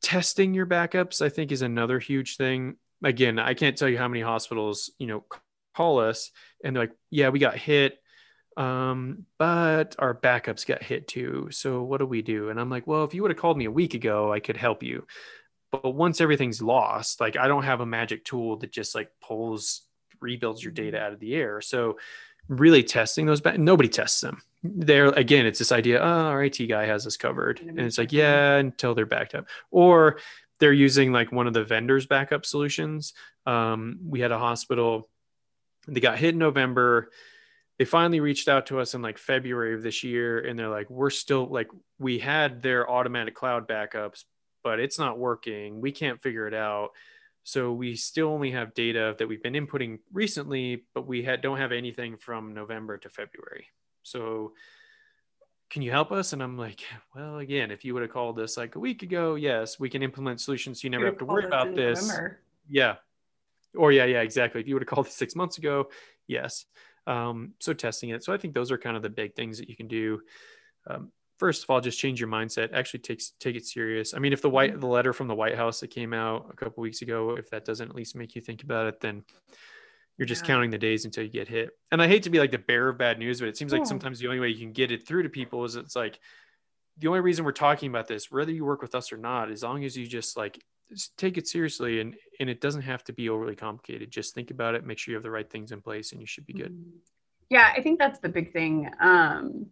Testing 0.03 0.55
your 0.55 0.67
backups, 0.67 1.21
I 1.21 1.29
think, 1.29 1.53
is 1.53 1.63
another 1.63 1.99
huge 1.99 2.37
thing. 2.37 2.77
Again, 3.05 3.39
I 3.39 3.55
can't 3.55 3.77
tell 3.77 3.89
you 3.89 3.99
how 3.99 4.09
many 4.09 4.23
hospitals 4.23 4.91
you 4.99 5.07
know 5.07 5.25
call 5.75 6.01
us 6.01 6.31
and 6.65 6.75
they're 6.75 6.85
like, 6.85 6.97
"Yeah, 7.11 7.29
we 7.29 7.39
got 7.39 7.57
hit." 7.57 7.99
Um, 8.57 9.27
but 9.39 9.97
our 9.99 10.15
backups 10.15 10.67
got 10.67 10.83
hit 10.83 11.09
too. 11.09 11.49
So 11.51 11.83
what 11.83 11.99
do 11.99 12.07
we 12.07 12.23
do? 12.23 12.49
And 12.49 12.59
I'm 12.59 12.71
like, 12.71 12.87
well, 12.87 13.05
if 13.05 13.13
you 13.13 13.23
would 13.23 13.31
have 13.31 13.39
called 13.39 13.59
me 13.59 13.67
a 13.67 13.71
week 13.71 13.95
ago, 13.95 14.33
I 14.33 14.41
could 14.41 14.57
help 14.57 14.83
you. 14.83 15.07
But 15.71 15.95
once 15.95 16.21
everything's 16.21 16.63
lost, 16.63 17.21
like 17.21 17.37
I 17.37 17.49
don't 17.49 17.65
have 17.65 17.81
a 17.81 17.87
magic 17.87 18.25
tool 18.25 18.57
that 18.59 18.73
just 18.73 18.95
like 18.95 19.11
pulls, 19.21 19.83
rebuilds 20.21 20.63
your 20.63 20.73
data 20.73 20.99
out 20.99 21.13
of 21.13 21.21
the 21.21 21.35
air. 21.35 21.61
So 21.61 21.99
really 22.49 22.83
testing 22.83 23.27
those 23.27 23.41
back, 23.41 23.59
nobody 23.59 23.89
tests 23.89 24.21
them. 24.21 24.41
There 24.63 25.09
again, 25.09 25.45
it's 25.45 25.59
this 25.59 25.73
idea, 25.73 26.01
oh, 26.01 26.27
our 26.27 26.45
IT 26.45 26.59
guy 26.67 26.87
has 26.87 27.07
us 27.07 27.17
covered. 27.17 27.61
And 27.61 27.79
it's 27.79 27.99
like, 27.99 28.13
yeah, 28.13 28.57
until 28.57 28.95
they're 28.95 29.05
backed 29.05 29.35
up. 29.35 29.47
Or 29.71 30.19
they're 30.61 30.73
using 30.73 31.13
like 31.13 31.31
one 31.31 31.47
of 31.47 31.53
the 31.53 31.65
vendors 31.65 32.07
backup 32.07 32.47
solutions. 32.47 33.13
Um, 33.45 33.99
we 34.07 34.21
had 34.21 34.33
a 34.33 34.39
hospital, 34.39 35.11
they 35.87 36.01
got 36.01 36.19
hit 36.19 36.31
in 36.31 36.39
November 36.39 37.11
they 37.79 37.85
finally 37.85 38.21
reached 38.21 38.49
out 38.49 38.67
to 38.67 38.81
us 38.81 38.95
in 38.95 39.03
like 39.03 39.19
February 39.19 39.75
of 39.75 39.83
this 39.83 40.03
year 40.03 40.39
and 40.39 40.59
they're 40.59 40.69
like, 40.69 40.89
we're 40.89 41.11
still 41.11 41.47
like, 41.47 41.69
we 41.99 42.19
had 42.19 42.63
their 42.63 42.91
automatic 42.91 43.35
cloud 43.35 43.69
backups, 43.69 44.25
but 44.65 44.81
it's 44.81 44.99
not 44.99 45.19
working. 45.19 45.81
We 45.81 45.93
can't 45.93 46.23
figure 46.23 46.47
it 46.47 46.55
out. 46.55 46.91
So 47.45 47.73
we 47.73 47.95
still 47.95 48.29
only 48.29 48.51
have 48.53 48.75
data 48.75 49.15
that 49.19 49.29
we've 49.29 49.43
been 49.43 49.53
inputting 49.53 49.99
recently, 50.13 50.85
but 50.95 51.07
we 51.07 51.23
had, 51.23 51.43
don't 51.43 51.59
have 51.59 51.71
anything 51.71 52.17
from 52.17 52.55
November 52.55 52.99
to 52.99 53.09
February. 53.09 53.69
So 54.03 54.55
can 55.69 55.83
you 55.83 55.91
help 55.91 56.13
us? 56.13 56.33
And 56.33 56.43
I'm 56.43 56.57
like, 56.57 56.81
well, 57.15 57.39
again, 57.39 57.71
if 57.71 57.85
you 57.85 57.93
would 57.93 58.03
have 58.03 58.13
called 58.13 58.39
us 58.41 58.57
like 58.57 58.75
a 58.75 58.81
week 58.81 59.03
ago, 59.03 59.35
yes, 59.35 59.79
we 59.79 59.91
can 59.91 60.03
implement 60.03 60.41
solutions. 60.41 60.81
So 60.81 60.87
you 60.87 60.91
never 60.91 61.07
have 61.07 61.19
to 61.19 61.25
worry 61.25 61.45
about 61.45 61.75
this. 61.75 62.09
November. 62.09 62.41
Yeah. 62.69 62.97
Or 63.77 63.93
yeah, 63.93 64.07
yeah, 64.07 64.23
exactly. 64.23 64.61
If 64.61 64.67
you 64.67 64.75
would 64.75 64.83
have 64.83 64.89
called 64.89 65.07
us 65.07 65.15
six 65.15 65.37
months 65.37 65.59
ago, 65.59 65.91
yes. 66.27 66.65
Um, 67.07 67.53
so 67.61 67.73
testing 67.73 68.11
it. 68.11 68.25
So 68.25 68.33
I 68.33 68.37
think 68.37 68.55
those 68.55 68.71
are 68.71 68.79
kind 68.79 68.97
of 68.97 69.03
the 69.03 69.11
big 69.11 69.35
things 69.35 69.59
that 69.59 69.69
you 69.69 69.77
can 69.77 69.89
do. 69.89 70.21
Um, 70.89 71.13
first 71.39 71.63
of 71.63 71.71
all, 71.71 71.81
just 71.81 71.99
change 71.99 72.21
your 72.21 72.29
mindset. 72.29 72.73
Actually, 72.73 73.01
take 73.01 73.23
take 73.39 73.57
it 73.57 73.67
serious. 73.67 74.15
I 74.15 74.19
mean, 74.19 74.33
if 74.33 74.43
the 74.43 74.51
white 74.51 74.73
mm-hmm. 74.73 74.81
the 74.81 74.87
letter 74.87 75.13
from 75.13 75.29
the 75.29 75.35
White 75.35 75.57
House 75.57 75.81
that 75.81 75.89
came 75.89 76.13
out 76.13 76.49
a 76.51 76.57
couple 76.57 76.83
weeks 76.83 77.03
ago, 77.03 77.37
if 77.37 77.51
that 77.51 77.65
doesn't 77.65 77.89
at 77.89 77.95
least 77.95 78.17
make 78.17 78.35
you 78.35 78.41
think 78.41 78.63
about 78.63 78.87
it, 78.87 79.01
then 79.01 79.25
you're 80.19 80.27
just 80.27 80.43
yeah. 80.43 80.49
counting 80.49 80.71
the 80.71 80.79
days 80.79 81.05
until 81.05 81.25
you 81.25 81.31
get 81.31 81.49
hit. 81.49 81.71
And 81.93 82.03
I 82.03 82.09
hate 82.09 82.23
to 82.25 82.31
be 82.31 82.39
like 82.39 82.51
the 82.51 82.59
bearer 82.59 82.89
of 82.89 82.99
bad 82.99 83.19
news, 83.19 83.41
but 83.41 83.49
it 83.49 83.57
seems 83.57 83.73
like 83.73 83.87
sometimes 83.87 84.19
the 84.19 84.27
only 84.27 84.41
way 84.41 84.49
you 84.49 84.59
can 84.59 84.73
get 84.73 84.91
it 84.91 85.07
through 85.07 85.25
to 85.25 85.29
people 85.29 85.65
is 85.65 85.77
it's 85.77 85.95
like 85.95 86.19
the 86.99 87.09
only 87.09 87.21
reason 87.21 87.45
we're 87.45 87.53
talking 87.53 87.91
about 87.91 88.09
this, 88.09 88.31
whether 88.31 88.51
you 88.51 88.65
work 88.65 88.81
with 88.81 88.95
us 88.95 89.13
or 89.13 89.19
not, 89.19 89.51
as 89.51 89.63
long 89.63 89.85
as 89.85 89.97
you 89.97 90.07
just 90.07 90.37
like 90.37 90.63
take 91.17 91.37
it 91.37 91.49
seriously 91.49 92.01
and 92.01 92.15
and 92.41 92.49
it 92.51 92.61
doesn't 92.61 92.83
have 92.83 93.03
to 93.05 93.13
be 93.13 93.29
overly 93.29 93.57
complicated. 93.57 94.11
Just 94.11 94.35
think 94.35 94.51
about 94.51 94.75
it 94.75 94.85
make 94.85 94.99
sure 94.99 95.13
you 95.13 95.17
have 95.17 95.23
the 95.23 95.31
right 95.31 95.49
things 95.49 95.73
in 95.73 95.81
place 95.81 96.13
and 96.13 96.21
you 96.21 96.27
should 96.27 96.47
be 96.47 96.53
good. 96.53 96.73
Mm-hmm. 96.73 96.99
yeah 97.51 97.73
i 97.77 97.81
think 97.83 97.99
that's 97.99 98.19
the 98.21 98.29
big 98.29 98.53
thing. 98.53 98.91
Um 99.01 99.67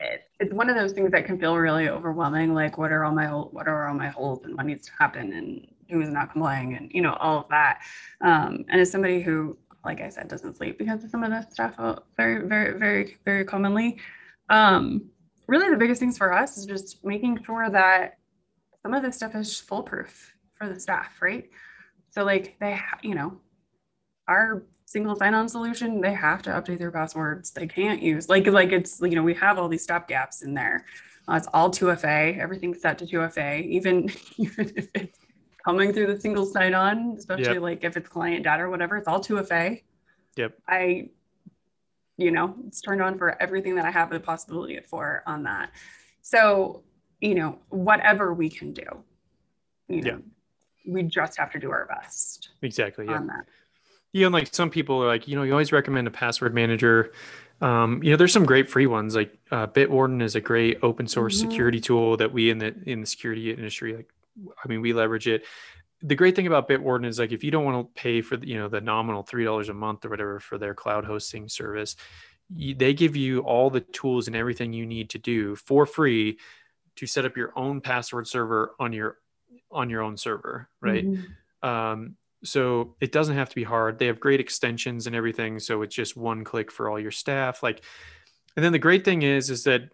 it, 0.00 0.22
it's 0.40 0.52
one 0.52 0.68
of 0.68 0.76
those 0.76 0.92
things 0.92 1.12
that 1.12 1.24
can 1.24 1.38
feel 1.38 1.56
really 1.56 1.88
overwhelming 1.88 2.52
like 2.52 2.76
what 2.76 2.90
are 2.90 3.04
all 3.04 3.12
my 3.12 3.28
what 3.28 3.68
are 3.68 3.88
all 3.88 3.94
my 3.94 4.08
holes 4.08 4.44
and 4.44 4.56
what 4.56 4.66
needs 4.66 4.86
to 4.86 4.92
happen 4.98 5.32
and 5.32 5.66
who 5.88 6.00
is 6.00 6.08
not 6.08 6.32
complying 6.32 6.74
and 6.76 6.90
you 6.92 7.00
know 7.00 7.14
all 7.14 7.38
of 7.40 7.48
that. 7.48 7.80
Um 8.20 8.64
and 8.68 8.80
as 8.80 8.90
somebody 8.90 9.22
who 9.22 9.56
like 9.84 10.00
i 10.00 10.08
said 10.08 10.28
doesn't 10.28 10.56
sleep 10.56 10.78
because 10.78 11.04
of 11.04 11.10
some 11.10 11.22
of 11.22 11.30
the 11.30 11.42
stuff 11.50 11.74
uh, 11.78 11.96
very 12.16 12.46
very 12.46 12.78
very 12.78 13.16
very 13.24 13.44
commonly 13.44 13.98
um 14.50 15.04
really 15.46 15.70
the 15.70 15.76
biggest 15.76 16.00
things 16.00 16.18
for 16.18 16.32
us 16.32 16.56
is 16.56 16.66
just 16.66 17.04
making 17.04 17.42
sure 17.44 17.68
that 17.70 18.18
some 18.82 18.94
of 18.94 19.02
this 19.02 19.16
stuff 19.16 19.34
is 19.34 19.58
foolproof 19.60 20.33
for 20.56 20.68
the 20.68 20.78
staff, 20.78 21.20
right? 21.20 21.48
So 22.10 22.24
like 22.24 22.56
they, 22.60 22.78
you 23.02 23.14
know, 23.14 23.40
our 24.28 24.64
single 24.86 25.16
sign-on 25.16 25.48
solution, 25.48 26.00
they 26.00 26.14
have 26.14 26.42
to 26.42 26.50
update 26.50 26.78
their 26.78 26.90
passwords. 26.90 27.50
They 27.50 27.66
can't 27.66 28.02
use 28.02 28.28
like 28.28 28.46
like 28.46 28.72
it's 28.72 29.00
you 29.00 29.16
know 29.16 29.22
we 29.22 29.34
have 29.34 29.58
all 29.58 29.68
these 29.68 29.82
stop 29.82 30.08
gaps 30.08 30.42
in 30.42 30.54
there. 30.54 30.84
Uh, 31.26 31.34
it's 31.34 31.48
all 31.54 31.70
2FA. 31.70 32.38
Everything's 32.38 32.80
set 32.80 32.98
to 32.98 33.06
2FA. 33.06 33.66
Even 33.66 34.10
even 34.36 34.72
if 34.76 34.88
it's 34.94 35.18
coming 35.64 35.92
through 35.92 36.14
the 36.14 36.20
single 36.20 36.44
sign-on, 36.44 37.14
especially 37.18 37.54
yep. 37.54 37.62
like 37.62 37.84
if 37.84 37.96
it's 37.96 38.08
client 38.08 38.44
data 38.44 38.62
or 38.62 38.70
whatever, 38.70 38.96
it's 38.96 39.08
all 39.08 39.20
2FA. 39.20 39.82
Yep. 40.36 40.58
I, 40.68 41.08
you 42.16 42.30
know, 42.30 42.54
it's 42.66 42.80
turned 42.80 43.02
on 43.02 43.18
for 43.18 43.40
everything 43.42 43.74
that 43.76 43.84
I 43.84 43.90
have 43.90 44.10
the 44.10 44.20
possibility 44.20 44.78
for 44.80 45.22
on 45.26 45.44
that. 45.44 45.70
So, 46.22 46.82
you 47.20 47.34
know, 47.34 47.58
whatever 47.70 48.34
we 48.34 48.50
can 48.50 48.72
do, 48.72 48.84
you 49.88 50.02
know, 50.02 50.10
yeah. 50.10 50.18
We 50.86 51.02
just 51.02 51.38
have 51.38 51.50
to 51.52 51.58
do 51.58 51.70
our 51.70 51.86
best. 51.86 52.50
Exactly. 52.62 53.06
Yeah. 53.06 53.20
Yeah, 54.12 54.26
and 54.26 54.32
like 54.32 54.54
some 54.54 54.70
people 54.70 55.02
are 55.02 55.08
like, 55.08 55.26
you 55.26 55.34
know, 55.34 55.42
you 55.42 55.50
always 55.50 55.72
recommend 55.72 56.06
a 56.06 56.10
password 56.10 56.54
manager. 56.54 57.12
Um, 57.60 58.00
you 58.00 58.10
know, 58.10 58.16
there's 58.16 58.32
some 58.32 58.46
great 58.46 58.70
free 58.70 58.86
ones. 58.86 59.16
Like 59.16 59.36
uh, 59.50 59.66
Bitwarden 59.66 60.22
is 60.22 60.36
a 60.36 60.40
great 60.40 60.78
open 60.82 61.08
source 61.08 61.36
mm-hmm. 61.36 61.50
security 61.50 61.80
tool 61.80 62.16
that 62.18 62.32
we 62.32 62.48
in 62.48 62.58
the 62.58 62.74
in 62.86 63.00
the 63.00 63.06
security 63.08 63.50
industry, 63.50 63.96
like, 63.96 64.08
I 64.64 64.68
mean, 64.68 64.80
we 64.80 64.92
leverage 64.92 65.26
it. 65.26 65.44
The 66.00 66.14
great 66.14 66.36
thing 66.36 66.46
about 66.46 66.68
Bitwarden 66.68 67.06
is 67.06 67.18
like 67.18 67.32
if 67.32 67.42
you 67.42 67.50
don't 67.50 67.64
want 67.64 67.88
to 67.88 68.00
pay 68.00 68.20
for 68.20 68.36
the, 68.36 68.46
you 68.46 68.56
know 68.56 68.68
the 68.68 68.80
nominal 68.80 69.24
three 69.24 69.44
dollars 69.44 69.68
a 69.68 69.74
month 69.74 70.04
or 70.04 70.10
whatever 70.10 70.38
for 70.38 70.58
their 70.58 70.74
cloud 70.74 71.04
hosting 71.04 71.48
service, 71.48 71.96
you, 72.54 72.76
they 72.76 72.94
give 72.94 73.16
you 73.16 73.40
all 73.40 73.68
the 73.68 73.80
tools 73.80 74.28
and 74.28 74.36
everything 74.36 74.72
you 74.72 74.86
need 74.86 75.10
to 75.10 75.18
do 75.18 75.56
for 75.56 75.86
free 75.86 76.38
to 76.96 77.06
set 77.06 77.24
up 77.24 77.36
your 77.36 77.52
own 77.56 77.80
password 77.80 78.28
server 78.28 78.76
on 78.78 78.92
your 78.92 79.18
on 79.74 79.90
your 79.90 80.02
own 80.02 80.16
server, 80.16 80.68
right? 80.80 81.04
Mm-hmm. 81.04 81.68
Um, 81.68 82.16
so 82.44 82.94
it 83.00 83.10
doesn't 83.10 83.36
have 83.36 83.48
to 83.48 83.54
be 83.54 83.64
hard 83.64 83.98
they 83.98 84.06
have 84.06 84.20
great 84.20 84.40
extensions 84.40 85.06
and 85.06 85.16
everything 85.16 85.58
so 85.58 85.82
it's 85.82 85.94
just 85.94 86.16
one 86.16 86.44
click 86.44 86.70
for 86.70 86.88
all 86.88 87.00
your 87.00 87.10
staff 87.10 87.62
like 87.62 87.82
and 88.56 88.64
then 88.64 88.72
the 88.72 88.78
great 88.78 89.04
thing 89.04 89.22
is 89.22 89.50
is 89.50 89.64
that 89.64 89.90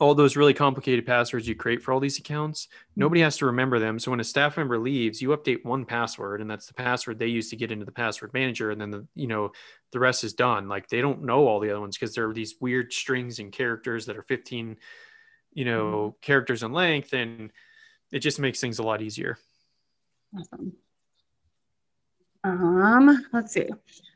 all 0.00 0.14
those 0.14 0.36
really 0.36 0.54
complicated 0.54 1.06
passwords 1.06 1.46
you 1.46 1.54
create 1.54 1.80
for 1.80 1.92
all 1.92 2.00
these 2.00 2.18
accounts 2.18 2.68
nobody 2.96 3.20
has 3.20 3.36
to 3.36 3.46
remember 3.46 3.78
them 3.78 3.98
so 3.98 4.10
when 4.10 4.20
a 4.20 4.24
staff 4.24 4.56
member 4.56 4.78
leaves 4.78 5.22
you 5.22 5.28
update 5.28 5.64
one 5.64 5.84
password 5.84 6.40
and 6.40 6.50
that's 6.50 6.66
the 6.66 6.74
password 6.74 7.18
they 7.18 7.26
use 7.26 7.50
to 7.50 7.56
get 7.56 7.70
into 7.70 7.84
the 7.84 7.92
password 7.92 8.32
manager 8.34 8.70
and 8.70 8.80
then 8.80 8.90
the 8.90 9.06
you 9.14 9.28
know 9.28 9.52
the 9.92 10.00
rest 10.00 10.24
is 10.24 10.32
done 10.32 10.66
like 10.66 10.88
they 10.88 11.00
don't 11.00 11.22
know 11.22 11.46
all 11.46 11.60
the 11.60 11.70
other 11.70 11.80
ones 11.80 11.96
because 11.96 12.14
there 12.14 12.28
are 12.28 12.34
these 12.34 12.56
weird 12.60 12.92
strings 12.92 13.38
and 13.38 13.52
characters 13.52 14.06
that 14.06 14.16
are 14.16 14.22
15 14.22 14.76
you 15.52 15.64
know 15.64 16.08
mm-hmm. 16.08 16.16
characters 16.22 16.62
in 16.62 16.72
length 16.72 17.12
and 17.12 17.52
it 18.14 18.20
just 18.20 18.38
makes 18.38 18.60
things 18.60 18.78
a 18.78 18.82
lot 18.82 19.02
easier 19.02 19.36
awesome 20.38 20.72
um, 22.44 23.24
let's 23.32 23.52
see. 23.52 23.68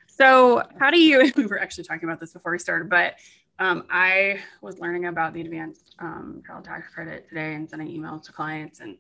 So, 0.07 0.63
how 0.79 0.91
do 0.91 1.01
you? 1.01 1.33
We 1.37 1.47
were 1.47 1.59
actually 1.59 1.85
talking 1.85 2.09
about 2.09 2.21
this 2.21 2.33
before 2.33 2.53
we 2.53 2.59
started, 2.59 2.89
but 2.91 3.15
um, 3.59 3.85
I 3.91 4.41
was 4.61 4.79
learning 4.79 5.07
about 5.07 5.33
the 5.33 5.41
advanced 5.41 5.95
um, 5.99 6.43
child 6.47 6.65
tax 6.65 6.93
credit 6.95 7.29
today 7.29 7.55
and 7.55 7.69
sending 7.69 7.89
emails 7.89 8.25
to 8.25 8.33
clients. 8.33 8.81
And 8.81 8.99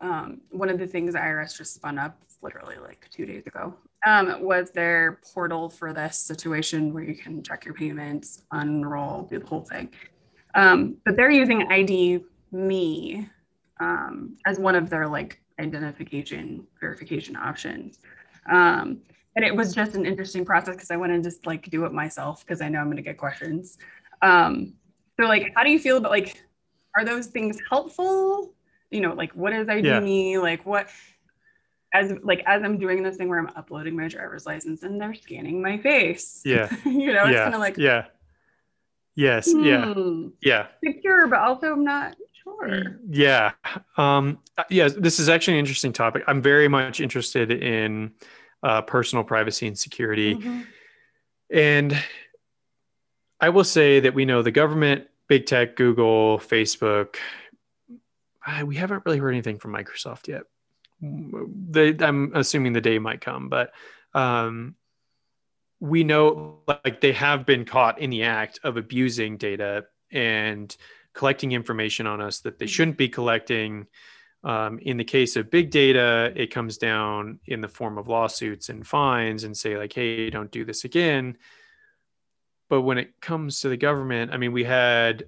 um, 0.00 0.40
one 0.50 0.68
of 0.68 0.78
the 0.78 0.86
things 0.86 1.14
IRS 1.14 1.56
just 1.56 1.74
spun 1.74 1.98
up 1.98 2.20
literally 2.42 2.76
like 2.76 3.08
two 3.10 3.24
days 3.24 3.46
ago 3.46 3.74
um, 4.06 4.42
was 4.42 4.70
their 4.70 5.20
portal 5.32 5.70
for 5.70 5.94
this 5.94 6.18
situation 6.18 6.92
where 6.92 7.04
you 7.04 7.14
can 7.14 7.42
check 7.42 7.64
your 7.64 7.72
payments, 7.72 8.42
unroll, 8.50 9.22
do 9.22 9.38
the 9.38 9.46
whole 9.46 9.62
thing. 9.62 9.88
Um, 10.54 10.96
but 11.04 11.16
they're 11.16 11.30
using 11.30 11.70
ID 11.70 12.24
Me 12.52 13.28
um, 13.80 14.36
as 14.46 14.58
one 14.58 14.74
of 14.74 14.90
their 14.90 15.06
like 15.06 15.40
identification 15.58 16.66
verification 16.80 17.36
options. 17.36 17.98
Um, 18.50 19.00
and 19.36 19.44
it 19.44 19.54
was 19.54 19.74
just 19.74 19.94
an 19.94 20.06
interesting 20.06 20.44
process 20.44 20.74
because 20.76 20.90
I 20.90 20.96
want 20.96 21.12
to 21.12 21.20
just 21.20 21.46
like 21.46 21.68
do 21.70 21.84
it 21.84 21.92
myself 21.92 22.44
because 22.46 22.60
I 22.60 22.68
know 22.68 22.78
I'm 22.78 22.86
going 22.86 22.96
to 22.96 23.02
get 23.02 23.18
questions. 23.18 23.78
Um, 24.22 24.74
so 25.18 25.26
like, 25.26 25.52
how 25.56 25.64
do 25.64 25.70
you 25.70 25.78
feel 25.78 25.96
about 25.96 26.10
like, 26.10 26.42
are 26.96 27.04
those 27.04 27.26
things 27.26 27.58
helpful? 27.68 28.54
You 28.90 29.00
know, 29.00 29.12
like 29.12 29.32
what 29.32 29.52
does 29.52 29.68
ID 29.68 29.88
yeah. 29.88 30.00
mean? 30.00 30.40
Like 30.40 30.64
what, 30.64 30.88
as 31.92 32.12
like 32.22 32.42
as 32.46 32.62
I'm 32.62 32.78
doing 32.78 33.02
this 33.02 33.16
thing 33.16 33.28
where 33.28 33.38
I'm 33.38 33.50
uploading 33.56 33.96
my 33.96 34.08
driver's 34.08 34.46
license 34.46 34.82
and 34.82 35.00
they're 35.00 35.14
scanning 35.14 35.62
my 35.62 35.78
face. 35.78 36.42
Yeah. 36.44 36.68
you 36.84 37.12
know, 37.12 37.24
it's 37.24 37.32
yeah. 37.32 37.42
kind 37.44 37.54
of 37.54 37.60
like 37.60 37.76
yeah. 37.76 38.06
Yes. 39.16 39.50
Hmm, 39.50 39.64
yeah. 39.64 39.94
Yeah. 40.42 40.66
Secure, 40.84 41.28
but 41.28 41.38
also 41.38 41.72
I'm 41.72 41.84
not 41.84 42.16
sure. 42.44 43.00
Yeah. 43.08 43.52
Um. 43.96 44.38
Yeah. 44.70 44.88
This 44.88 45.18
is 45.18 45.28
actually 45.28 45.54
an 45.54 45.60
interesting 45.60 45.92
topic. 45.92 46.24
I'm 46.26 46.42
very 46.42 46.68
much 46.68 47.00
interested 47.00 47.50
in 47.50 48.12
uh, 48.62 48.82
personal 48.82 49.24
privacy 49.24 49.66
and 49.66 49.78
security. 49.78 50.36
Mm-hmm. 50.36 50.60
And 51.52 52.04
I 53.40 53.48
will 53.50 53.64
say 53.64 54.00
that 54.00 54.14
we 54.14 54.24
know 54.24 54.42
the 54.42 54.50
government, 54.50 55.08
big 55.28 55.46
tech, 55.46 55.76
Google, 55.76 56.38
Facebook, 56.38 57.16
we 58.64 58.76
haven't 58.76 59.04
really 59.04 59.18
heard 59.18 59.30
anything 59.30 59.58
from 59.58 59.72
Microsoft 59.72 60.28
yet. 60.28 60.42
They, 61.00 61.96
I'm 61.98 62.32
assuming 62.34 62.72
the 62.72 62.80
day 62.80 62.98
might 62.98 63.20
come, 63.20 63.48
but 63.48 63.72
um, 64.14 64.74
we 65.80 66.04
know 66.04 66.60
like 66.66 67.00
they 67.00 67.12
have 67.12 67.44
been 67.44 67.64
caught 67.64 67.98
in 67.98 68.10
the 68.10 68.24
act 68.24 68.60
of 68.62 68.76
abusing 68.76 69.36
data 69.36 69.86
and 70.10 70.74
collecting 71.14 71.52
information 71.52 72.06
on 72.06 72.20
us 72.20 72.40
that 72.40 72.58
they 72.58 72.66
mm-hmm. 72.66 72.70
shouldn't 72.70 72.96
be 72.98 73.08
collecting 73.08 73.86
um, 74.44 74.78
in 74.78 74.98
the 74.98 75.04
case 75.04 75.36
of 75.36 75.50
big 75.50 75.70
data, 75.70 76.30
it 76.36 76.52
comes 76.52 76.76
down 76.76 77.40
in 77.46 77.62
the 77.62 77.68
form 77.68 77.96
of 77.96 78.08
lawsuits 78.08 78.68
and 78.68 78.86
fines 78.86 79.44
and 79.44 79.56
say, 79.56 79.78
like, 79.78 79.92
hey, 79.94 80.28
don't 80.28 80.50
do 80.50 80.66
this 80.66 80.84
again. 80.84 81.38
But 82.68 82.82
when 82.82 82.98
it 82.98 83.20
comes 83.20 83.60
to 83.60 83.70
the 83.70 83.78
government, 83.78 84.32
I 84.34 84.36
mean, 84.36 84.52
we 84.52 84.64
had, 84.64 85.24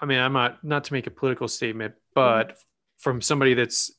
I 0.00 0.06
mean, 0.06 0.18
I'm 0.18 0.32
not, 0.32 0.64
not 0.64 0.84
to 0.84 0.92
make 0.92 1.06
a 1.06 1.10
political 1.12 1.46
statement, 1.46 1.94
but 2.14 2.48
mm-hmm. 2.48 2.56
from 2.98 3.22
somebody 3.22 3.54
that's 3.54 3.92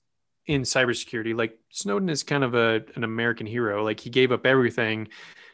in 0.48 0.62
cybersecurity, 0.62 1.36
like 1.36 1.58
Snowden 1.72 2.10
is 2.10 2.24
kind 2.24 2.44
of 2.44 2.54
a, 2.54 2.84
an 2.96 3.04
American 3.04 3.48
hero. 3.48 3.84
Like, 3.84 4.00
he 4.00 4.10
gave 4.10 4.32
up 4.32 4.46
everything 4.46 5.08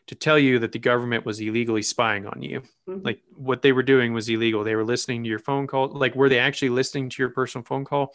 to 0.07 0.15
tell 0.15 0.37
you 0.37 0.59
that 0.59 0.71
the 0.71 0.79
government 0.79 1.25
was 1.25 1.39
illegally 1.39 1.81
spying 1.81 2.25
on 2.25 2.41
you. 2.41 2.61
Mm-hmm. 2.89 3.05
Like 3.05 3.21
what 3.33 3.61
they 3.61 3.71
were 3.71 3.83
doing 3.83 4.13
was 4.13 4.27
illegal. 4.29 4.63
They 4.63 4.75
were 4.75 4.83
listening 4.83 5.23
to 5.23 5.29
your 5.29 5.39
phone 5.39 5.67
call. 5.67 5.87
Like 5.87 6.15
were 6.15 6.29
they 6.29 6.39
actually 6.39 6.69
listening 6.69 7.09
to 7.09 7.21
your 7.21 7.29
personal 7.29 7.63
phone 7.63 7.85
call? 7.85 8.13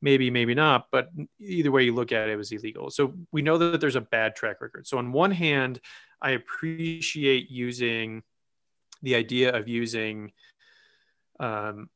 Maybe, 0.00 0.30
maybe 0.30 0.54
not. 0.54 0.86
But 0.92 1.08
either 1.40 1.70
way 1.70 1.84
you 1.84 1.94
look 1.94 2.12
at 2.12 2.28
it, 2.28 2.32
it 2.32 2.36
was 2.36 2.52
illegal. 2.52 2.90
So 2.90 3.14
we 3.32 3.42
know 3.42 3.58
that 3.58 3.80
there's 3.80 3.96
a 3.96 4.00
bad 4.00 4.36
track 4.36 4.60
record. 4.60 4.86
So 4.86 4.98
on 4.98 5.12
one 5.12 5.30
hand, 5.30 5.80
I 6.20 6.32
appreciate 6.32 7.50
using 7.50 8.22
the 9.02 9.14
idea 9.14 9.52
of 9.52 9.68
using 9.68 10.32
um, 11.40 11.88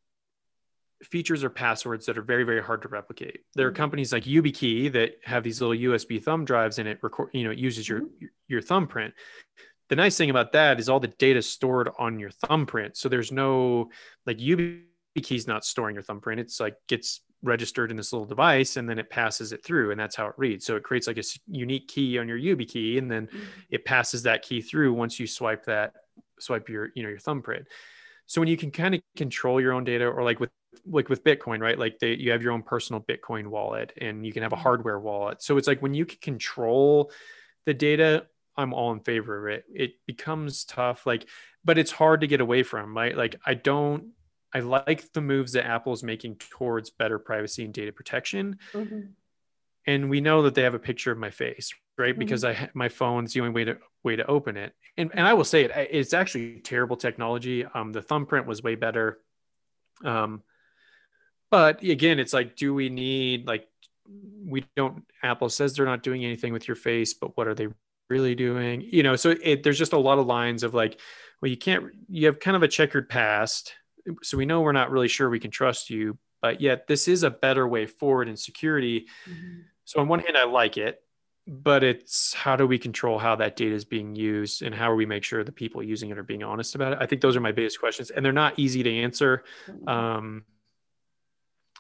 features 1.03 1.45
or 1.45 1.51
passwords 1.51 2.07
that 2.07 2.17
are 2.17 2.23
very 2.23 2.45
very 2.45 2.63
hard 2.63 2.81
to 2.83 2.89
replicate 2.89 3.41
there 3.55 3.67
are 3.67 3.71
mm-hmm. 3.71 3.77
companies 3.77 4.13
like 4.13 4.25
YubiKey 4.25 4.91
that 4.93 5.13
have 5.25 5.43
these 5.43 5.61
little 5.61 5.77
usb 5.91 6.23
thumb 6.23 6.45
drives 6.45 6.79
and 6.79 6.89
it 6.89 6.99
record 7.03 7.29
you 7.33 7.45
know 7.45 7.51
it 7.51 7.59
uses 7.59 7.89
your 7.89 8.01
mm-hmm. 8.01 8.27
your 8.49 8.63
thumbprint 8.63 9.13
the 9.89 9.97
nice 9.97 10.17
thing 10.17 10.31
about 10.31 10.53
that 10.53 10.81
is 10.81 10.89
all 10.89 11.01
the 11.01 11.09
data 11.09 11.43
stored 11.43 11.91
on 11.99 12.19
your 12.19 12.31
thumbprint 12.31 12.97
so 12.97 13.09
there's 13.09 13.31
no 13.31 13.91
like 14.25 14.39
YubiKey's 14.39 15.47
not 15.47 15.65
storing 15.65 15.95
your 15.95 16.03
thumbprint 16.03 16.41
it's 16.41 16.61
like 16.61 16.77
gets 16.89 17.21
registered 17.43 17.91
in 17.91 17.97
this 17.97 18.13
little 18.13 18.27
device 18.27 18.77
and 18.77 18.89
then 18.89 18.99
it 18.99 19.11
passes 19.11 19.53
it 19.53 19.63
through 19.65 19.91
and 19.91 20.01
that's 20.01 20.17
how 20.17 20.27
it 20.27 20.35
reads 20.39 20.65
so 20.65 20.77
it 20.77 20.83
creates 20.83 21.07
like 21.07 21.19
a 21.19 21.23
unique 21.47 21.87
key 21.89 22.19
on 22.19 22.27
your 22.27 22.39
YubiKey 22.39 22.99
and 22.99 23.11
then 23.11 23.27
mm-hmm. 23.27 23.45
it 23.71 23.85
passes 23.85 24.23
that 24.23 24.43
key 24.43 24.61
through 24.61 24.93
once 24.93 25.21
you 25.21 25.27
swipe 25.27 25.65
that 25.67 25.93
swipe 26.39 26.69
your 26.69 26.91
you 26.95 27.03
know 27.03 27.09
your 27.09 27.19
thumbprint 27.19 27.67
so 28.27 28.41
when 28.41 28.49
you 28.49 28.57
can 28.57 28.71
kind 28.71 28.95
of 28.95 29.01
control 29.17 29.61
your 29.61 29.73
own 29.73 29.85
data 29.85 30.07
or 30.07 30.23
like 30.23 30.41
with 30.41 30.51
like 30.87 31.09
with 31.09 31.25
Bitcoin, 31.25 31.61
right? 31.61 31.79
Like 31.79 31.99
they, 31.99 32.15
you 32.15 32.33
have 32.33 32.43
your 32.43 32.53
own 32.53 32.63
personal 32.63 33.01
Bitcoin 33.01 33.47
wallet 33.49 33.93
and 33.99 34.27
you 34.27 34.33
can 34.33 34.43
have 34.43 34.53
a 34.53 34.57
mm-hmm. 34.57 34.63
hardware 34.63 34.99
wallet. 34.99 35.43
So 35.43 35.57
it's 35.57 35.69
like 35.69 35.83
when 35.83 35.95
you 35.95 36.05
can 36.05 36.19
control 36.21 37.11
the 37.65 37.75
data, 37.75 38.27
I'm 38.57 38.73
all 38.73 38.93
in 38.93 39.01
favor 39.01 39.47
of 39.47 39.55
it. 39.55 39.65
It 39.73 39.93
becomes 40.07 40.65
tough, 40.65 41.07
like, 41.07 41.27
but 41.65 41.79
it's 41.79 41.91
hard 41.91 42.23
to 42.23 42.27
get 42.27 42.41
away 42.41 42.63
from, 42.63 42.97
right? 42.97 43.17
Like 43.17 43.37
I 43.45 43.55
don't, 43.55 44.13
I 44.55 44.61
like 44.61 45.13
the 45.13 45.21
moves 45.21 45.53
that 45.53 45.67
Apple's 45.67 46.03
making 46.03 46.37
towards 46.37 46.91
better 46.91 47.19
privacy 47.19 47.65
and 47.65 47.75
data 47.75 47.93
protection. 47.93 48.59
Mm-hmm. 48.73 49.01
And 49.87 50.11
we 50.11 50.21
know 50.21 50.43
that 50.43 50.55
they 50.55 50.63
have 50.63 50.75
a 50.75 50.79
picture 50.79 51.13
of 51.13 51.19
my 51.19 51.31
face, 51.31 51.73
right? 51.99 52.13
Mm-hmm. 52.13 52.19
Because 52.19 52.45
I 52.45 52.71
my 52.73 52.89
phone's 52.89 53.33
the 53.33 53.41
only 53.41 53.53
way 53.53 53.65
to 53.65 53.79
way 54.03 54.17
to 54.17 54.27
open 54.27 54.57
it. 54.57 54.73
And 54.97 55.11
and 55.13 55.27
I 55.27 55.35
will 55.35 55.45
say 55.45 55.65
it, 55.65 55.73
it's 55.91 56.15
actually 56.15 56.61
terrible 56.61 56.97
technology. 56.97 57.65
Um, 57.67 57.93
the 57.93 58.03
thumbprint 58.03 58.47
was 58.47 58.63
way 58.63 58.77
better. 58.77 59.19
Um, 60.05 60.43
but 61.51 61.83
again 61.83 62.19
it's 62.19 62.33
like 62.33 62.57
do 62.57 62.75
we 62.75 62.89
need 62.89 63.47
like 63.47 63.69
we 64.45 64.65
don't 64.77 65.05
apple 65.23 65.49
says 65.49 65.75
they're 65.75 65.87
not 65.87 66.03
doing 66.03 66.25
anything 66.25 66.53
with 66.53 66.69
your 66.69 66.77
face 66.77 67.15
but 67.15 67.37
what 67.37 67.47
are 67.47 67.55
they 67.55 67.69
really 68.09 68.35
doing 68.35 68.81
you 68.81 69.03
know 69.03 69.17
so 69.17 69.35
it, 69.43 69.63
there's 69.63 69.79
just 69.79 69.93
a 69.93 69.99
lot 69.99 70.19
of 70.19 70.27
lines 70.27 70.63
of 70.63 70.75
like 70.75 71.01
well 71.41 71.51
you 71.51 71.57
can't 71.57 71.85
you 72.09 72.27
have 72.27 72.39
kind 72.39 72.57
of 72.57 72.63
a 72.63 72.69
checkered 72.69 73.09
past 73.09 73.75
so 74.23 74.37
we 74.37 74.47
know 74.47 74.61
we're 74.61 74.73
not 74.73 74.91
really 74.91 75.09
sure 75.09 75.29
we 75.29 75.41
can 75.41 75.51
trust 75.51 75.91
you 75.91 76.17
but 76.41 76.61
yet 76.61 76.87
this 76.87 77.09
is 77.09 77.25
a 77.25 77.31
better 77.31 77.67
way 77.67 77.87
forward 77.87 78.29
in 78.29 78.37
security 78.37 79.07
mm-hmm. 79.29 79.61
so 79.85 80.01
on 80.01 80.09
one 80.09 80.21
hand 80.21 80.37
i 80.37 80.45
like 80.45 80.77
it 80.77 81.01
but 81.49 81.85
it's 81.85 82.35
how 82.35 82.57
do 82.57 82.67
we 82.67 82.79
control 82.79 83.19
how 83.19 83.37
that 83.37 83.57
data 83.57 83.75
is 83.75 83.85
being 83.85 84.15
used 84.15 84.63
and 84.63 84.75
how 84.75 84.89
do 84.89 84.95
we 84.95 85.07
make 85.07 85.23
sure 85.23 85.45
the 85.45 85.53
people 85.53 85.83
using 85.83 86.11
it 86.11 86.19
are 86.19 86.25
being 86.25 86.45
honest 86.45 86.77
about 86.77 86.93
it 86.93 86.99
i 87.01 87.07
think 87.07 87.21
those 87.21 87.37
are 87.37 87.41
my 87.41 87.53
biggest 87.53 87.81
questions 87.81 88.11
and 88.11 88.25
they're 88.25 88.33
not 88.33 88.57
easy 88.57 88.83
to 88.85 88.97
answer 88.99 89.43
mm-hmm. 89.69 89.89
um, 89.89 90.45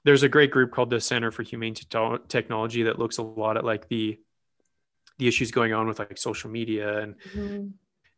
there's 0.04 0.22
a 0.22 0.28
great 0.28 0.50
group 0.50 0.72
called 0.72 0.90
the 0.90 1.00
center 1.00 1.30
for 1.30 1.42
humane 1.42 1.74
technology 1.74 2.84
that 2.84 2.98
looks 2.98 3.18
a 3.18 3.22
lot 3.22 3.56
at 3.56 3.64
like 3.64 3.88
the 3.88 4.18
the 5.18 5.28
issues 5.28 5.50
going 5.50 5.72
on 5.72 5.86
with 5.86 5.98
like 5.98 6.18
social 6.18 6.50
media 6.50 6.98
and 6.98 7.14
mm-hmm. 7.34 7.68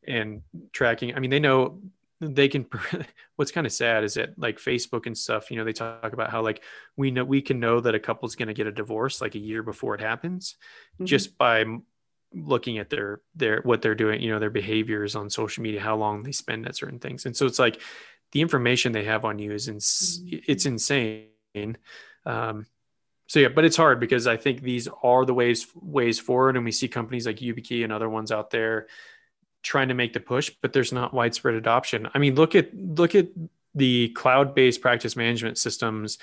and 0.06 0.42
tracking 0.72 1.14
i 1.14 1.20
mean 1.20 1.30
they 1.30 1.38
know 1.38 1.80
they 2.20 2.48
can 2.48 2.66
what's 3.36 3.52
kind 3.52 3.66
of 3.66 3.72
sad 3.72 4.04
is 4.04 4.14
that 4.14 4.38
like 4.38 4.58
facebook 4.58 5.06
and 5.06 5.16
stuff 5.16 5.50
you 5.50 5.56
know 5.56 5.64
they 5.64 5.72
talk 5.72 6.12
about 6.12 6.30
how 6.30 6.42
like 6.42 6.62
we 6.96 7.10
know 7.10 7.24
we 7.24 7.40
can 7.40 7.60
know 7.60 7.80
that 7.80 7.94
a 7.94 8.00
couple's 8.00 8.34
going 8.34 8.48
to 8.48 8.54
get 8.54 8.66
a 8.66 8.72
divorce 8.72 9.20
like 9.20 9.34
a 9.34 9.40
year 9.40 9.62
before 9.62 9.94
it 9.94 10.00
happens 10.00 10.56
mm-hmm. 10.94 11.04
just 11.04 11.38
by 11.38 11.64
looking 12.34 12.78
at 12.78 12.90
their 12.90 13.20
their 13.34 13.62
what 13.62 13.80
they're 13.80 13.94
doing 13.94 14.20
you 14.20 14.30
know 14.30 14.38
their 14.38 14.50
behaviors 14.50 15.16
on 15.16 15.30
social 15.30 15.62
media 15.62 15.80
how 15.80 15.96
long 15.96 16.22
they 16.22 16.32
spend 16.32 16.66
at 16.66 16.76
certain 16.76 16.98
things 16.98 17.24
and 17.24 17.36
so 17.36 17.46
it's 17.46 17.58
like 17.58 17.80
the 18.32 18.42
information 18.42 18.92
they 18.92 19.04
have 19.04 19.24
on 19.24 19.38
you 19.38 19.52
is 19.52 19.68
ins- 19.68 20.20
mm-hmm. 20.22 20.38
it's 20.46 20.66
insane 20.66 21.28
um 22.26 22.66
so 23.26 23.40
yeah 23.40 23.48
but 23.48 23.64
it's 23.64 23.76
hard 23.76 23.98
because 23.98 24.26
i 24.26 24.36
think 24.36 24.62
these 24.62 24.88
are 25.02 25.24
the 25.24 25.34
ways 25.34 25.66
ways 25.74 26.18
forward 26.18 26.56
and 26.56 26.64
we 26.64 26.72
see 26.72 26.88
companies 26.88 27.26
like 27.26 27.36
YubiKey 27.36 27.82
and 27.84 27.92
other 27.92 28.08
ones 28.08 28.30
out 28.30 28.50
there 28.50 28.86
trying 29.62 29.88
to 29.88 29.94
make 29.94 30.12
the 30.12 30.20
push, 30.20 30.50
but 30.62 30.72
there's 30.72 30.92
not 30.92 31.12
widespread 31.12 31.54
adoption. 31.54 32.08
I 32.14 32.18
mean, 32.18 32.34
look 32.34 32.54
at 32.54 32.74
look 32.74 33.14
at 33.14 33.28
the 33.74 34.08
cloud-based 34.10 34.80
practice 34.80 35.16
management 35.16 35.58
systems 35.58 36.18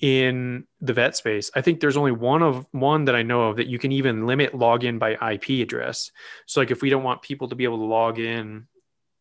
in 0.00 0.66
the 0.80 0.92
vet 0.92 1.16
space. 1.16 1.50
I 1.54 1.60
think 1.60 1.80
there's 1.80 1.96
only 1.96 2.12
one 2.12 2.42
of 2.42 2.66
one 2.72 3.06
that 3.06 3.16
I 3.16 3.22
know 3.22 3.48
of 3.48 3.56
that 3.56 3.66
you 3.66 3.78
can 3.78 3.92
even 3.92 4.26
limit 4.26 4.52
login 4.52 4.98
by 4.98 5.12
IP 5.32 5.62
address. 5.62 6.10
So 6.46 6.60
like 6.60 6.70
if 6.70 6.82
we 6.82 6.90
don't 6.90 7.02
want 7.02 7.22
people 7.22 7.48
to 7.48 7.54
be 7.54 7.64
able 7.64 7.78
to 7.78 7.84
log 7.84 8.18
in 8.18 8.66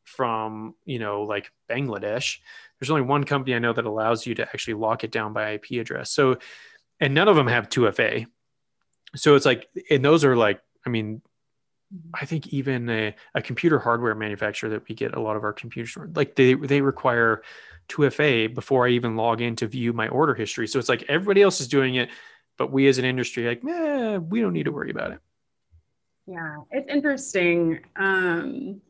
from, 0.03 0.75
you 0.85 0.99
know, 0.99 1.23
like 1.23 1.51
Bangladesh, 1.69 2.39
there's 2.83 2.91
only 2.91 3.03
one 3.03 3.23
company 3.23 3.55
I 3.55 3.59
know 3.59 3.71
that 3.71 3.85
allows 3.85 4.27
you 4.27 4.35
to 4.35 4.43
actually 4.43 4.73
lock 4.73 5.05
it 5.05 5.11
down 5.11 5.31
by 5.31 5.51
IP 5.51 5.79
address. 5.79 6.11
So 6.11 6.37
and 6.99 7.13
none 7.13 7.29
of 7.29 7.37
them 7.37 7.47
have 7.47 7.69
2FA. 7.69 8.25
So 9.15 9.35
it's 9.35 9.45
like 9.45 9.69
and 9.89 10.03
those 10.03 10.25
are 10.25 10.35
like 10.35 10.59
I 10.85 10.89
mean 10.89 11.21
Mm-hmm. 11.93 12.09
I 12.15 12.25
think 12.25 12.47
even 12.47 12.89
a, 12.89 13.15
a, 13.35 13.41
computer 13.41 13.77
hardware 13.77 14.15
manufacturer 14.15 14.71
that 14.71 14.87
we 14.87 14.95
get 14.95 15.13
a 15.13 15.19
lot 15.19 15.35
of 15.35 15.43
our 15.43 15.53
computers 15.53 15.95
like 16.15 16.35
they 16.35 16.55
they 16.55 16.81
require 16.81 17.43
2FA 17.89 18.53
before 18.53 18.87
I 18.87 18.91
even 18.91 19.15
log 19.15 19.41
in 19.41 19.55
to 19.57 19.67
view 19.67 19.93
my 19.93 20.07
order 20.07 20.33
history. 20.33 20.67
So 20.67 20.79
it's 20.79 20.89
like 20.89 21.03
everybody 21.07 21.43
else 21.43 21.61
is 21.61 21.67
doing 21.67 21.95
it, 21.95 22.09
but 22.57 22.71
we 22.71 22.87
as 22.87 22.97
an 22.97 23.05
industry 23.05 23.45
like, 23.47 23.61
eh, 23.63 24.17
we 24.17 24.41
don't 24.41 24.53
need 24.53 24.63
to 24.63 24.71
worry 24.71 24.89
about 24.89 25.11
it. 25.11 25.19
Yeah, 26.25 26.57
it's 26.71 26.89
interesting. 26.89 27.81
Um, 27.95 28.81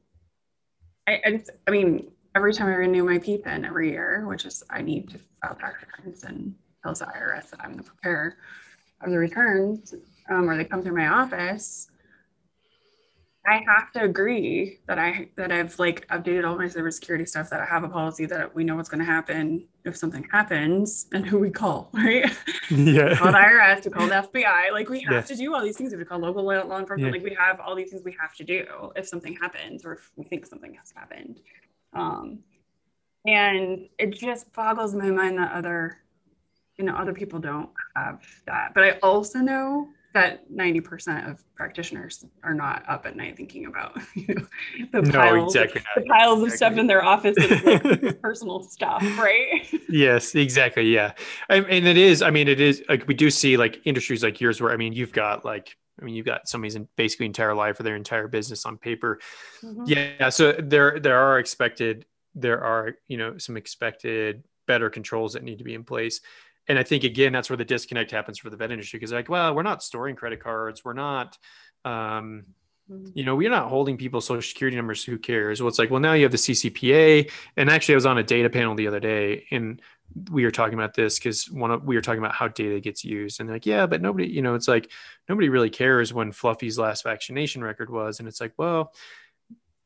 I, 1.08 1.20
I, 1.26 1.32
just, 1.32 1.50
I 1.68 1.72
mean, 1.72 2.12
every 2.36 2.54
time 2.54 2.68
I 2.68 2.76
renew 2.76 3.04
my 3.04 3.18
PTIN 3.18 3.66
every 3.66 3.92
year, 3.92 4.26
which 4.28 4.46
is 4.46 4.64
I 4.70 4.82
need 4.82 5.10
to 5.10 5.20
file 5.42 5.56
tax 5.56 5.80
returns 5.82 6.24
and 6.24 6.56
tell 6.82 6.94
the 6.94 7.06
IRS 7.06 7.50
that 7.52 7.64
I'm 7.64 7.76
the 7.76 7.84
preparer 7.84 8.38
of 9.02 9.12
the 9.12 9.18
returns, 9.18 9.94
um, 10.30 10.50
or 10.50 10.58
they 10.58 10.66
come 10.66 10.82
through 10.82 10.96
my 10.96 11.08
office 11.08 11.90
I 13.46 13.62
have 13.68 13.92
to 13.94 14.04
agree 14.04 14.80
that 14.88 14.98
I 14.98 15.28
that 15.36 15.52
I've 15.52 15.78
like 15.78 16.08
updated 16.08 16.48
all 16.48 16.56
my 16.56 16.66
cybersecurity 16.66 17.28
stuff 17.28 17.50
that 17.50 17.60
I 17.60 17.66
have 17.66 17.84
a 17.84 17.90
policy 17.90 18.26
that 18.28 18.56
we 18.56 18.64
know 18.64 18.78
what's 18.78 18.88
going 18.88 19.00
to 19.00 19.06
happen 19.06 19.66
if 19.84 19.98
something 19.98 20.26
happens 20.32 21.08
and 21.12 21.26
who 21.26 21.40
we 21.40 21.50
call, 21.50 21.90
right? 21.94 22.32
Yeah. 22.70 23.18
call 23.18 23.34
the 23.34 23.38
IRS, 23.38 23.84
we 23.84 23.92
call 23.92 24.08
the 24.08 24.30
FBI. 24.34 24.72
Like 24.72 24.88
we 24.88 25.02
have 25.02 25.12
yeah. 25.12 25.22
to 25.22 25.36
do 25.36 25.54
all 25.54 25.62
these 25.62 25.76
things. 25.76 25.94
We 25.94 26.06
call 26.06 26.20
local 26.20 26.46
law 26.46 26.54
enforcement. 26.54 27.02
Yeah. 27.02 27.12
Like 27.12 27.24
we 27.24 27.36
have 27.36 27.60
all 27.60 27.76
these 27.76 27.90
things 27.92 28.04
we 28.06 28.16
have 28.18 28.34
to 28.36 28.46
do 28.46 28.66
if 28.96 29.08
something 29.10 29.36
happens 29.36 29.84
or 29.84 29.96
if 29.96 30.10
we 30.16 30.24
think 30.24 30.46
something 30.46 30.74
has 30.76 30.92
happened. 30.96 31.42
Um, 31.94 32.40
and 33.26 33.88
it 33.98 34.14
just 34.14 34.52
boggles 34.54 34.94
my 34.94 35.10
mind 35.10 35.38
that 35.38 35.52
other, 35.54 35.98
you 36.78 36.86
know, 36.86 36.96
other 36.96 37.14
people 37.14 37.40
don't 37.40 37.70
have 37.96 38.22
that. 38.46 38.74
But 38.74 38.84
I 38.84 38.92
also 39.02 39.40
know 39.40 39.88
that 40.14 40.52
90% 40.52 41.30
of 41.30 41.44
practitioners 41.56 42.26
are 42.44 42.54
not 42.54 42.84
up 42.88 43.06
at 43.06 43.16
night 43.16 43.36
thinking 43.36 43.66
about 43.66 43.98
you 44.16 44.36
know, 44.36 44.46
the, 44.92 45.02
no, 45.02 45.12
piles, 45.12 45.56
exactly 45.56 45.82
the 45.96 46.04
piles 46.04 46.44
of 46.44 46.52
stuff 46.52 46.78
in 46.78 46.88
their 46.88 47.04
office 47.04 47.36
like 47.38 48.22
personal 48.22 48.62
stuff 48.62 49.02
right? 49.18 49.68
Yes 49.90 50.36
exactly 50.36 50.94
yeah. 50.94 51.14
And, 51.50 51.66
and 51.66 51.88
it 51.88 51.98
is 51.98 52.22
i 52.22 52.30
mean 52.30 52.48
it 52.48 52.60
is 52.60 52.84
like 52.88 53.08
we 53.08 53.14
do 53.14 53.30
see 53.30 53.58
like 53.58 53.82
industries 53.86 54.24
like 54.24 54.40
yours 54.40 54.62
where 54.62 54.72
i 54.72 54.78
mean 54.78 54.94
you've 54.94 55.14
got 55.14 55.44
like 55.44 55.78
I 56.02 56.06
mean, 56.06 56.16
you've 56.16 56.26
got 56.26 56.48
somebody's 56.48 56.78
basically 56.96 57.28
entire 57.28 57.54
life 57.54 57.80
or 57.80 57.84
their 57.84 57.96
entire 57.96 58.28
business 58.28 58.66
on 58.66 58.78
paper. 58.78 59.20
Mm-hmm. 59.64 59.84
Yeah. 59.86 60.30
So 60.30 60.54
there, 60.54 61.00
there 61.00 61.20
are 61.20 61.40
expected, 61.40 62.06
there 62.36 62.64
are, 62.64 62.96
you 63.08 63.18
know, 63.18 63.38
some 63.38 63.58
expected 63.58 64.44
better 64.66 64.90
controls 64.90 65.34
that 65.34 65.44
need 65.44 65.60
to 65.60 65.64
be 65.64 65.76
in 65.76 65.84
place 65.84 66.22
and 66.68 66.80
I 66.80 66.84
think 66.84 67.04
again 67.04 67.34
that's 67.34 67.50
where 67.50 67.58
the 67.58 67.66
disconnect 67.66 68.12
happens 68.12 68.40
for 68.40 68.50
the 68.50 68.58
vet 68.58 68.72
industry 68.72 69.00
because 69.00 69.12
like, 69.12 69.30
well, 69.30 69.54
we're 69.54 69.64
not 69.64 69.84
storing 69.84 70.16
credit 70.16 70.42
cards, 70.42 70.84
we're 70.84 70.94
not, 70.94 71.38
um, 71.84 72.46
mm-hmm. 72.90 73.08
you 73.14 73.26
know, 73.26 73.36
we're 73.36 73.50
not 73.50 73.70
holding 73.70 73.98
people's 73.98 74.26
social 74.26 74.48
security 74.48 74.78
numbers. 74.78 75.04
Who 75.04 75.18
cares? 75.18 75.62
Well, 75.62 75.68
it's 75.68 75.80
like, 75.80 75.92
well, 75.92 76.00
now 76.00 76.14
you 76.14 76.24
have 76.24 76.32
the 76.32 76.38
CCPA, 76.38 77.30
and 77.58 77.70
actually, 77.70 77.96
I 77.96 77.98
was 77.98 78.06
on 78.06 78.18
a 78.18 78.24
data 78.24 78.50
panel 78.50 78.76
the 78.76 78.88
other 78.88 79.00
day, 79.00 79.46
and 79.52 79.82
we 80.30 80.46
were 80.46 80.52
talking 80.52 80.76
about 80.76 80.94
this 80.94 81.20
because 81.20 81.50
one 81.50 81.72
of 81.72 81.84
we 81.84 81.96
were 81.96 82.02
talking 82.02 82.20
about 82.20 82.36
how 82.36 82.48
data 82.48 82.80
gets 82.80 83.04
used, 83.04 83.40
and 83.40 83.50
like, 83.50 83.66
yeah, 83.66 83.86
but 83.86 84.02
nobody, 84.02 84.28
you 84.28 84.42
know, 84.42 84.56
it's 84.56 84.68
like 84.68 84.92
nobody 85.28 85.50
really 85.50 85.70
cares 85.70 86.14
when 86.14 86.32
Fluffy's 86.32 86.78
last 86.78 87.04
vaccination 87.04 87.64
record 87.64 87.90
was, 87.90 88.20
and 88.20 88.28
it's 88.28 88.42
like, 88.42 88.54
well, 88.58 88.94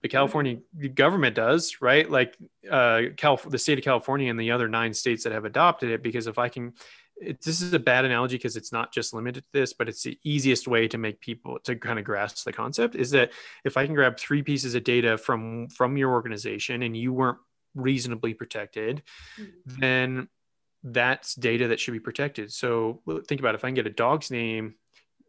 the 0.01 0.07
California 0.07 0.57
government 0.93 1.35
does, 1.35 1.77
right? 1.81 2.09
Like 2.09 2.37
uh, 2.69 3.03
Cal- 3.15 3.37
the 3.37 3.57
state 3.57 3.77
of 3.77 3.83
California 3.83 4.29
and 4.29 4.39
the 4.39 4.51
other 4.51 4.67
nine 4.67 4.93
states 4.93 5.23
that 5.23 5.33
have 5.33 5.45
adopted 5.45 5.89
it. 5.89 6.03
Because 6.03 6.27
if 6.27 6.37
I 6.37 6.49
can, 6.49 6.73
it, 7.17 7.41
this 7.41 7.61
is 7.61 7.73
a 7.73 7.79
bad 7.79 8.05
analogy 8.05 8.37
because 8.37 8.57
it's 8.57 8.71
not 8.71 8.93
just 8.93 9.13
limited 9.13 9.41
to 9.41 9.49
this, 9.53 9.73
but 9.73 9.89
it's 9.89 10.03
the 10.03 10.19
easiest 10.23 10.67
way 10.67 10.87
to 10.87 10.97
make 10.97 11.19
people 11.19 11.57
to 11.63 11.75
kind 11.75 11.97
of 11.97 12.05
grasp 12.05 12.45
the 12.45 12.53
concept 12.53 12.95
is 12.95 13.11
that 13.11 13.31
if 13.65 13.75
I 13.75 13.85
can 13.85 13.95
grab 13.95 14.17
three 14.17 14.43
pieces 14.43 14.75
of 14.75 14.83
data 14.83 15.17
from 15.17 15.67
from 15.69 15.97
your 15.97 16.11
organization 16.11 16.83
and 16.83 16.95
you 16.95 17.11
weren't 17.11 17.39
reasonably 17.77 18.33
protected, 18.33 19.03
mm-hmm. 19.39 19.79
then 19.79 20.27
that's 20.83 21.35
data 21.35 21.69
that 21.69 21.79
should 21.79 21.93
be 21.93 21.99
protected. 21.99 22.51
So 22.51 23.01
think 23.27 23.39
about 23.39 23.55
it. 23.55 23.59
if 23.59 23.63
I 23.63 23.69
can 23.69 23.75
get 23.75 23.87
a 23.87 23.91
dog's 23.91 24.31
name, 24.31 24.75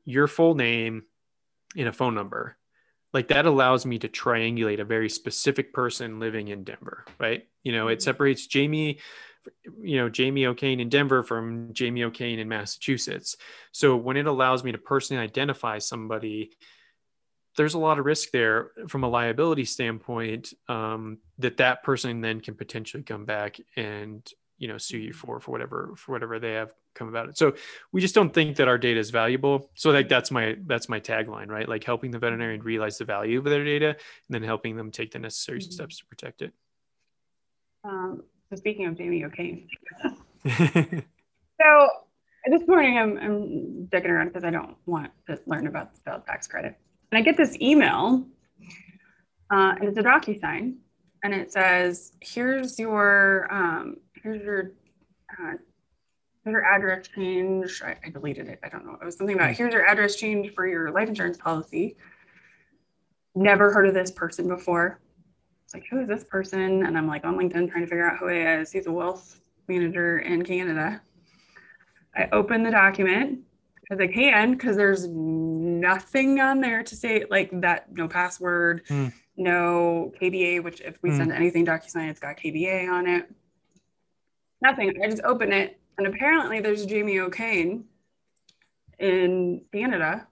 your 0.04 0.26
full 0.26 0.54
name, 0.54 1.04
and 1.76 1.86
a 1.86 1.92
phone 1.92 2.14
number 2.14 2.58
like 3.12 3.28
that 3.28 3.46
allows 3.46 3.86
me 3.86 3.98
to 3.98 4.08
triangulate 4.08 4.80
a 4.80 4.84
very 4.84 5.08
specific 5.08 5.72
person 5.72 6.20
living 6.20 6.48
in 6.48 6.64
Denver, 6.64 7.04
right? 7.18 7.46
You 7.62 7.72
know, 7.72 7.88
it 7.88 7.94
mm-hmm. 7.94 8.02
separates 8.02 8.46
Jamie, 8.46 8.98
you 9.82 9.96
know, 9.96 10.08
Jamie 10.08 10.46
O'Kane 10.46 10.80
in 10.80 10.88
Denver 10.88 11.22
from 11.22 11.72
Jamie 11.72 12.04
O'Kane 12.04 12.38
in 12.38 12.48
Massachusetts. 12.48 13.36
So 13.72 13.96
when 13.96 14.16
it 14.16 14.26
allows 14.26 14.62
me 14.62 14.72
to 14.72 14.78
personally 14.78 15.22
identify 15.22 15.78
somebody, 15.78 16.52
there's 17.58 17.74
a 17.74 17.78
lot 17.78 17.98
of 17.98 18.06
risk 18.06 18.30
there 18.30 18.70
from 18.88 19.04
a 19.04 19.08
liability 19.08 19.64
standpoint 19.64 20.54
um, 20.68 21.18
that 21.38 21.58
that 21.58 21.82
person 21.82 22.20
then 22.20 22.40
can 22.40 22.54
potentially 22.54 23.02
come 23.02 23.24
back 23.24 23.60
and 23.76 24.26
you 24.56 24.68
know 24.68 24.78
sue 24.78 24.98
you 24.98 25.12
for 25.12 25.40
for 25.40 25.50
whatever 25.50 25.92
for 25.96 26.12
whatever 26.12 26.38
they 26.38 26.52
have 26.52 26.72
come 26.94 27.08
about. 27.08 27.28
It 27.28 27.36
so 27.36 27.54
we 27.92 28.00
just 28.00 28.14
don't 28.14 28.32
think 28.32 28.56
that 28.56 28.68
our 28.68 28.78
data 28.78 28.98
is 28.98 29.10
valuable. 29.10 29.70
So 29.74 29.90
like 29.90 30.08
that's 30.08 30.30
my 30.30 30.56
that's 30.66 30.88
my 30.88 31.00
tagline 31.00 31.48
right? 31.48 31.68
Like 31.68 31.84
helping 31.84 32.10
the 32.10 32.18
veterinarian 32.18 32.62
realize 32.62 32.96
the 32.96 33.04
value 33.04 33.38
of 33.38 33.44
their 33.44 33.64
data 33.64 33.88
and 33.88 33.96
then 34.30 34.42
helping 34.42 34.76
them 34.76 34.90
take 34.90 35.10
the 35.10 35.18
necessary 35.18 35.58
mm-hmm. 35.58 35.70
steps 35.70 35.98
to 35.98 36.06
protect 36.06 36.42
it. 36.42 36.52
Um, 37.84 38.22
so 38.50 38.56
speaking 38.56 38.86
of 38.86 38.96
jamie 38.96 39.24
o'kane 39.24 39.68
so 40.46 41.88
this 42.50 42.66
morning 42.66 42.98
i'm, 42.98 43.18
I'm 43.18 43.84
digging 43.86 44.10
around 44.10 44.28
because 44.28 44.44
i 44.44 44.50
don't 44.50 44.76
want 44.86 45.10
to 45.26 45.38
learn 45.46 45.66
about 45.66 45.94
the 45.94 46.00
failed 46.00 46.26
tax 46.26 46.46
credit 46.46 46.76
and 47.10 47.18
i 47.18 47.22
get 47.22 47.36
this 47.36 47.56
email 47.60 48.24
uh, 49.50 49.74
and 49.78 49.88
it's 49.88 49.98
a 49.98 50.02
docu-sign 50.02 50.76
and 51.22 51.34
it 51.34 51.52
says 51.52 52.12
here's 52.20 52.78
your 52.78 53.48
um, 53.50 53.96
here's 54.22 54.42
your 54.42 54.72
uh, 55.32 55.52
here's 56.44 56.52
your 56.52 56.64
address 56.64 57.08
change. 57.08 57.82
I, 57.84 57.96
I, 58.04 58.10
deleted 58.10 58.48
it. 58.48 58.60
I 58.62 58.68
don't 58.68 58.86
know. 58.86 58.96
It 59.00 59.04
was 59.04 59.16
something 59.16 59.36
about 59.36 59.54
here's 59.54 59.72
your 59.72 59.86
address 59.86 60.16
change 60.16 60.54
for 60.54 60.66
your 60.66 60.90
life 60.90 61.08
insurance 61.08 61.36
policy. 61.36 61.96
Never 63.34 63.72
heard 63.72 63.86
of 63.86 63.94
this 63.94 64.10
person 64.10 64.48
before. 64.48 65.00
It's 65.64 65.74
like, 65.74 65.84
who 65.90 66.00
is 66.00 66.08
this 66.08 66.24
person? 66.24 66.84
And 66.84 66.96
I'm 66.96 67.06
like 67.06 67.24
on 67.24 67.36
LinkedIn 67.36 67.70
trying 67.70 67.84
to 67.84 67.86
figure 67.86 68.10
out 68.10 68.18
who 68.18 68.28
he 68.28 68.38
is. 68.38 68.72
He's 68.72 68.86
a 68.86 68.92
wealth 68.92 69.40
manager 69.68 70.20
in 70.20 70.42
Canada. 70.42 71.02
I 72.16 72.28
open 72.32 72.62
the 72.62 72.70
document 72.70 73.40
because 73.82 74.02
I 74.02 74.10
can, 74.10 74.52
because 74.52 74.76
there's 74.76 75.06
nothing 75.80 76.40
on 76.40 76.60
there 76.60 76.82
to 76.82 76.96
say 76.96 77.24
like 77.30 77.50
that, 77.60 77.92
no 77.92 78.08
password, 78.08 78.84
mm. 78.88 79.12
no 79.36 80.12
KBA, 80.20 80.62
which 80.62 80.80
if 80.80 81.02
we 81.02 81.10
mm. 81.10 81.16
send 81.16 81.32
anything 81.32 81.66
DocuSign, 81.66 82.08
it's 82.08 82.20
got 82.20 82.36
KBA 82.36 82.90
on 82.90 83.06
it. 83.06 83.30
Nothing. 84.60 84.92
I 85.02 85.08
just 85.08 85.22
open 85.22 85.52
it, 85.52 85.78
and 85.98 86.06
apparently 86.06 86.60
there's 86.60 86.84
Jamie 86.86 87.20
O'Kane 87.20 87.84
in 88.98 89.62
Canada 89.72 90.26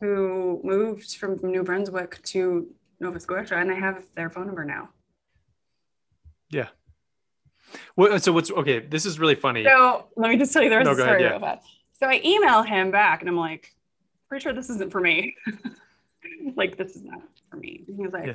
who 0.00 0.60
moved 0.64 1.16
from 1.16 1.38
New 1.42 1.62
Brunswick 1.62 2.20
to 2.24 2.68
Nova 3.00 3.20
Scotia, 3.20 3.56
and 3.56 3.70
I 3.70 3.74
have 3.74 4.04
their 4.16 4.30
phone 4.30 4.46
number 4.46 4.64
now. 4.64 4.88
Yeah. 6.50 6.68
What, 7.94 8.22
so 8.22 8.32
what's 8.32 8.50
okay? 8.50 8.80
This 8.80 9.06
is 9.06 9.18
really 9.18 9.34
funny. 9.34 9.64
So 9.64 10.08
let 10.16 10.30
me 10.30 10.36
just 10.36 10.52
tell 10.52 10.62
you 10.62 10.70
the 10.70 10.76
rest 10.76 10.86
No, 10.86 10.92
of 10.92 10.96
the 10.98 11.04
go 11.04 11.10
ahead, 11.10 11.40
yeah. 11.40 11.58
So 11.92 12.08
I 12.08 12.20
email 12.24 12.62
him 12.62 12.90
back, 12.90 13.20
and 13.20 13.28
I'm 13.28 13.36
like, 13.36 13.72
pretty 14.32 14.42
sure 14.44 14.54
this 14.54 14.70
isn't 14.70 14.90
for 14.90 15.02
me. 15.02 15.36
like 16.56 16.78
this 16.78 16.96
is 16.96 17.02
not 17.02 17.20
for 17.50 17.58
me. 17.58 17.84
And 17.86 17.96
he 17.98 18.02
was 18.02 18.14
like, 18.14 18.28
Yeah. 18.28 18.32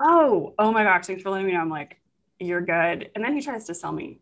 oh, 0.00 0.54
oh 0.58 0.72
my 0.72 0.82
gosh, 0.82 1.04
thanks 1.06 1.22
for 1.22 1.28
letting 1.28 1.46
me 1.46 1.52
know. 1.52 1.60
I'm 1.60 1.68
like, 1.68 2.00
you're 2.40 2.62
good. 2.62 3.10
And 3.14 3.22
then 3.22 3.34
he 3.34 3.42
tries 3.42 3.64
to 3.64 3.74
sell 3.74 3.92
me, 3.92 4.18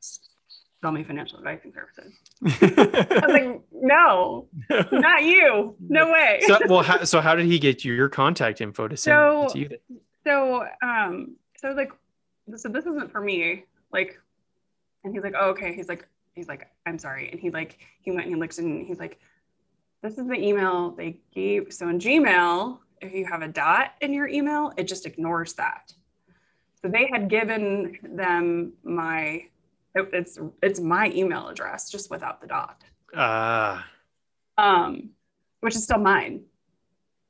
sell 0.00 0.90
me 0.90 1.04
financial 1.04 1.38
advising 1.38 1.72
services. 1.72 2.12
I 2.44 3.20
was 3.24 3.32
like, 3.32 3.60
no, 3.72 4.48
not 4.90 5.22
you. 5.22 5.76
No 5.88 6.10
way. 6.10 6.40
so 6.44 6.58
well, 6.68 6.82
how, 6.82 7.04
so 7.04 7.20
how 7.20 7.36
did 7.36 7.46
he 7.46 7.60
get 7.60 7.84
you 7.84 7.92
your 7.92 8.08
contact 8.08 8.60
info 8.60 8.88
to 8.88 8.96
send 8.96 9.14
So- 9.14 9.48
to 9.52 9.58
you? 9.60 9.78
so 10.26 10.66
um 10.82 11.36
so 11.56 11.68
I 11.68 11.70
was 11.70 11.76
like 11.76 11.92
so 12.56 12.68
this 12.68 12.84
isn't 12.84 13.12
for 13.12 13.20
me 13.20 13.64
like 13.92 14.20
and 15.04 15.14
he's 15.14 15.22
like 15.22 15.34
oh 15.38 15.50
okay 15.50 15.72
he's 15.72 15.88
like 15.88 16.06
he's 16.34 16.48
like 16.48 16.66
i'm 16.84 16.98
sorry 16.98 17.30
and 17.30 17.40
he 17.40 17.48
like 17.50 17.78
he 18.02 18.10
went 18.10 18.26
and 18.26 18.34
he 18.34 18.38
looked 18.40 18.58
and 18.58 18.86
he's 18.86 18.98
like 18.98 19.18
this 20.02 20.18
is 20.18 20.26
the 20.28 20.34
email 20.34 20.90
they 20.92 21.20
gave. 21.34 21.72
So 21.72 21.88
in 21.88 21.98
gmail 21.98 22.78
if 23.00 23.12
you 23.14 23.24
have 23.26 23.42
a 23.42 23.48
dot 23.48 23.92
in 24.00 24.12
your 24.12 24.28
email 24.28 24.72
it 24.76 24.84
just 24.84 25.06
ignores 25.06 25.54
that. 25.54 25.92
So 26.82 26.88
they 26.88 27.08
had 27.12 27.28
given 27.28 27.98
them 28.02 28.72
my 28.84 29.44
it's 29.94 30.38
it's 30.62 30.80
my 30.80 31.10
email 31.14 31.48
address 31.48 31.90
just 31.90 32.10
without 32.10 32.40
the 32.40 32.46
dot. 32.46 32.82
Ah, 33.16 33.86
um 34.56 35.10
which 35.60 35.74
is 35.74 35.84
still 35.84 35.98
mine 35.98 36.42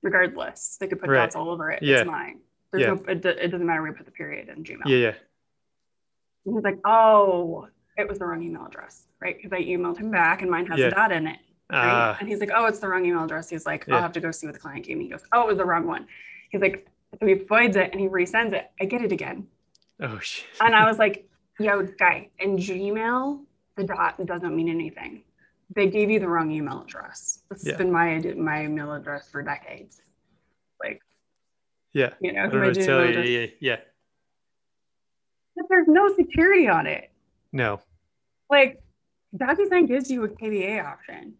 regardless. 0.03 0.77
They 0.79 0.87
could 0.87 1.01
put 1.01 1.09
Right. 1.11 1.19
dots 1.19 1.35
all 1.37 1.51
over 1.51 1.71
it. 1.71 1.83
Yeah. 1.83 1.99
it's 2.01 2.07
mine. 2.07 2.41
There's 2.71 2.83
Yeah. 2.83 2.95
no 2.95 3.05
it, 3.09 3.25
it 3.25 3.49
doesn't 3.51 3.67
matter. 3.67 3.81
Where 3.81 3.91
you 3.91 3.97
put 3.97 4.07
the 4.07 4.13
period 4.13 4.49
in 4.49 4.65
gmail. 4.65 4.87
Yeah, 4.87 4.97
yeah. 4.97 5.15
and 6.47 6.55
he's 6.55 6.65
like 6.65 6.79
oh 6.85 7.69
it 7.97 8.07
was 8.09 8.19
the 8.19 8.27
wrong 8.27 8.43
email 8.43 8.67
address 8.67 9.07
right? 9.21 9.37
Because 9.37 9.53
i 9.53 9.61
emailed 9.63 9.99
him 9.99 10.11
back 10.11 10.43
and 10.43 10.51
mine 10.51 10.67
has 10.67 10.79
Yeah. 10.79 10.87
a 10.87 10.91
dot 10.91 11.11
in 11.13 11.27
it 11.27 11.39
right 11.71 11.85
Ah, 11.85 12.17
and 12.21 12.29
he's 12.29 12.41
like 12.41 12.51
oh 12.55 12.65
it's 12.67 12.79
the 12.79 12.89
wrong 12.89 13.05
email 13.05 13.25
address 13.25 13.49
he's 13.51 13.67
like 13.67 13.89
i'll 13.91 14.01
have 14.01 14.13
to 14.13 14.21
go 14.21 14.31
see 14.31 14.47
what 14.47 14.55
the 14.55 14.59
client 14.61 14.87
gave 14.87 14.97
me 14.97 15.05
he 15.05 15.11
goes 15.11 15.23
oh 15.33 15.43
it 15.43 15.47
was 15.49 15.59
the 15.59 15.65
wrong 15.65 15.87
one 15.87 16.07
he's 16.51 16.61
like 16.63 16.89
so 17.21 17.27
he 17.27 17.35
voids 17.35 17.77
it 17.77 17.91
and 17.93 18.01
he 18.01 18.09
resends 18.09 18.53
it 18.53 18.71
i 18.81 18.85
get 18.85 19.03
it 19.03 19.13
again 19.13 19.47
oh 20.03 20.19
shit. 20.19 20.47
and 20.61 20.75
i 20.75 20.87
was 20.89 20.99
like 21.05 21.29
yo 21.59 21.83
guy 21.99 22.29
in 22.39 22.57
gmail 22.57 23.41
the 23.77 23.85
dot 23.85 24.25
doesn't 24.27 24.55
mean 24.57 24.69
anything 24.69 25.23
they 25.75 25.87
gave 25.89 26.11
you 26.11 26.19
the 26.19 26.29
wrong 26.29 26.51
email 26.51 26.83
address 26.83 27.41
this 27.51 27.65
Yeah. 27.65 27.73
has 27.73 27.79
been 27.79 27.93
my 27.93 28.19
my 28.37 28.65
email 28.65 28.93
address 28.95 29.29
for 29.31 29.43
decades 29.43 30.01
like 30.83 31.03
Yeah. 31.93 32.15
you 32.21 32.33
know 32.33 32.47
know 32.47 32.73
tell 32.73 33.05
you. 33.05 33.21
Yeah, 33.21 33.47
yeah. 33.61 33.77
but 35.57 35.67
there's 35.69 35.89
no 35.89 36.09
security 36.15 36.69
on 36.69 36.87
it 36.87 37.11
No. 37.53 37.81
like 38.49 38.81
DocuSign 39.37 39.87
gives 39.87 40.11
you 40.11 40.25
a 40.25 40.29
KBA 40.29 40.83
option. 40.83 41.35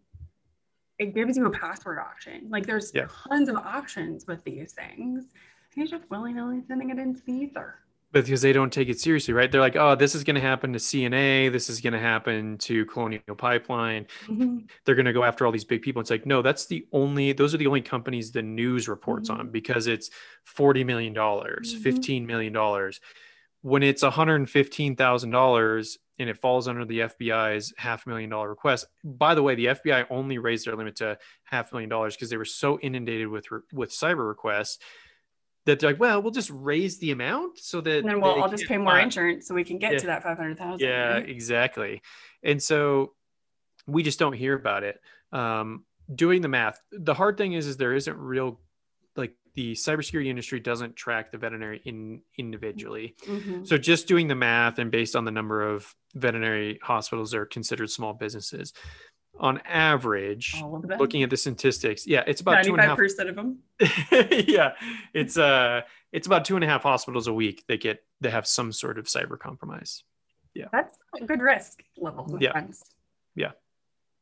It 0.99 1.15
gives 1.15 1.37
you 1.37 1.45
a 1.45 1.49
password 1.49 1.97
option. 1.97 2.47
Like 2.49 2.65
there's 2.65 2.91
Yeah. 2.93 3.07
tons 3.29 3.47
of 3.49 3.55
options 3.55 4.27
with 4.27 4.43
these 4.43 4.73
things. 4.73 5.25
you're 5.75 5.87
just 5.87 6.09
willy 6.09 6.33
nilly 6.33 6.61
sending 6.67 6.89
it 6.89 6.99
into 6.99 7.21
the 7.25 7.31
ether. 7.31 7.75
But 8.11 8.25
because 8.25 8.41
they 8.41 8.51
don't 8.51 8.73
take 8.73 8.89
it 8.89 8.99
seriously, 8.99 9.33
right? 9.35 9.49
They're 9.49 9.61
like, 9.61 9.75
oh, 9.77 9.95
this 9.95 10.13
is 10.13 10.23
going 10.25 10.35
to 10.35 10.41
happen 10.41 10.73
to 10.73 10.79
CNA. 10.79 11.49
This 11.51 11.69
is 11.69 11.79
going 11.79 11.93
to 11.93 11.99
happen 11.99 12.57
to 12.57 12.85
Colonial 12.87 13.35
Pipeline. 13.37 14.07
They're 14.83 14.95
going 14.95 15.05
to 15.05 15.13
go 15.13 15.23
after 15.23 15.45
all 15.45 15.51
these 15.53 15.63
big 15.63 15.81
people. 15.83 16.01
It's 16.01 16.09
like, 16.09 16.25
no, 16.25 16.41
that's 16.41 16.65
the 16.65 16.85
only, 16.91 17.31
those 17.33 17.53
are 17.53 17.57
the 17.59 17.67
only 17.67 17.81
companies 17.81 18.31
the 18.31 18.41
news 18.41 18.89
reports 18.89 19.29
Mhm. 19.29 19.39
on 19.39 19.49
because 19.51 19.85
it's 19.87 20.09
$40 20.57 20.83
million, 20.85 21.13
dollars 21.13 21.73
Mhm. 21.75 21.83
$15 21.83 22.25
million. 22.25 22.53
When 23.61 23.83
it's 23.83 24.03
$115,000 24.03 25.97
and 26.19 26.29
it 26.29 26.37
falls 26.37 26.67
under 26.67 26.85
the 26.85 26.99
FBI's 26.99 27.73
half 27.77 28.05
million 28.05 28.29
dollar 28.29 28.49
request. 28.49 28.85
By 29.03 29.35
the 29.35 29.43
way, 29.43 29.55
the 29.55 29.67
FBI 29.67 30.05
only 30.09 30.37
raised 30.37 30.65
their 30.67 30.75
limit 30.75 30.97
to 30.97 31.17
half 31.45 31.71
million 31.71 31.89
dollars 31.89 32.15
because 32.15 32.29
they 32.29 32.37
were 32.37 32.45
so 32.45 32.77
inundated 32.79 33.27
with, 33.29 33.49
re- 33.51 33.61
with 33.71 33.91
cyber 33.91 34.27
requests 34.27 34.79
that 35.65 35.79
they're 35.79 35.91
like, 35.91 35.99
well, 35.99 36.21
we'll 36.21 36.31
just 36.31 36.49
raise 36.53 36.99
the 36.99 37.11
amount 37.11 37.57
so 37.59 37.79
that 37.81 37.99
And 37.99 38.09
then 38.09 38.21
we'll 38.21 38.41
all 38.41 38.49
just 38.49 38.65
pay 38.65 38.77
more 38.77 38.93
buy- 38.93 39.01
insurance 39.01 39.47
so 39.47 39.55
we 39.55 39.63
can 39.63 39.77
get 39.77 39.93
Yeah. 39.93 39.99
to 39.99 40.05
that 40.07 40.23
500,000. 40.23 40.79
yeah 40.85 41.13
right? 41.13 41.29
exactly 41.29 42.01
and 42.43 42.61
so 42.61 43.13
we 43.87 44.03
just 44.03 44.19
don't 44.19 44.33
hear 44.33 44.53
about 44.55 44.83
it 44.83 44.99
um, 45.31 45.83
doing 46.13 46.41
the 46.41 46.47
math 46.47 46.79
the 46.91 47.13
hard 47.13 47.37
thing 47.37 47.53
is 47.53 47.67
is 47.67 47.77
there 47.77 47.93
isn't 47.93 48.17
real 48.17 48.59
like 49.15 49.35
the 49.59 49.73
cybersecurity 49.73 50.27
industry 50.27 50.57
doesn't 50.57 50.95
track 50.95 51.31
the 51.33 51.37
veterinary 51.37 51.81
in 51.83 52.21
individually 52.37 53.13
Mhm. 53.27 53.67
so 53.67 53.77
just 53.77 54.07
doing 54.07 54.29
the 54.29 54.35
math 54.35 54.79
and 54.79 54.89
based 54.89 55.17
on 55.17 55.25
the 55.25 55.31
number 55.31 55.61
of 55.61 55.93
veterinary 56.15 56.79
hospitals 56.81 57.31
that 57.31 57.39
are 57.39 57.45
considered 57.45 57.89
small 57.89 58.13
businesses 58.13 58.71
on 59.37 59.57
average 59.65 60.55
All 60.63 60.77
of 60.77 60.87
them. 60.87 60.97
looking 60.97 61.23
at 61.23 61.29
the 61.29 61.35
statistics 61.35 62.07
yeah 62.07 62.23
it's 62.25 62.39
about 62.39 62.63
two 62.63 62.71
and 62.73 62.79
a 62.81 62.85
half 62.87 62.97
95% 62.97 63.29
of 63.29 63.35
them. 63.35 63.59
yeah 64.47 64.75
it's 65.13 65.37
uh 65.37 65.81
it's 66.13 66.25
about 66.25 66.45
two 66.45 66.55
and 66.55 66.63
a 66.63 66.67
half 66.67 66.83
hospitals 66.83 67.27
a 67.27 67.33
week 67.33 67.65
that 67.67 67.81
get 67.81 68.01
that 68.21 68.31
have 68.31 68.47
some 68.47 68.71
sort 68.71 68.97
of 68.97 69.07
cyber 69.07 69.37
compromise 69.37 70.03
Yeah, 70.53 70.69
That's 70.71 70.97
a 71.21 71.25
good 71.25 71.41
risk 71.41 71.83
level. 71.97 72.23
Yeah. 72.39 72.51
friends. 72.53 72.81
Yeah. 73.35 73.51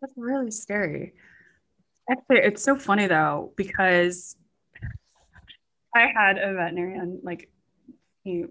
That's 0.02 0.14
really 0.18 0.52
scary. 0.52 1.14
Actually, 2.10 2.40
it's 2.50 2.64
so 2.64 2.76
funny 2.76 3.06
though, 3.08 3.54
because 3.56 4.36
I 5.98 6.08
had 6.16 6.38
a 6.38 6.54
veterinarian, 6.54 7.20
like, 7.24 7.50
he, 8.24 8.46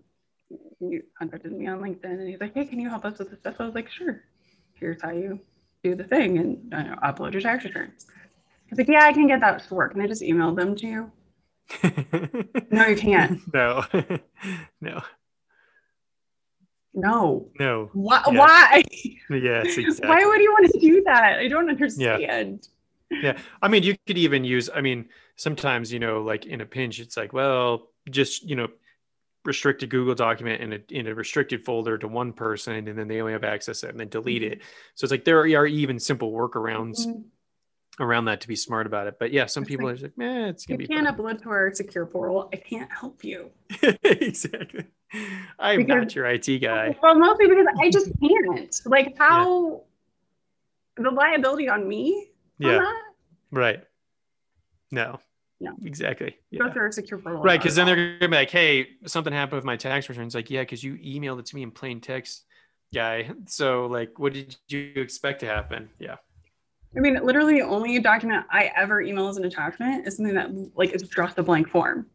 he 0.80 1.00
contacted 1.18 1.52
me 1.52 1.66
on 1.68 1.80
LinkedIn 1.80 2.04
and 2.04 2.28
he's 2.28 2.40
like, 2.40 2.54
hey, 2.54 2.64
can 2.66 2.78
you 2.80 2.88
help 2.88 3.04
us 3.04 3.18
with 3.18 3.30
this 3.30 3.40
stuff? 3.40 3.56
I 3.58 3.64
was 3.64 3.74
like, 3.74 3.90
sure. 3.90 4.22
Here's 4.74 5.00
how 5.02 5.10
you 5.10 5.40
do 5.82 5.94
the 5.94 6.04
thing 6.04 6.38
and 6.38 6.74
uh, 6.74 6.96
upload 7.04 7.32
your 7.32 7.40
tax 7.42 7.64
returns. 7.64 8.06
He's 8.68 8.78
like, 8.78 8.88
yeah, 8.88 9.04
I 9.04 9.12
can 9.12 9.26
get 9.28 9.40
that 9.40 9.62
to 9.68 9.74
work. 9.74 9.94
And 9.94 10.02
I 10.02 10.06
just 10.06 10.22
emailed 10.22 10.56
them 10.56 10.74
to 10.76 10.86
you. 10.86 11.12
No, 12.70 12.86
you 12.86 12.96
can't. 12.96 13.40
no 13.54 13.84
no 14.80 15.02
No. 16.94 17.48
no 17.58 17.90
Why? 17.92 18.22
Yeah. 18.26 18.38
Why? 18.38 18.82
yes 19.30 19.76
exactly 19.78 20.08
Why 20.08 20.24
would 20.24 20.40
you 20.40 20.52
want 20.52 20.72
to 20.72 20.78
do 20.78 21.02
that? 21.04 21.38
I 21.38 21.48
don't 21.48 21.68
understand. 21.68 22.22
yeah 22.22 22.44
i 23.62 23.68
mean 23.68 23.82
you 23.82 23.94
could 24.06 24.18
even 24.18 24.42
use 24.44 24.68
i 24.74 24.80
mean 24.80 25.08
sometimes 25.36 25.92
you 25.92 25.98
know 25.98 26.22
like 26.22 26.44
in 26.46 26.60
a 26.60 26.66
pinch 26.66 26.98
it's 26.98 27.16
like 27.16 27.32
well 27.32 27.88
just 28.10 28.42
you 28.42 28.56
know 28.56 28.66
restrict 29.44 29.82
a 29.84 29.86
google 29.86 30.14
document 30.14 30.60
in 30.60 30.72
a, 30.72 30.78
in 30.90 31.06
a 31.06 31.14
restricted 31.14 31.64
folder 31.64 31.96
to 31.96 32.08
one 32.08 32.32
person 32.32 32.88
and 32.88 32.98
then 32.98 33.06
they 33.06 33.20
only 33.20 33.32
have 33.32 33.44
access 33.44 33.80
to 33.80 33.86
it 33.86 33.90
and 33.90 34.00
then 34.00 34.08
delete 34.08 34.42
it 34.42 34.60
so 34.96 35.04
it's 35.04 35.12
like 35.12 35.24
there 35.24 35.38
are 35.38 35.66
even 35.66 35.98
simple 36.00 36.32
workarounds 36.32 37.06
Mhm. 37.06 37.24
around 38.00 38.24
that 38.24 38.40
to 38.40 38.48
be 38.48 38.56
smart 38.56 38.86
about 38.88 39.06
it 39.06 39.18
but 39.20 39.32
yeah 39.32 39.46
some 39.46 39.62
It's 39.62 39.68
people 39.70 39.86
like, 39.86 39.94
are 39.94 39.98
just 39.98 40.18
like 40.18 40.26
eh, 40.28 40.48
it's 40.48 40.66
gonna 40.66 40.82
You 40.82 40.88
be 40.88 40.92
can't 40.94 41.06
upload 41.06 41.40
to 41.42 41.48
our 41.50 41.72
secure 41.72 42.06
portal. 42.06 42.48
I 42.52 42.56
can't 42.56 42.90
help 42.90 43.22
you. 43.22 43.50
exactly 44.02 44.84
i'm 45.60 45.78
Because- 45.84 45.96
not 45.96 46.14
your 46.16 46.26
it 46.26 46.58
guy 46.60 46.96
Well, 47.02 47.14
mostly 47.16 47.46
because 47.46 47.66
I 47.80 47.88
just 47.90 48.10
can't. 48.20 48.80
Like, 48.86 49.16
how 49.16 49.82
the 50.96 51.10
liability 51.10 51.68
on 51.68 51.86
me? 51.88 52.30
Yeah 52.58 52.78
that? 52.78 53.02
right 53.50 53.84
no 54.90 55.18
No. 55.60 55.74
exactly 55.84 56.30
Go 56.30 56.66
yeah 56.66 56.72
through 56.72 56.82
our 56.82 56.92
secure 56.92 57.18
portal. 57.18 57.42
Right, 57.42 57.60
because 57.60 57.74
then 57.74 57.86
they're 57.86 58.18
gonna 58.18 58.28
be 58.30 58.36
like, 58.36 58.50
"Hey, 58.50 58.88
something 59.06 59.32
happened 59.32 59.56
with 59.56 59.64
my 59.64 59.76
tax 59.76 60.08
returns." 60.08 60.34
Like, 60.34 60.50
yeah, 60.50 60.62
because 60.62 60.82
you 60.84 60.94
emailed 60.96 61.38
it 61.40 61.46
to 61.46 61.56
me 61.56 61.62
in 61.62 61.70
plain 61.70 62.00
text, 62.00 62.44
guy. 62.94 63.30
So, 63.46 63.86
like, 63.86 64.18
what 64.18 64.32
did 64.32 64.56
you 64.68 64.92
expect 64.96 65.40
to 65.40 65.46
happen? 65.46 65.88
Yeah, 65.98 66.16
I 66.96 67.00
mean, 67.00 67.18
literally, 67.22 67.54
the 67.54 67.66
only 67.66 67.98
document 67.98 68.46
I 68.50 68.70
ever 68.76 69.02
email 69.02 69.28
as 69.28 69.36
an 69.36 69.44
attachment 69.44 70.06
is 70.06 70.16
something 70.16 70.34
that 70.34 70.50
like 70.76 70.92
is 70.94 71.02
just 71.02 71.38
a 71.38 71.42
blank 71.42 71.68
form 71.68 72.06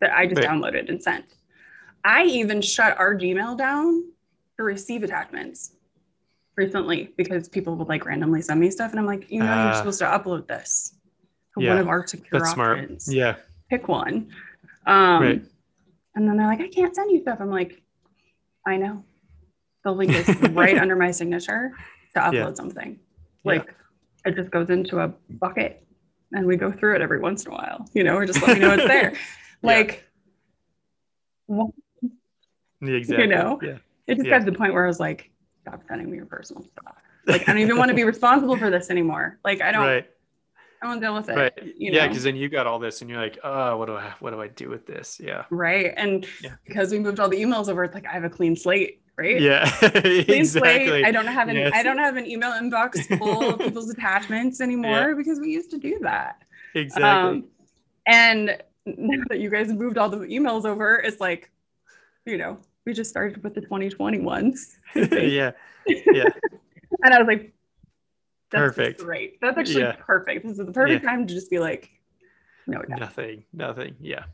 that 0.00 0.16
I 0.16 0.26
just 0.26 0.40
downloaded 0.40 0.88
and 0.88 1.02
sent. 1.02 1.24
I 2.04 2.24
even 2.24 2.62
shut 2.62 2.98
our 2.98 3.14
Gmail 3.14 3.58
down 3.58 4.04
to 4.56 4.62
receive 4.62 5.02
attachments 5.02 5.72
recently 6.58 7.14
because 7.16 7.48
people 7.48 7.74
would 7.76 7.88
like 7.88 8.04
randomly 8.04 8.42
send 8.42 8.60
me 8.60 8.70
stuff, 8.70 8.90
and 8.90 9.00
I'm 9.00 9.06
like, 9.06 9.30
you 9.30 9.38
know, 9.38 9.46
you're 9.46 9.54
Ah. 9.72 9.74
supposed 9.78 10.00
to 10.00 10.04
upload 10.06 10.46
this 10.46 10.94
to 11.56 11.62
Yeah, 11.64 11.70
one 11.70 11.78
of 11.78 11.88
our 11.88 12.06
secure 12.06 12.40
that's 12.40 12.52
smart. 12.52 12.80
options. 12.80 13.12
Yeah, 13.14 13.36
Pick 13.70 13.88
one. 13.88 14.28
Um, 14.86 15.22
Right. 15.22 15.42
And 16.14 16.28
then 16.28 16.36
they're 16.36 16.46
like, 16.48 16.60
I 16.60 16.68
can't 16.68 16.94
send 16.94 17.10
you 17.12 17.20
stuff. 17.22 17.38
I'm 17.40 17.50
like, 17.50 17.80
I 18.66 18.76
know. 18.76 19.04
The 19.84 19.92
link 19.92 20.12
is 20.12 20.26
right 20.52 20.76
under 20.82 20.96
my 20.96 21.10
signature 21.12 21.72
to 22.14 22.20
upload 22.20 22.32
Yeah. 22.32 22.54
something. 22.54 22.98
Yeah. 23.44 23.52
Like 23.52 23.74
it 24.26 24.34
just 24.34 24.50
goes 24.50 24.68
into 24.70 24.98
a 25.00 25.08
bucket 25.28 25.86
and 26.32 26.44
we 26.44 26.56
go 26.56 26.72
through 26.72 26.96
it 26.96 27.02
every 27.02 27.20
once 27.20 27.44
in 27.46 27.52
a 27.52 27.54
while, 27.54 27.88
you 27.94 28.02
know, 28.02 28.16
or 28.16 28.26
just 28.26 28.42
let 28.42 28.54
me 28.58 28.60
know 28.60 28.72
it's 28.74 28.84
there. 28.88 29.12
Like, 29.62 30.04
wh- 31.48 31.70
exactly. 32.82 33.24
You 33.24 33.30
know, 33.30 33.58
yeah, 33.62 33.78
it 34.08 34.16
just 34.16 34.26
Yeah. 34.26 34.38
got 34.38 34.44
to 34.44 34.50
the 34.50 34.56
point 34.58 34.72
where 34.74 34.84
I 34.84 34.88
was 34.88 34.98
like, 35.00 35.30
stop 35.68 35.82
sending 35.88 36.10
me 36.10 36.16
your 36.16 36.26
personal 36.26 36.62
stuff. 36.64 36.96
Like, 37.26 37.42
I 37.48 37.52
don't 37.52 37.60
even 37.60 37.76
want 37.76 37.90
to 37.90 37.94
be 37.94 38.04
responsible 38.14 38.56
for 38.56 38.70
this 38.70 38.90
anymore. 38.90 39.38
Like, 39.44 39.60
I 39.60 39.72
don't, 39.72 39.86
right. 39.86 40.10
I 40.82 40.86
won't 40.86 41.00
deal 41.00 41.14
with 41.14 41.28
it. 41.28 41.36
Right. 41.36 41.52
you 41.76 41.92
yeah, 41.92 42.06
because 42.06 42.22
then 42.22 42.36
you 42.36 42.48
got 42.48 42.66
all 42.66 42.78
this, 42.78 43.00
and 43.00 43.10
you're 43.10 43.20
like, 43.20 43.38
oh, 43.42 43.76
what 43.76 43.86
do 43.86 43.96
I 43.96 44.14
what 44.20 44.30
do 44.30 44.40
I 44.40 44.46
do 44.48 44.68
with 44.68 44.86
this? 44.86 45.20
Yeah. 45.22 45.44
Right. 45.50 45.92
And 45.96 46.24
Yeah. 46.42 46.54
because 46.64 46.92
we 46.92 47.00
moved 47.00 47.18
all 47.18 47.28
the 47.28 47.36
emails 47.40 47.68
over, 47.68 47.82
it's 47.84 47.94
like 47.94 48.06
I 48.06 48.12
have 48.12 48.22
a 48.24 48.30
clean 48.30 48.54
slate, 48.54 49.02
right? 49.16 49.40
Yeah. 49.40 49.68
Clean 49.80 50.30
exactly. 50.30 50.86
slate. 50.86 51.04
I 51.04 51.10
don't 51.10 51.26
have 51.26 51.48
an 51.48 51.56
Yes. 51.56 51.72
I 51.74 51.82
don't 51.82 51.98
have 51.98 52.16
an 52.16 52.26
email 52.26 52.52
inbox 52.52 53.18
full 53.18 53.50
of 53.50 53.58
people's 53.64 53.90
attachments 53.90 54.60
anymore 54.60 55.16
because 55.16 55.40
we 55.40 55.50
used 55.50 55.70
to 55.72 55.78
do 55.78 55.98
that. 56.02 56.42
exactly. 56.74 57.04
Um, 57.04 57.44
and 58.06 58.62
now 58.86 59.24
that 59.30 59.40
you 59.40 59.50
guys 59.50 59.72
moved 59.72 59.98
all 59.98 60.08
the 60.08 60.18
emails 60.18 60.64
over, 60.64 60.96
it's 60.98 61.20
like, 61.20 61.50
you 62.24 62.38
know, 62.38 62.58
we 62.88 62.94
just 62.94 63.10
started 63.10 63.44
with 63.44 63.54
the 63.54 63.60
2020 63.60 64.20
ones. 64.20 64.78
yeah. 64.94 65.52
Yeah. 65.86 66.24
And 67.04 67.12
I 67.14 67.18
was 67.18 67.28
like, 67.28 67.52
that's 68.50 68.60
Perfect. 68.74 69.00
great. 69.04 69.38
That's 69.42 69.58
actually 69.58 69.82
Yeah. 69.82 69.96
perfect. 70.00 70.42
This 70.42 70.58
is 70.58 70.66
the 70.66 70.72
perfect 70.72 71.04
time 71.04 71.26
to 71.26 71.34
just 71.34 71.50
be 71.50 71.58
like, 71.58 71.90
no, 72.66 72.80
no. 72.88 72.96
Nothing. 72.96 73.44
Nothing. 73.52 73.94
Yeah. 74.00 74.24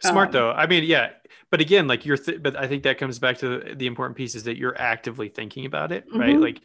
Smart 0.00 0.28
Um, 0.28 0.32
though. 0.32 0.50
I 0.50 0.66
mean, 0.66 0.84
yeah. 0.84 1.10
But 1.50 1.60
again, 1.60 1.86
like 1.86 2.06
you're, 2.06 2.16
th- 2.16 2.42
but 2.42 2.56
I 2.56 2.66
think 2.66 2.84
that 2.84 2.96
comes 2.96 3.18
back 3.18 3.36
to 3.38 3.74
the 3.76 3.86
important 3.86 4.16
piece 4.16 4.34
is 4.34 4.44
that 4.44 4.56
you're 4.56 4.76
actively 4.80 5.28
thinking 5.28 5.66
about 5.66 5.92
it, 5.92 6.04
right? 6.12 6.34
Mhm. 6.36 6.40
Like 6.42 6.62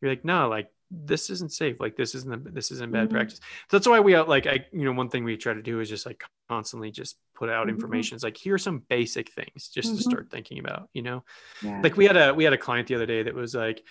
you're 0.00 0.10
like, 0.10 0.24
no, 0.24 0.48
like 0.48 0.72
this 0.90 1.28
isn't 1.28 1.52
safe. 1.52 1.76
Like 1.78 1.94
this 1.94 2.14
isn't, 2.14 2.54
this 2.54 2.70
isn't 2.72 2.90
bad 2.90 3.08
Mhm. 3.08 3.12
practice. 3.12 3.38
So 3.70 3.76
that's 3.76 3.86
why 3.86 4.00
we 4.00 4.14
out 4.16 4.30
like, 4.30 4.46
I, 4.46 4.64
you 4.72 4.86
know, 4.86 4.92
one 4.92 5.10
thing 5.10 5.24
we 5.24 5.36
try 5.36 5.52
to 5.52 5.62
do 5.62 5.78
is 5.80 5.90
just 5.90 6.06
like 6.06 6.24
constantly 6.48 6.90
just 6.90 7.18
put 7.38 7.48
out 7.48 7.66
Mhm. 7.66 7.70
information. 7.70 8.14
It's 8.16 8.24
like, 8.24 8.36
here 8.36 8.54
are 8.54 8.58
some 8.58 8.80
basic 8.88 9.30
things 9.32 9.68
just 9.68 9.90
to 9.96 10.02
Mhm. 10.02 10.10
start 10.10 10.30
thinking 10.30 10.58
about, 10.58 10.88
you 10.92 11.02
know? 11.02 11.24
Yeah. 11.62 11.80
like 11.82 11.96
we 11.96 12.04
had 12.06 12.16
a 12.16 12.34
we 12.34 12.44
had 12.44 12.52
a 12.52 12.58
client 12.58 12.88
the 12.88 12.94
other 12.96 13.06
day 13.06 13.22
that 13.22 13.34
was 13.34 13.54
like 13.54 13.84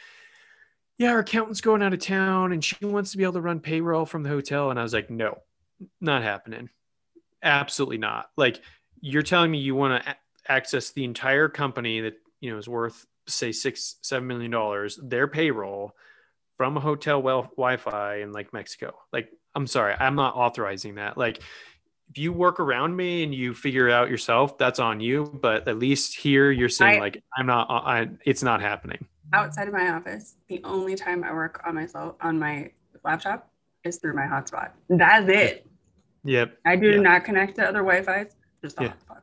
yeah 0.97 1.11
our 1.11 1.19
accountant's 1.19 1.61
going 1.61 1.81
out 1.83 1.93
of 1.93 1.99
town 1.99 2.51
and 2.51 2.63
she 2.63 2.75
wants 2.85 3.11
to 3.11 3.17
be 3.17 3.23
able 3.23 3.33
to 3.33 3.41
run 3.41 3.59
payroll 3.59 4.05
from 4.05 4.23
the 4.23 4.29
hotel 4.29 4.71
and 4.71 4.79
i 4.79 4.83
was 4.83 4.93
like 4.93 5.09
no 5.09 5.37
not 6.01 6.23
happening 6.23 6.69
absolutely 7.43 7.97
not 7.97 8.29
like 8.37 8.61
you're 9.01 9.21
telling 9.21 9.51
me 9.51 9.59
you 9.59 9.75
want 9.75 10.03
to 10.03 10.09
a- 10.11 10.17
access 10.51 10.91
the 10.91 11.03
entire 11.03 11.49
company 11.49 12.01
that 12.01 12.15
you 12.41 12.51
know 12.51 12.57
is 12.57 12.67
worth 12.67 13.05
say 13.27 13.51
six 13.51 13.97
seven 14.01 14.27
million 14.27 14.49
dollars 14.51 14.99
their 15.03 15.27
payroll 15.27 15.95
from 16.57 16.77
a 16.77 16.79
hotel 16.79 17.21
well 17.21 17.43
wi-fi 17.57 18.15
in 18.17 18.31
like 18.31 18.51
mexico 18.53 18.97
like 19.13 19.29
i'm 19.55 19.67
sorry 19.67 19.93
i'm 19.99 20.15
not 20.15 20.35
authorizing 20.35 20.95
that 20.95 21.17
like 21.17 21.41
if 22.09 22.17
you 22.17 22.31
work 22.31 22.59
around 22.59 22.95
me 22.95 23.23
and 23.23 23.33
you 23.35 23.53
figure 23.53 23.87
it 23.87 23.93
out 23.93 24.09
yourself 24.09 24.57
that's 24.57 24.79
on 24.79 24.99
you 24.99 25.25
but 25.41 25.67
at 25.67 25.77
least 25.77 26.15
here 26.15 26.51
you're 26.51 26.69
saying 26.69 26.97
I- 26.97 27.01
like 27.01 27.23
i'm 27.37 27.45
not 27.45 27.69
uh, 27.69 27.73
I, 27.85 28.09
it's 28.25 28.43
not 28.43 28.61
happening 28.61 29.05
outside 29.33 29.67
of 29.67 29.73
my 29.73 29.89
office, 29.89 30.37
the 30.47 30.61
only 30.63 30.95
time 30.95 31.21
I 31.21 31.33
work 31.33 31.61
on 31.67 31.75
myself 31.75 32.15
on 32.21 32.39
my 32.39 32.71
laptop 33.03 33.51
is 33.83 33.97
through 33.97 34.13
my 34.15 34.25
hotspot. 34.25 34.69
That's 34.89 35.27
it. 35.29 35.67
yep 36.23 36.57
I 36.65 36.77
do 36.77 36.91
Yeah. 36.91 37.01
not 37.01 37.25
connect 37.25 37.55
to 37.57 37.63
other 37.63 37.79
Wi-Fi's. 37.79 38.35
Just 38.61 38.79
a 38.79 38.83
Yeah. 38.83 38.93
hotspot. 38.93 39.21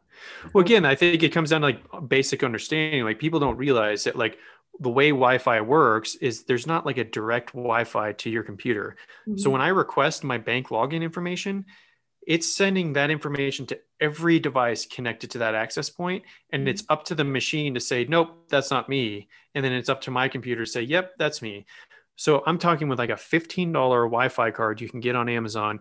well 0.53 0.62
again 0.64 0.85
i 0.85 0.95
think 0.95 1.22
it 1.22 1.30
comes 1.30 1.51
down 1.51 1.62
to 1.62 1.66
like 1.68 2.09
basic 2.09 2.45
understanding 2.45 3.03
like 3.03 3.18
people 3.18 3.41
don't 3.41 3.57
realize 3.57 4.05
that 4.05 4.14
like 4.16 4.37
the 4.80 4.91
way 4.91 5.09
wi-fi 5.11 5.61
works 5.61 6.16
is 6.16 6.45
there's 6.45 6.66
not 6.66 6.85
like 6.85 6.99
a 6.99 7.05
direct 7.05 7.53
wi-fi 7.55 8.12
to 8.12 8.28
your 8.30 8.43
computer 8.43 8.97
So 9.26 9.32
mm-hmm. 9.32 9.53
when 9.53 9.61
I 9.62 9.68
request 9.68 10.22
my 10.22 10.37
bank 10.37 10.68
login 10.68 11.03
information, 11.03 11.64
it's 12.27 12.55
sending 12.55 12.95
that 12.95 13.11
information 13.11 13.66
to 13.66 13.79
every 14.01 14.39
device 14.39 14.87
connected 14.87 15.31
to 15.33 15.39
that 15.39 15.55
access 15.55 15.91
point, 15.91 16.25
and 16.51 16.68
it's 16.68 16.85
up 16.89 17.05
to 17.07 17.14
the 17.14 17.25
machine 17.25 17.75
to 17.75 17.81
say, 17.81 18.05
"Nope, 18.05 18.49
that's 18.49 18.70
not 18.70 18.89
me," 18.89 19.29
and 19.55 19.64
then 19.64 19.72
it's 19.72 19.89
up 19.89 20.01
to 20.03 20.11
my 20.11 20.29
computer 20.29 20.64
to 20.64 20.70
say, 20.70 20.83
"Yep, 20.83 21.12
that's 21.18 21.43
me." 21.43 21.66
So 22.16 22.43
I'm 22.47 22.59
talking 22.59 22.89
with 22.89 22.99
like 22.99 23.11
a 23.11 23.16
$15 23.16 23.72
Wi-Fi 24.07 24.51
card 24.53 24.81
you 24.81 24.89
can 24.89 25.01
get 25.01 25.16
on 25.16 25.29
Amazon. 25.29 25.81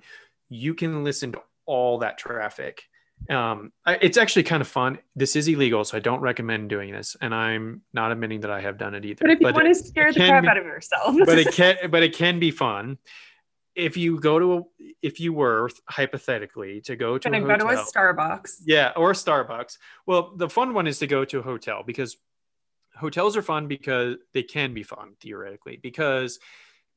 You 0.50 0.74
can 0.74 1.04
listen 1.04 1.32
to 1.34 1.42
all 1.66 2.00
that 2.00 2.18
traffic. 2.18 2.84
Um, 3.30 3.72
it's 3.88 4.18
actually 4.18 4.44
kind 4.44 4.60
of 4.60 4.68
fun. 4.68 4.98
This 5.16 5.36
is 5.36 5.48
illegal, 5.48 5.84
so 5.86 5.96
I 5.96 6.00
don't 6.02 6.20
recommend 6.22 6.70
doing 6.70 6.92
this, 6.92 7.16
and 7.22 7.34
I'm 7.34 7.82
not 7.94 8.12
admitting 8.12 8.42
that 8.42 8.52
I 8.52 8.60
have 8.62 8.78
done 8.78 8.96
it 8.96 9.06
either. 9.06 9.20
but 9.22 9.32
if 9.32 9.40
you 9.40 9.48
But 9.48 9.56
want 9.56 9.68
to 9.68 9.76
scare 9.76 10.12
the 10.12 10.20
crap 10.20 10.44
be- 10.44 10.50
out 10.50 10.58
of 10.58 10.66
yourself, 10.66 11.16
but 11.26 11.38
it 11.40 11.48
can 11.54 11.90
but 11.90 12.04
it 12.04 12.14
can 12.16 12.40
be 12.40 12.52
fun 12.52 12.98
if 13.76 13.98
you 13.98 14.20
go 14.20 14.40
to 14.40 14.54
a, 14.54 14.62
if 15.02 15.20
you 15.20 15.34
were 15.34 15.70
hypothetically 15.90 16.82
to 16.82 16.96
go 16.96 17.18
to 17.18 17.28
a 17.30 17.32
go 17.40 17.48
hotel 17.48 17.58
to 17.76 17.82
a 17.82 17.86
Starbucks. 17.86 18.62
yeah 18.66 18.92
or 18.96 19.14
starbucks 19.14 19.78
well 20.06 20.36
the 20.36 20.50
fun 20.50 20.74
one 20.74 20.88
is 20.88 21.00
to 21.00 21.08
go 21.08 21.26
to 21.26 21.40
a 21.40 21.42
hotel 21.42 21.84
because 21.86 22.18
hotels 22.96 23.36
are 23.36 23.42
fun 23.42 23.68
because 23.68 24.18
they 24.34 24.44
can 24.44 24.74
be 24.74 24.84
fun 24.84 25.16
theoretically 25.20 25.78
because 25.82 26.40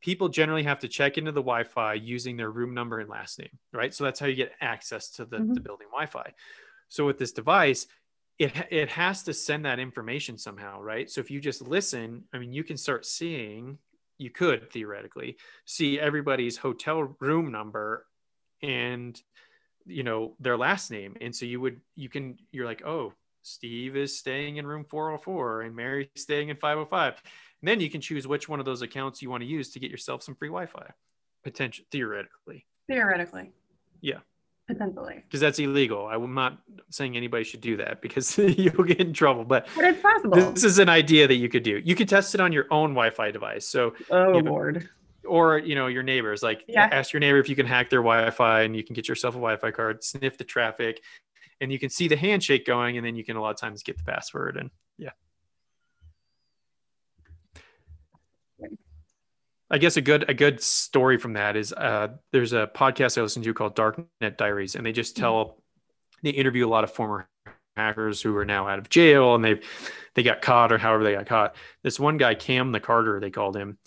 people 0.01 0.29
generally 0.29 0.63
have 0.63 0.79
to 0.81 0.89
check 0.89 1.17
into 1.17 1.33
the 1.33 1.41
wi-fi 1.41 1.95
using 1.95 2.37
their 2.37 2.51
room 2.51 2.75
number 2.75 3.01
and 3.01 3.09
last 3.09 3.39
name 3.39 3.59
right 3.73 3.95
so 3.95 4.05
that's 4.05 4.21
how 4.21 4.27
you 4.27 4.35
get 4.37 4.53
access 4.61 5.11
to 5.11 5.25
the, 5.25 5.39
the 5.39 5.45
Mhm. 5.45 5.63
building 5.65 5.87
wi-fi 5.91 6.33
so 6.89 7.07
with 7.07 7.19
this 7.19 7.33
device 7.33 7.87
it, 8.39 8.53
it 8.71 8.91
has 8.91 9.23
to 9.23 9.33
send 9.33 9.65
that 9.65 9.79
information 9.79 10.37
somehow 10.37 10.81
right 10.83 11.11
so 11.11 11.21
if 11.23 11.31
you 11.31 11.41
just 11.41 11.63
listen 11.63 12.25
i 12.35 12.39
mean 12.39 12.53
you 12.53 12.63
can 12.63 12.77
start 12.77 13.07
seeing 13.07 13.79
you 14.19 14.31
could 14.31 14.71
theoretically 14.73 15.37
see 15.65 16.01
everybody's 16.01 16.57
hotel 16.57 17.15
room 17.21 17.53
number 17.53 18.07
and 18.63 19.21
you 19.87 20.03
know 20.03 20.35
their 20.41 20.57
last 20.57 20.91
name 20.91 21.17
and 21.21 21.35
so 21.35 21.45
you 21.45 21.61
would 21.61 21.81
you 21.95 22.09
can 22.09 22.39
you're 22.51 22.67
like 22.67 22.85
oh 22.85 23.13
steve 23.43 23.97
is 23.97 24.19
staying 24.19 24.57
in 24.57 24.67
room 24.67 24.85
404 24.85 25.63
and 25.63 25.77
mary's 25.77 26.09
staying 26.17 26.49
in 26.49 26.57
505 26.57 27.23
and 27.63 27.69
then 27.69 27.81
you 27.81 27.91
can 27.91 28.01
choose 28.01 28.27
which 28.27 28.49
one 28.49 28.59
of 28.59 28.67
those 28.67 28.83
accounts 28.83 29.23
you 29.23 29.31
want 29.31 29.43
to 29.43 29.49
use 29.49 29.71
to 29.71 29.81
get 29.81 29.91
yourself 29.91 30.23
some 30.23 30.35
free 30.35 30.49
wi-fi 30.49 30.91
potential 31.45 31.85
theoretically 31.93 32.67
Theoretically. 32.89 33.51
Yeah. 34.01 34.21
Potentially. 34.67 35.23
because 35.25 35.41
that's 35.41 35.59
illegal 35.59 36.07
i'm 36.09 36.35
not 36.35 36.59
saying 36.91 37.17
anybody 37.17 37.45
should 37.45 37.61
do 37.61 37.77
that 37.77 38.01
because 38.03 38.37
you'll 38.59 38.85
get 38.85 39.01
in 39.01 39.13
trouble 39.13 39.45
but 39.45 39.69
But 39.77 39.85
it's 39.85 40.03
possible. 40.03 40.53
this 40.53 40.65
is 40.65 40.79
an 40.79 40.89
idea 40.89 41.29
that 41.29 41.37
you 41.37 41.49
could 41.49 41.63
do 41.63 41.81
you 41.85 41.95
could 41.95 42.09
test 42.09 42.35
it 42.35 42.41
on 42.41 42.53
your 42.53 42.67
own 42.71 42.91
wi-fi 42.91 43.31
device 43.31 43.69
so 43.69 43.95
oh 44.11 44.35
you 44.35 44.43
know, 44.43 44.51
Lord. 44.51 44.89
or 45.25 45.59
you 45.59 45.75
know 45.77 45.87
your 45.87 46.03
neighbors 46.03 46.43
like 46.43 46.65
Yeah. 46.67 46.89
ask 46.91 47.13
your 47.13 47.21
neighbor 47.21 47.39
if 47.39 47.49
you 47.49 47.55
can 47.57 47.67
hack 47.67 47.91
their 47.91 48.03
wi-fi 48.03 48.63
and 48.63 48.75
you 48.75 48.83
can 48.83 48.95
get 48.95 49.09
yourself 49.09 49.35
a 49.35 49.39
wi-fi 49.39 49.71
card 49.71 50.03
sniff 50.03 50.37
the 50.37 50.45
traffic 50.45 51.01
and 51.61 51.71
you 51.71 51.79
can 51.79 51.89
see 51.89 52.09
the 52.09 52.17
handshake 52.17 52.67
going 52.67 52.97
and 52.97 53.07
then 53.07 53.15
you 53.17 53.25
can 53.25 53.37
a 53.37 53.41
lot 53.41 53.51
of 53.51 53.57
times 53.61 53.83
get 53.85 53.97
the 53.97 54.05
password 54.05 54.57
and 54.57 54.71
yeah 54.99 55.11
i 59.71 59.79
guess 59.79 59.97
a 59.97 60.01
good 60.01 60.29
a 60.29 60.35
good 60.35 60.61
story 60.61 61.19
from 61.19 61.35
that 61.35 61.57
is 61.57 61.73
uh, 61.73 62.09
there's 62.33 62.53
a 62.53 62.71
podcast 62.75 63.19
i 63.19 63.23
listen 63.23 63.43
to 63.43 63.55
called 63.55 63.77
darknet 63.77 64.37
diaries 64.37 64.75
and 64.75 64.85
they 64.87 64.93
just 64.93 65.17
tell 65.17 65.63
they 66.23 66.31
interview 66.31 66.67
a 66.67 66.71
lot 66.71 66.85
of 66.85 66.93
former 66.93 67.29
hackers 67.77 68.23
who 68.23 68.35
are 68.37 68.45
now 68.45 68.67
out 68.67 68.79
of 68.79 68.89
jail 68.89 69.35
and 69.35 69.45
they 69.45 69.61
they 70.15 70.23
got 70.23 70.41
caught 70.41 70.73
or 70.73 70.79
however 70.79 71.05
they 71.05 71.13
got 71.13 71.27
caught 71.27 71.57
this 71.83 72.01
one 72.01 72.17
guy 72.17 72.35
cam 72.35 72.73
the 72.73 72.81
Carder 72.81 73.21
they 73.21 73.31
called 73.31 73.57
him 73.57 73.79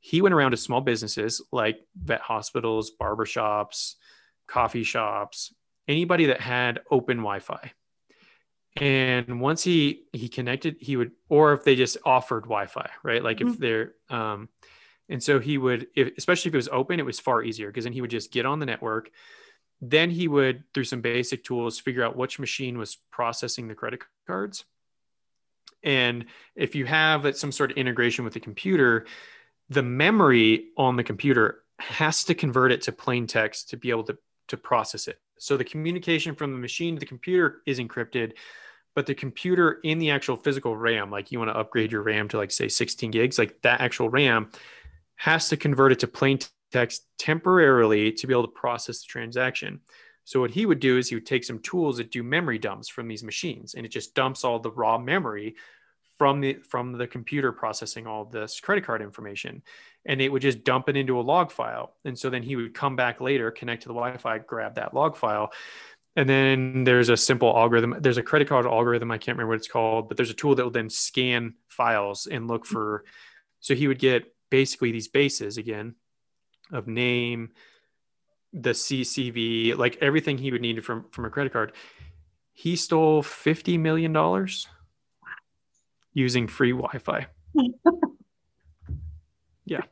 he 0.00 0.20
went 0.22 0.34
around 0.34 0.52
to 0.52 0.56
small 0.56 0.80
businesses 0.80 1.42
like 1.50 1.80
vet 2.00 2.20
hospitals, 2.20 2.92
barbershops, 3.00 3.94
coffee 4.46 4.84
shops, 4.84 5.52
anybody 5.88 6.26
that 6.26 6.40
had 6.40 6.78
open 6.92 7.16
Wi-Fi. 7.16 7.72
And 8.76 9.40
once 9.40 9.64
he 9.64 10.04
he 10.12 10.28
connected, 10.28 10.76
he 10.78 10.96
would, 10.96 11.10
or 11.28 11.54
if 11.54 11.64
they 11.64 11.74
just 11.74 11.96
offered 12.04 12.44
Wi-Fi, 12.44 12.88
right? 13.02 13.24
Like 13.24 13.40
if 13.40 13.48
Mhm. 13.48 13.58
they're, 13.58 13.94
um, 14.08 14.48
and 15.08 15.22
so 15.22 15.38
he 15.38 15.58
would, 15.58 15.88
if, 15.94 16.12
especially 16.18 16.50
if 16.50 16.54
it 16.54 16.58
was 16.58 16.68
open, 16.68 16.98
it 16.98 17.06
was 17.06 17.20
far 17.20 17.42
easier 17.42 17.68
because 17.68 17.84
then 17.84 17.92
he 17.92 18.00
would 18.00 18.10
just 18.10 18.32
get 18.32 18.46
on 18.46 18.58
the 18.58 18.66
network. 18.66 19.10
Then 19.80 20.10
he 20.10 20.26
would, 20.26 20.64
through 20.72 20.84
some 20.84 21.00
basic 21.00 21.44
tools, 21.44 21.78
figure 21.78 22.02
out 22.02 22.16
which 22.16 22.38
machine 22.38 22.78
was 22.78 22.98
processing 23.10 23.68
the 23.68 23.74
credit 23.74 24.02
cards. 24.26 24.64
And 25.82 26.26
if 26.54 26.74
you 26.74 26.86
have 26.86 27.36
some 27.36 27.52
sort 27.52 27.70
of 27.70 27.76
integration 27.76 28.24
with 28.24 28.34
the 28.34 28.40
computer, 28.40 29.06
the 29.68 29.82
memory 29.82 30.68
on 30.76 30.96
the 30.96 31.04
computer 31.04 31.62
has 31.78 32.24
to 32.24 32.34
convert 32.34 32.72
it 32.72 32.82
to 32.82 32.92
plain 32.92 33.26
text 33.26 33.70
to 33.70 33.76
be 33.76 33.90
able 33.90 34.04
to, 34.04 34.18
to 34.48 34.56
process 34.56 35.06
it. 35.08 35.20
So 35.38 35.56
the 35.56 35.64
communication 35.64 36.34
from 36.34 36.52
the 36.52 36.58
machine 36.58 36.96
to 36.96 37.00
the 37.00 37.06
computer 37.06 37.62
is 37.66 37.78
encrypted, 37.78 38.32
but 38.94 39.06
the 39.06 39.14
computer 39.14 39.78
in 39.84 39.98
the 39.98 40.10
actual 40.10 40.36
physical 40.36 40.74
RAM, 40.74 41.10
like 41.10 41.30
you 41.30 41.38
want 41.38 41.50
to 41.50 41.58
upgrade 41.58 41.92
your 41.92 42.02
RAM 42.02 42.28
to 42.28 42.38
like 42.38 42.50
say 42.50 42.68
16 42.68 43.10
gigs, 43.10 43.38
like 43.38 43.60
that 43.62 43.80
actual 43.80 44.08
RAM 44.08 44.50
has 45.16 45.48
to 45.48 45.56
convert 45.56 45.92
it 45.92 45.98
to 46.00 46.06
plain 46.06 46.38
text 46.72 47.06
temporarily 47.18 48.12
to 48.12 48.26
be 48.26 48.34
able 48.34 48.42
to 48.42 48.48
process 48.48 49.00
the 49.00 49.06
transaction. 49.06 49.80
So 50.24 50.40
what 50.40 50.50
he 50.50 50.66
would 50.66 50.80
do 50.80 50.98
is 50.98 51.08
he 51.08 51.14
would 51.14 51.26
take 51.26 51.44
some 51.44 51.60
tools 51.60 51.98
that 51.98 52.10
do 52.10 52.22
memory 52.22 52.58
dumps 52.58 52.88
from 52.88 53.08
these 53.08 53.22
machines 53.22 53.74
and 53.74 53.86
it 53.86 53.90
just 53.90 54.14
dumps 54.14 54.44
all 54.44 54.58
the 54.58 54.70
raw 54.70 54.98
memory 54.98 55.56
from 56.18 56.40
the 56.40 56.54
from 56.54 56.92
the 56.92 57.06
computer 57.06 57.52
processing 57.52 58.06
all 58.06 58.24
this 58.24 58.60
credit 58.60 58.84
card 58.84 59.02
information 59.02 59.62
and 60.04 60.20
it 60.20 60.30
would 60.30 60.42
just 60.42 60.64
dump 60.64 60.88
it 60.88 60.96
into 60.96 61.20
a 61.20 61.22
log 61.22 61.50
file 61.50 61.94
and 62.04 62.18
so 62.18 62.30
then 62.30 62.42
he 62.42 62.56
would 62.56 62.74
come 62.74 62.96
back 62.96 63.20
later 63.20 63.50
connect 63.50 63.82
to 63.82 63.88
the 63.88 63.94
wi-fi 63.94 64.38
grab 64.38 64.76
that 64.76 64.94
log 64.94 65.16
file 65.16 65.52
and 66.16 66.28
then 66.28 66.84
there's 66.84 67.10
a 67.10 67.16
simple 67.16 67.54
algorithm 67.54 67.94
there's 68.00 68.16
a 68.16 68.22
credit 68.22 68.48
card 68.48 68.64
algorithm 68.64 69.10
i 69.10 69.18
can't 69.18 69.36
remember 69.36 69.50
what 69.50 69.58
it's 69.58 69.68
called 69.68 70.08
but 70.08 70.16
there's 70.16 70.30
a 70.30 70.34
tool 70.34 70.54
that 70.54 70.64
will 70.64 70.70
then 70.70 70.88
scan 70.88 71.54
files 71.68 72.26
and 72.26 72.48
look 72.48 72.64
for 72.64 73.04
so 73.60 73.74
he 73.74 73.86
would 73.86 73.98
get 73.98 74.32
basically 74.50 74.92
these 74.92 75.08
bases 75.08 75.58
again 75.58 75.94
of 76.72 76.86
name 76.86 77.50
the 78.52 78.70
CCV, 78.70 79.76
like 79.76 79.98
everything 80.00 80.38
he 80.38 80.50
would 80.50 80.62
need 80.62 80.84
from 80.84 81.04
from 81.10 81.24
a 81.24 81.30
credit 81.30 81.52
card. 81.52 81.72
He 82.52 82.76
stole 82.76 83.22
fifty 83.22 83.76
million 83.76 84.12
dollars 84.12 84.66
using 86.14 86.48
free 86.48 86.72
Wi-Fi. 86.72 87.26
yeah. 89.66 89.82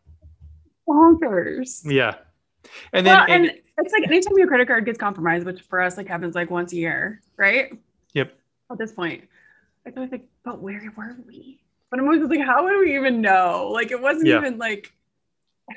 Bonkers. 0.89 1.83
Yeah. 1.85 2.15
And 2.95 3.07
then 3.07 3.19
well, 3.19 3.27
and, 3.29 3.47
and, 3.47 3.59
it's 3.77 3.93
like 3.93 4.05
anytime 4.09 4.39
your 4.39 4.47
credit 4.47 4.69
card 4.69 4.87
gets 4.87 4.99
compromised, 4.99 5.45
which 5.45 5.61
for 5.63 5.83
us 5.83 5.99
like 5.99 6.09
happens 6.09 6.35
like 6.35 6.51
once 6.51 6.73
a 6.73 6.77
year, 6.77 7.21
right? 7.37 7.73
Yep. 8.15 8.33
At 8.71 8.79
this 8.79 8.93
point, 8.93 9.25
I 9.87 10.01
was 10.01 10.11
like, 10.11 10.27
but 10.45 10.63
where 10.63 10.93
were 10.97 11.17
we? 11.27 11.61
But 11.95 12.01
I'm 12.01 12.07
always 12.09 12.29
like, 12.29 12.41
how 12.45 12.65
would 12.65 12.77
we 12.81 12.97
even 12.97 13.21
know? 13.21 13.71
Like 13.73 13.93
it 13.93 14.03
wasn't 14.03 14.27
Yeah. 14.27 14.39
even 14.39 14.59
like 14.59 14.93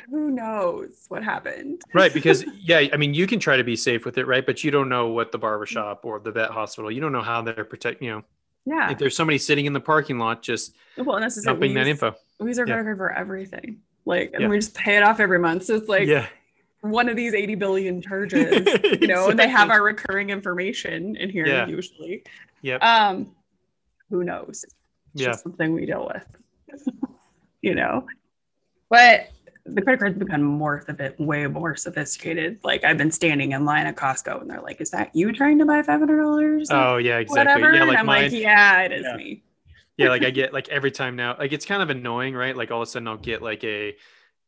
who 0.09 0.31
knows 0.31 1.05
what 1.09 1.23
happened. 1.23 1.81
right 1.93 2.13
because 2.13 2.43
yeah 2.59 2.83
i 2.91 2.97
mean 2.97 3.13
you 3.13 3.25
can 3.25 3.39
try 3.39 3.55
to 3.55 3.63
be 3.63 3.73
safe 3.77 4.03
with 4.03 4.17
it 4.17 4.27
right 4.27 4.45
but 4.45 4.61
you 4.61 4.69
don't 4.69 4.89
know 4.89 5.07
what 5.07 5.31
the 5.31 5.37
barbershop 5.37 6.03
or 6.03 6.19
the 6.19 6.29
vet 6.29 6.49
hospital 6.49 6.91
you 6.91 6.99
don't 6.99 7.13
know 7.13 7.21
how 7.21 7.41
they're 7.41 7.63
protect 7.63 8.01
you 8.01 8.09
know 8.11 8.23
Yeah. 8.65 8.91
if 8.91 8.97
there's 8.97 9.15
somebody 9.15 9.37
sitting 9.37 9.65
in 9.65 9.71
the 9.71 9.79
parking 9.79 10.19
lot 10.19 10.41
just 10.41 10.75
Well, 10.97 11.15
and 11.15 11.33
dumping 11.45 11.73
that 11.75 11.87
info 11.87 12.15
We 12.39 12.49
use 12.49 12.59
our 12.59 12.67
Yeah. 12.67 12.83
for 12.95 13.13
everything. 13.13 13.79
Like, 14.05 14.33
and 14.33 14.41
Yeah. 14.41 14.47
we 14.49 14.57
just 14.57 14.75
pay 14.75 14.97
it 14.97 15.03
off 15.03 15.21
every 15.21 15.39
month. 15.39 15.63
So 15.63 15.75
it's 15.75 15.87
like 15.87 16.05
yeah 16.07 16.27
one 16.81 17.07
of 17.07 17.15
these 17.15 17.33
80 17.33 17.55
billion 17.55 18.01
charges, 18.01 18.67
you 19.01 19.07
know, 19.07 19.29
and 19.29 19.39
they 19.39 19.47
have 19.47 19.69
our 19.69 19.83
recurring 19.83 20.31
information 20.31 21.15
in 21.15 21.29
here 21.29 21.45
Yeah. 21.47 21.65
usually. 21.67 22.23
Yep. 22.61 22.83
Um, 22.83 23.31
who 24.09 24.25
knows? 24.25 24.65
It's 25.13 25.21
Yeah. 25.23 25.27
just 25.29 25.43
something 25.43 25.73
we 25.73 25.85
deal 25.85 26.09
with, 26.13 26.25
you 27.61 27.75
know. 27.75 28.05
But 28.89 29.29
the 29.65 29.81
credit 29.81 29.99
cards 29.99 30.17
become 30.17 30.41
more 30.43 30.83
of 30.87 30.99
it, 31.01 31.19
way 31.19 31.45
more 31.47 31.75
sophisticated. 31.75 32.59
Like 32.63 32.83
I've 32.85 32.97
been 32.97 33.11
standing 33.11 33.51
in 33.51 33.65
line 33.65 33.85
at 33.85 33.95
Costco, 33.97 34.41
and 34.41 34.49
they're 34.49 34.61
like, 34.61 34.79
"Is 34.79 34.91
that 34.91 35.13
you 35.15 35.31
trying 35.33 35.59
to 35.59 35.65
buy 35.65 35.81
five 35.83 35.99
hundred 35.99 36.21
dollars?" 36.21 36.69
oh 36.71 36.97
yeah 36.97 37.17
exactly 37.17 37.61
Whatever. 37.61 37.73
yeah 37.73 37.79
and 37.81 37.87
like 37.89 37.99
I'm 37.99 38.05
mine 38.05 38.23
like, 38.23 38.31
"Yeah, 38.33 38.81
it 38.83 38.91
is 38.93 39.03
Yeah. 39.05 39.17
me." 39.17 39.43
yeah 39.97 40.09
like 40.09 40.23
i 40.23 40.29
get 40.39 40.53
like 40.53 40.69
every 40.69 40.91
time 40.91 41.15
now 41.15 41.35
like 41.39 41.51
it's 41.51 41.65
kind 41.65 41.81
of 41.81 41.89
annoying 41.89 42.35
right 42.35 42.55
like 42.55 42.69
all 42.69 42.81
of 42.83 42.87
a 42.87 42.91
sudden 42.91 43.07
i'll 43.07 43.17
get 43.17 43.41
like 43.41 43.63
a 43.63 43.95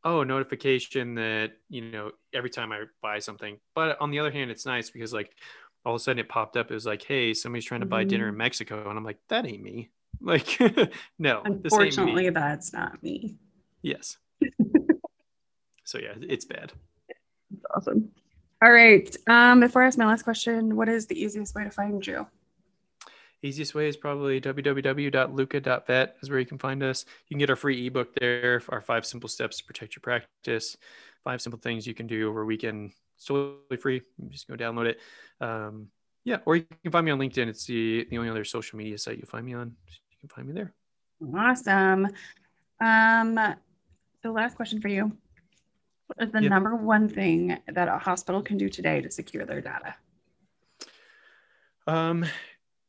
oh 0.03 0.21
notification 0.23 1.15
that 1.15 1.53
you 1.69 1.81
know 1.81 2.11
every 2.33 2.51
time 2.51 2.71
i 2.71 2.83
buy 3.01 3.17
something 3.17 3.57
but 3.73 3.99
on 3.99 4.11
the 4.11 4.19
other 4.19 4.29
hand 4.29 4.51
it's 4.51 4.65
nice 4.67 4.91
because 4.91 5.11
like 5.11 5.35
all 5.85 5.95
of 5.95 5.99
a 5.99 6.03
sudden 6.03 6.19
it 6.19 6.29
popped 6.29 6.55
up 6.55 6.69
it 6.69 6.73
was 6.73 6.85
like 6.85 7.01
hey 7.03 7.33
somebody's 7.33 7.65
trying 7.65 7.79
to 7.81 7.87
buy 7.87 8.03
dinner 8.03 8.25
Mhm. 8.27 8.29
in 8.29 8.37
mexico 8.37 8.87
and 8.87 8.97
i'm 8.97 9.03
like 9.03 9.17
that 9.29 9.45
ain't 9.47 9.63
me 9.63 9.89
like 10.21 10.59
no 11.19 11.41
this 11.43 11.47
ain't 11.47 11.47
me. 11.47 11.53
Unfortunately, 11.53 12.29
that's 12.29 12.73
not 12.73 13.01
me. 13.01 13.37
yes 13.81 14.17
so 15.83 15.97
yeah 15.97 16.13
it's 16.21 16.45
bad 16.45 16.71
That's 17.49 17.65
awesome. 17.75 18.11
All 18.61 18.71
right. 18.71 19.15
Um, 19.27 19.61
before 19.61 19.83
I 19.83 19.87
ask 19.87 19.97
my 19.97 20.05
last 20.05 20.23
question, 20.23 20.75
what 20.75 20.89
is 20.89 21.07
the 21.07 21.19
easiest 21.19 21.55
way 21.55 21.63
to 21.63 21.71
find 21.71 22.05
you? 22.05 22.27
Easiest 23.41 23.73
way 23.73 23.87
is 23.87 23.95
probably 23.95 24.41
www.lucca.vet 24.41 26.15
is 26.21 26.29
where 26.29 26.39
you 26.39 26.45
can 26.45 26.57
find 26.57 26.83
us. 26.83 27.05
You 27.29 27.35
can 27.35 27.39
get 27.39 27.49
our 27.49 27.55
free 27.55 27.87
ebook 27.87 28.13
there, 28.19 28.61
our 28.67 28.81
five 28.81 29.05
simple 29.05 29.29
steps 29.29 29.59
to 29.59 29.63
protect 29.63 29.95
your 29.95 30.01
practice, 30.01 30.75
five 31.23 31.41
simple 31.41 31.59
things 31.59 31.87
you 31.87 31.93
can 31.93 32.05
do 32.05 32.27
over 32.27 32.41
a 32.41 32.45
weekend. 32.45 32.91
It's 33.15 33.25
totally 33.25 33.77
free. 33.79 34.01
You 34.21 34.29
just 34.29 34.49
go 34.49 34.55
download 34.55 34.87
it. 34.87 34.99
Um, 35.39 35.87
yeah, 36.25 36.39
or 36.45 36.57
you 36.57 36.65
can 36.83 36.91
find 36.91 37.05
me 37.05 37.11
on 37.11 37.19
LinkedIn. 37.19 37.47
It's 37.47 37.63
the, 37.63 38.05
the 38.09 38.17
only 38.17 38.29
other 38.29 38.43
social 38.43 38.77
media 38.77 38.97
site 38.97 39.17
you'll 39.17 39.27
find 39.27 39.45
me 39.45 39.53
on. 39.53 39.73
You 40.21 40.27
can 40.27 40.35
find 40.35 40.47
me 40.47 40.53
there. 40.53 40.73
Awesome. 41.37 42.07
Um, 42.81 43.35
the 44.21 44.31
last 44.31 44.55
question 44.55 44.81
for 44.81 44.87
you. 44.89 45.15
What 46.07 46.27
is 46.27 46.31
the 46.31 46.41
Yep. 46.41 46.49
number 46.49 46.75
one 46.75 47.07
thing 47.07 47.57
that 47.67 47.87
a 47.87 47.97
hospital 47.97 48.41
can 48.41 48.57
do 48.57 48.67
today 48.67 48.99
to 49.01 49.11
secure 49.11 49.45
their 49.45 49.61
data? 49.61 49.95
Um, 51.87 52.25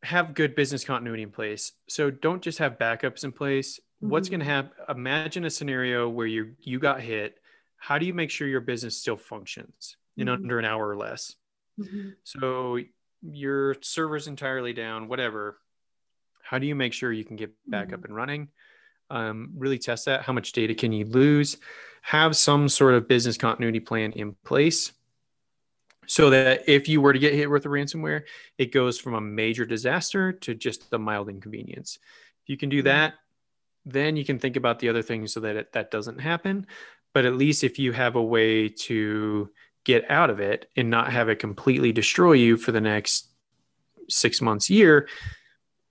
have 0.03 0.35
good 0.35 0.55
business 0.55 0.85
continuity 0.85 1.23
in 1.23 1.31
place. 1.31 1.73
So 1.89 2.11
don't 2.11 2.43
just 2.43 2.59
have 2.59 2.79
backups 2.79 3.23
in 3.25 3.33
place. 3.33 3.79
What's 4.01 4.29
Mhm. 4.29 4.31
going 4.33 4.41
to 4.41 4.47
happen? 4.47 4.73
Imagine 4.89 5.45
a 5.45 5.51
scenario 5.51 6.09
where 6.09 6.27
you 6.27 6.57
you 6.61 6.79
got 6.79 7.01
hit. 7.03 7.39
How 7.77 7.99
do 7.99 8.07
you 8.07 8.15
make 8.15 8.31
sure 8.31 8.49
your 8.49 8.61
business 8.63 8.97
still 8.97 9.17
functions 9.17 9.97
in 10.17 10.27
Mhm. 10.27 10.33
under 10.35 10.59
an 10.59 10.65
hour 10.65 10.89
or 10.89 10.97
less? 10.97 11.37
So 12.25 12.79
your 13.23 13.77
server's 13.83 14.27
entirely 14.27 14.73
down, 14.73 15.09
whatever. 15.09 15.60
How 16.51 16.59
do 16.59 16.67
you 16.67 16.75
make 16.75 16.93
sure 16.93 17.13
you 17.13 17.25
can 17.25 17.37
get 17.37 17.53
back 17.69 17.93
up 17.93 18.05
and 18.05 18.13
running? 18.13 18.49
Um, 19.09 19.53
really 19.57 19.79
test 19.79 20.07
that. 20.07 20.23
How 20.23 20.33
much 20.33 20.51
data 20.51 20.75
can 20.75 20.91
you 20.91 21.05
lose? 21.05 21.59
Have 22.03 22.37
some 22.37 22.69
sort 22.69 22.95
of 22.95 23.07
business 23.07 23.37
continuity 23.37 23.79
plan 23.79 24.11
in 24.11 24.35
place 24.45 24.91
so 26.09 26.29
that 26.31 26.69
if 26.69 26.89
you 26.89 27.01
were 27.01 27.13
to 27.13 27.21
get 27.21 27.35
hit 27.35 27.49
with 27.49 27.67
a 27.67 27.69
ransomware, 27.69 28.23
it 28.59 28.73
goes 28.73 28.99
from 28.99 29.15
a 29.15 29.21
major 29.21 29.65
disaster 29.65 30.33
to 30.33 30.57
just 30.57 30.93
a 30.93 30.99
mild 30.99 31.29
inconvenience. 31.29 32.01
If 32.43 32.49
you 32.49 32.57
can 32.57 32.69
do 32.69 32.81
Mhm. 32.81 32.87
that, 32.87 33.15
then 33.87 34.17
you 34.17 34.25
can 34.25 34.41
think 34.41 34.57
about 34.57 34.81
the 34.81 34.89
other 34.89 35.03
things 35.03 35.33
so 35.33 35.39
that 35.39 35.55
it, 35.55 35.73
that 35.75 35.93
doesn't 35.93 36.19
happen. 36.19 36.67
But 37.15 37.27
at 37.27 37.37
least 37.37 37.63
if 37.63 37.79
you 37.79 37.93
have 37.93 38.17
a 38.17 38.23
way 38.23 38.69
to 38.69 39.53
get 39.85 40.11
out 40.11 40.31
of 40.31 40.41
it 40.41 40.69
and 40.75 40.91
not 40.91 41.13
have 41.13 41.29
it 41.29 41.37
completely 41.37 41.93
destroy 41.93 42.33
you 42.33 42.57
for 42.57 42.73
the 42.73 42.81
next 42.81 43.29
six 44.09 44.41
months, 44.43 44.69
year, 44.69 45.07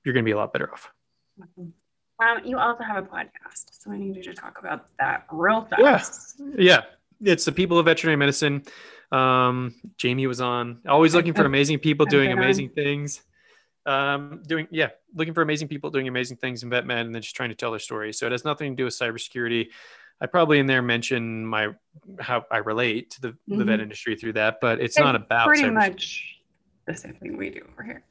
you're 0.09 0.13
going 0.15 0.25
to 0.25 0.27
be 0.27 0.33
a 0.33 0.37
lot 0.37 0.51
better 0.51 0.71
off. 0.73 0.91
Um, 1.39 2.43
you 2.43 2.57
also 2.57 2.83
have 2.83 2.97
a 2.97 3.07
podcast, 3.07 3.69
so 3.69 3.91
I 3.91 3.97
need 3.97 4.15
you 4.15 4.23
to 4.23 4.33
talk 4.33 4.57
about 4.57 4.87
that 4.97 5.27
real 5.31 5.67
fast. 5.69 6.41
Yeah, 6.57 6.81
yeah. 7.21 7.31
it's 7.31 7.45
the 7.45 7.51
people 7.51 7.77
of 7.77 7.85
veterinary 7.85 8.17
medicine. 8.17 8.63
Um, 9.11 9.75
Jamie 9.97 10.25
was 10.25 10.41
on. 10.41 10.79
Always 10.87 11.13
looking 11.13 11.33
for 11.33 11.45
amazing 11.45 11.77
people 11.77 12.07
doing 12.07 12.31
amazing 12.31 12.69
things. 12.69 13.21
Um, 13.85 14.41
doing 14.47 14.67
yeah, 14.71 14.89
looking 15.13 15.35
for 15.35 15.43
amazing 15.43 15.67
people 15.67 15.91
doing 15.91 16.07
amazing 16.07 16.37
things 16.37 16.63
in 16.63 16.71
vet 16.71 16.87
med, 16.87 17.05
and 17.05 17.13
then 17.13 17.21
just 17.21 17.35
trying 17.35 17.49
to 17.49 17.55
tell 17.55 17.69
their 17.69 17.79
story. 17.79 18.11
So 18.11 18.25
it 18.25 18.31
has 18.31 18.43
nothing 18.43 18.73
to 18.73 18.75
do 18.75 18.85
with 18.85 18.95
cybersecurity. 18.95 19.67
I 20.19 20.25
probably 20.25 20.57
in 20.57 20.65
there 20.65 20.81
mention 20.81 21.45
my 21.45 21.69
how 22.19 22.45
I 22.51 22.57
relate 22.57 23.11
to 23.11 23.21
the, 23.21 23.37
the 23.47 23.63
vet 23.63 23.79
industry 23.79 24.15
through 24.15 24.33
that, 24.33 24.57
but 24.59 24.81
it's 24.81 24.97
not 24.97 25.15
about 25.15 25.47
Pretty 25.47 25.69
much 25.69 26.38
the 26.89 26.97
same 26.97 27.13
thing 27.15 27.37
we 27.37 27.49
do 27.49 27.61
over 27.71 27.83
here. 27.83 28.03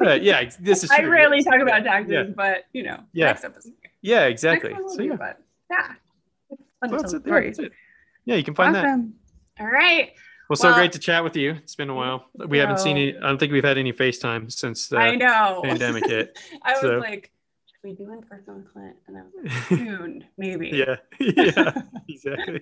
Right, 0.00 0.22
yeah, 0.22 0.48
this 0.60 0.84
is. 0.84 0.90
I 0.90 1.00
true, 1.00 1.10
rarely 1.10 1.38
yes. 1.38 1.46
talk 1.46 1.60
about 1.60 1.84
Yeah, 1.84 1.90
taxes, 1.92 2.12
Yeah, 2.12 2.22
but 2.34 2.64
you 2.72 2.82
know, 2.82 3.00
Yeah. 3.12 3.26
next 3.26 3.44
episode. 3.44 3.72
yeah, 4.02 4.24
exactly. 4.26 4.72
we'll 4.74 4.88
So 4.88 5.02
yeah, 5.02 5.16
but 5.16 5.40
yeah, 5.70 5.94
to 6.88 6.96
that's 6.96 7.12
it, 7.12 7.22
yeah, 7.24 7.26
stories. 7.26 7.56
that's 7.56 7.66
it. 7.68 7.72
Yeah, 8.24 8.36
you 8.36 8.44
can 8.44 8.54
find 8.54 8.74
that. 8.74 8.86
All 9.60 9.66
right. 9.66 10.12
Well, 10.48 10.56
so 10.56 10.68
Well- 10.68 10.76
great 10.78 10.92
to 10.92 10.98
chat 10.98 11.24
with 11.24 11.36
you. 11.36 11.52
It's 11.52 11.74
been 11.74 11.90
a 11.90 11.94
while. 11.94 12.28
We 12.46 12.58
haven't 12.58 12.78
seen 12.78 12.96
any. 12.96 13.16
I 13.16 13.20
don't 13.20 13.38
think 13.38 13.52
we've 13.52 13.64
had 13.64 13.78
any 13.78 13.92
FaceTime 13.92 14.50
since 14.52 14.92
I 14.92 15.12
the 15.12 15.16
know. 15.18 15.60
pandemic 15.64 16.06
hit. 16.14 16.38
I 16.62 16.72
was 16.74 17.00
like, 17.00 17.32
should 17.66 17.82
we 17.82 17.92
do 17.94 18.12
in 18.12 18.22
person 18.22 18.56
with 18.56 18.72
Clint? 18.72 18.96
And 19.06 19.16
I 19.18 19.22
was 19.22 19.32
like, 19.42 19.52
soon, 19.68 20.24
maybe. 20.38 20.68
yeah, 20.72 20.96
yeah, 21.20 21.72
exactly. 22.08 22.60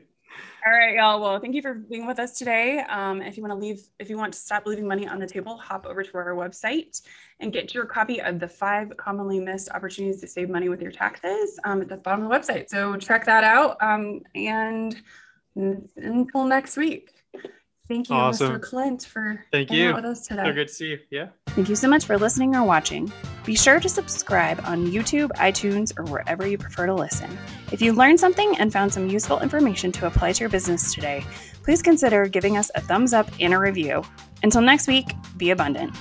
All 0.66 0.72
right, 0.72 0.94
y'all. 0.94 1.20
Well, 1.20 1.38
thank 1.40 1.54
you 1.54 1.60
for 1.62 1.74
being 1.74 2.06
with 2.06 2.18
us 2.18 2.38
today. 2.38 2.80
Um, 2.88 3.20
if 3.20 3.36
you 3.36 3.42
want 3.42 3.52
to 3.52 3.58
leave, 3.58 3.82
if 3.98 4.08
you 4.08 4.16
want 4.16 4.32
to 4.32 4.38
stop 4.38 4.64
leaving 4.66 4.88
money 4.88 5.06
on 5.06 5.18
the 5.18 5.26
table, 5.26 5.58
hop 5.58 5.86
over 5.86 6.02
to 6.02 6.16
our 6.16 6.34
website 6.34 7.02
and 7.40 7.52
get 7.52 7.74
your 7.74 7.84
copy 7.84 8.20
of 8.20 8.40
the 8.40 8.48
five 8.48 8.96
commonly 8.96 9.40
missed 9.40 9.68
opportunities 9.70 10.20
to 10.22 10.26
save 10.26 10.48
money 10.48 10.68
with 10.68 10.80
your 10.80 10.90
taxes 10.90 11.58
um, 11.64 11.82
at 11.82 11.88
the 11.88 11.96
bottom 11.96 12.24
of 12.24 12.30
the 12.30 12.36
website. 12.36 12.68
So 12.68 12.96
check 12.96 13.26
that 13.26 13.44
out. 13.44 13.76
Um, 13.82 14.20
and 14.34 14.96
until 15.54 16.44
next 16.44 16.76
week, 16.76 17.13
thank 17.88 18.08
you, 18.08 18.14
Awesome. 18.14 18.52
Mr. 18.52 18.62
Clint, 18.62 19.04
for 19.04 19.44
Thank 19.52 19.70
hanging 19.70 19.86
out 19.86 19.88
you. 19.88 19.94
with 19.94 20.04
us 20.04 20.26
today. 20.26 20.44
So 20.44 20.52
good 20.52 20.68
to 20.68 20.74
see 20.74 20.88
you. 20.90 20.98
Yeah. 21.10 21.28
Thank 21.48 21.68
you 21.68 21.76
so 21.76 21.88
much 21.88 22.04
for 22.04 22.18
listening 22.18 22.54
or 22.56 22.64
watching. 22.64 23.12
Be 23.44 23.56
sure 23.56 23.78
to 23.80 23.88
subscribe 23.88 24.60
on 24.64 24.86
YouTube, 24.86 25.30
iTunes, 25.32 25.92
or 25.98 26.04
wherever 26.10 26.46
you 26.46 26.58
prefer 26.58 26.86
to 26.86 26.94
listen. 26.94 27.36
If 27.72 27.80
you 27.82 27.92
learned 27.92 28.18
something 28.18 28.56
and 28.58 28.72
found 28.72 28.92
some 28.92 29.08
useful 29.08 29.40
information 29.40 29.92
to 29.92 30.06
apply 30.06 30.32
to 30.32 30.40
your 30.40 30.50
business 30.50 30.94
today, 30.94 31.24
please 31.62 31.82
consider 31.82 32.26
giving 32.26 32.56
us 32.56 32.70
a 32.74 32.80
thumbs 32.80 33.12
up 33.12 33.28
and 33.40 33.54
a 33.54 33.58
review. 33.58 34.02
Until 34.42 34.62
next 34.62 34.88
week, 34.88 35.12
be 35.36 35.50
abundant. 35.50 35.94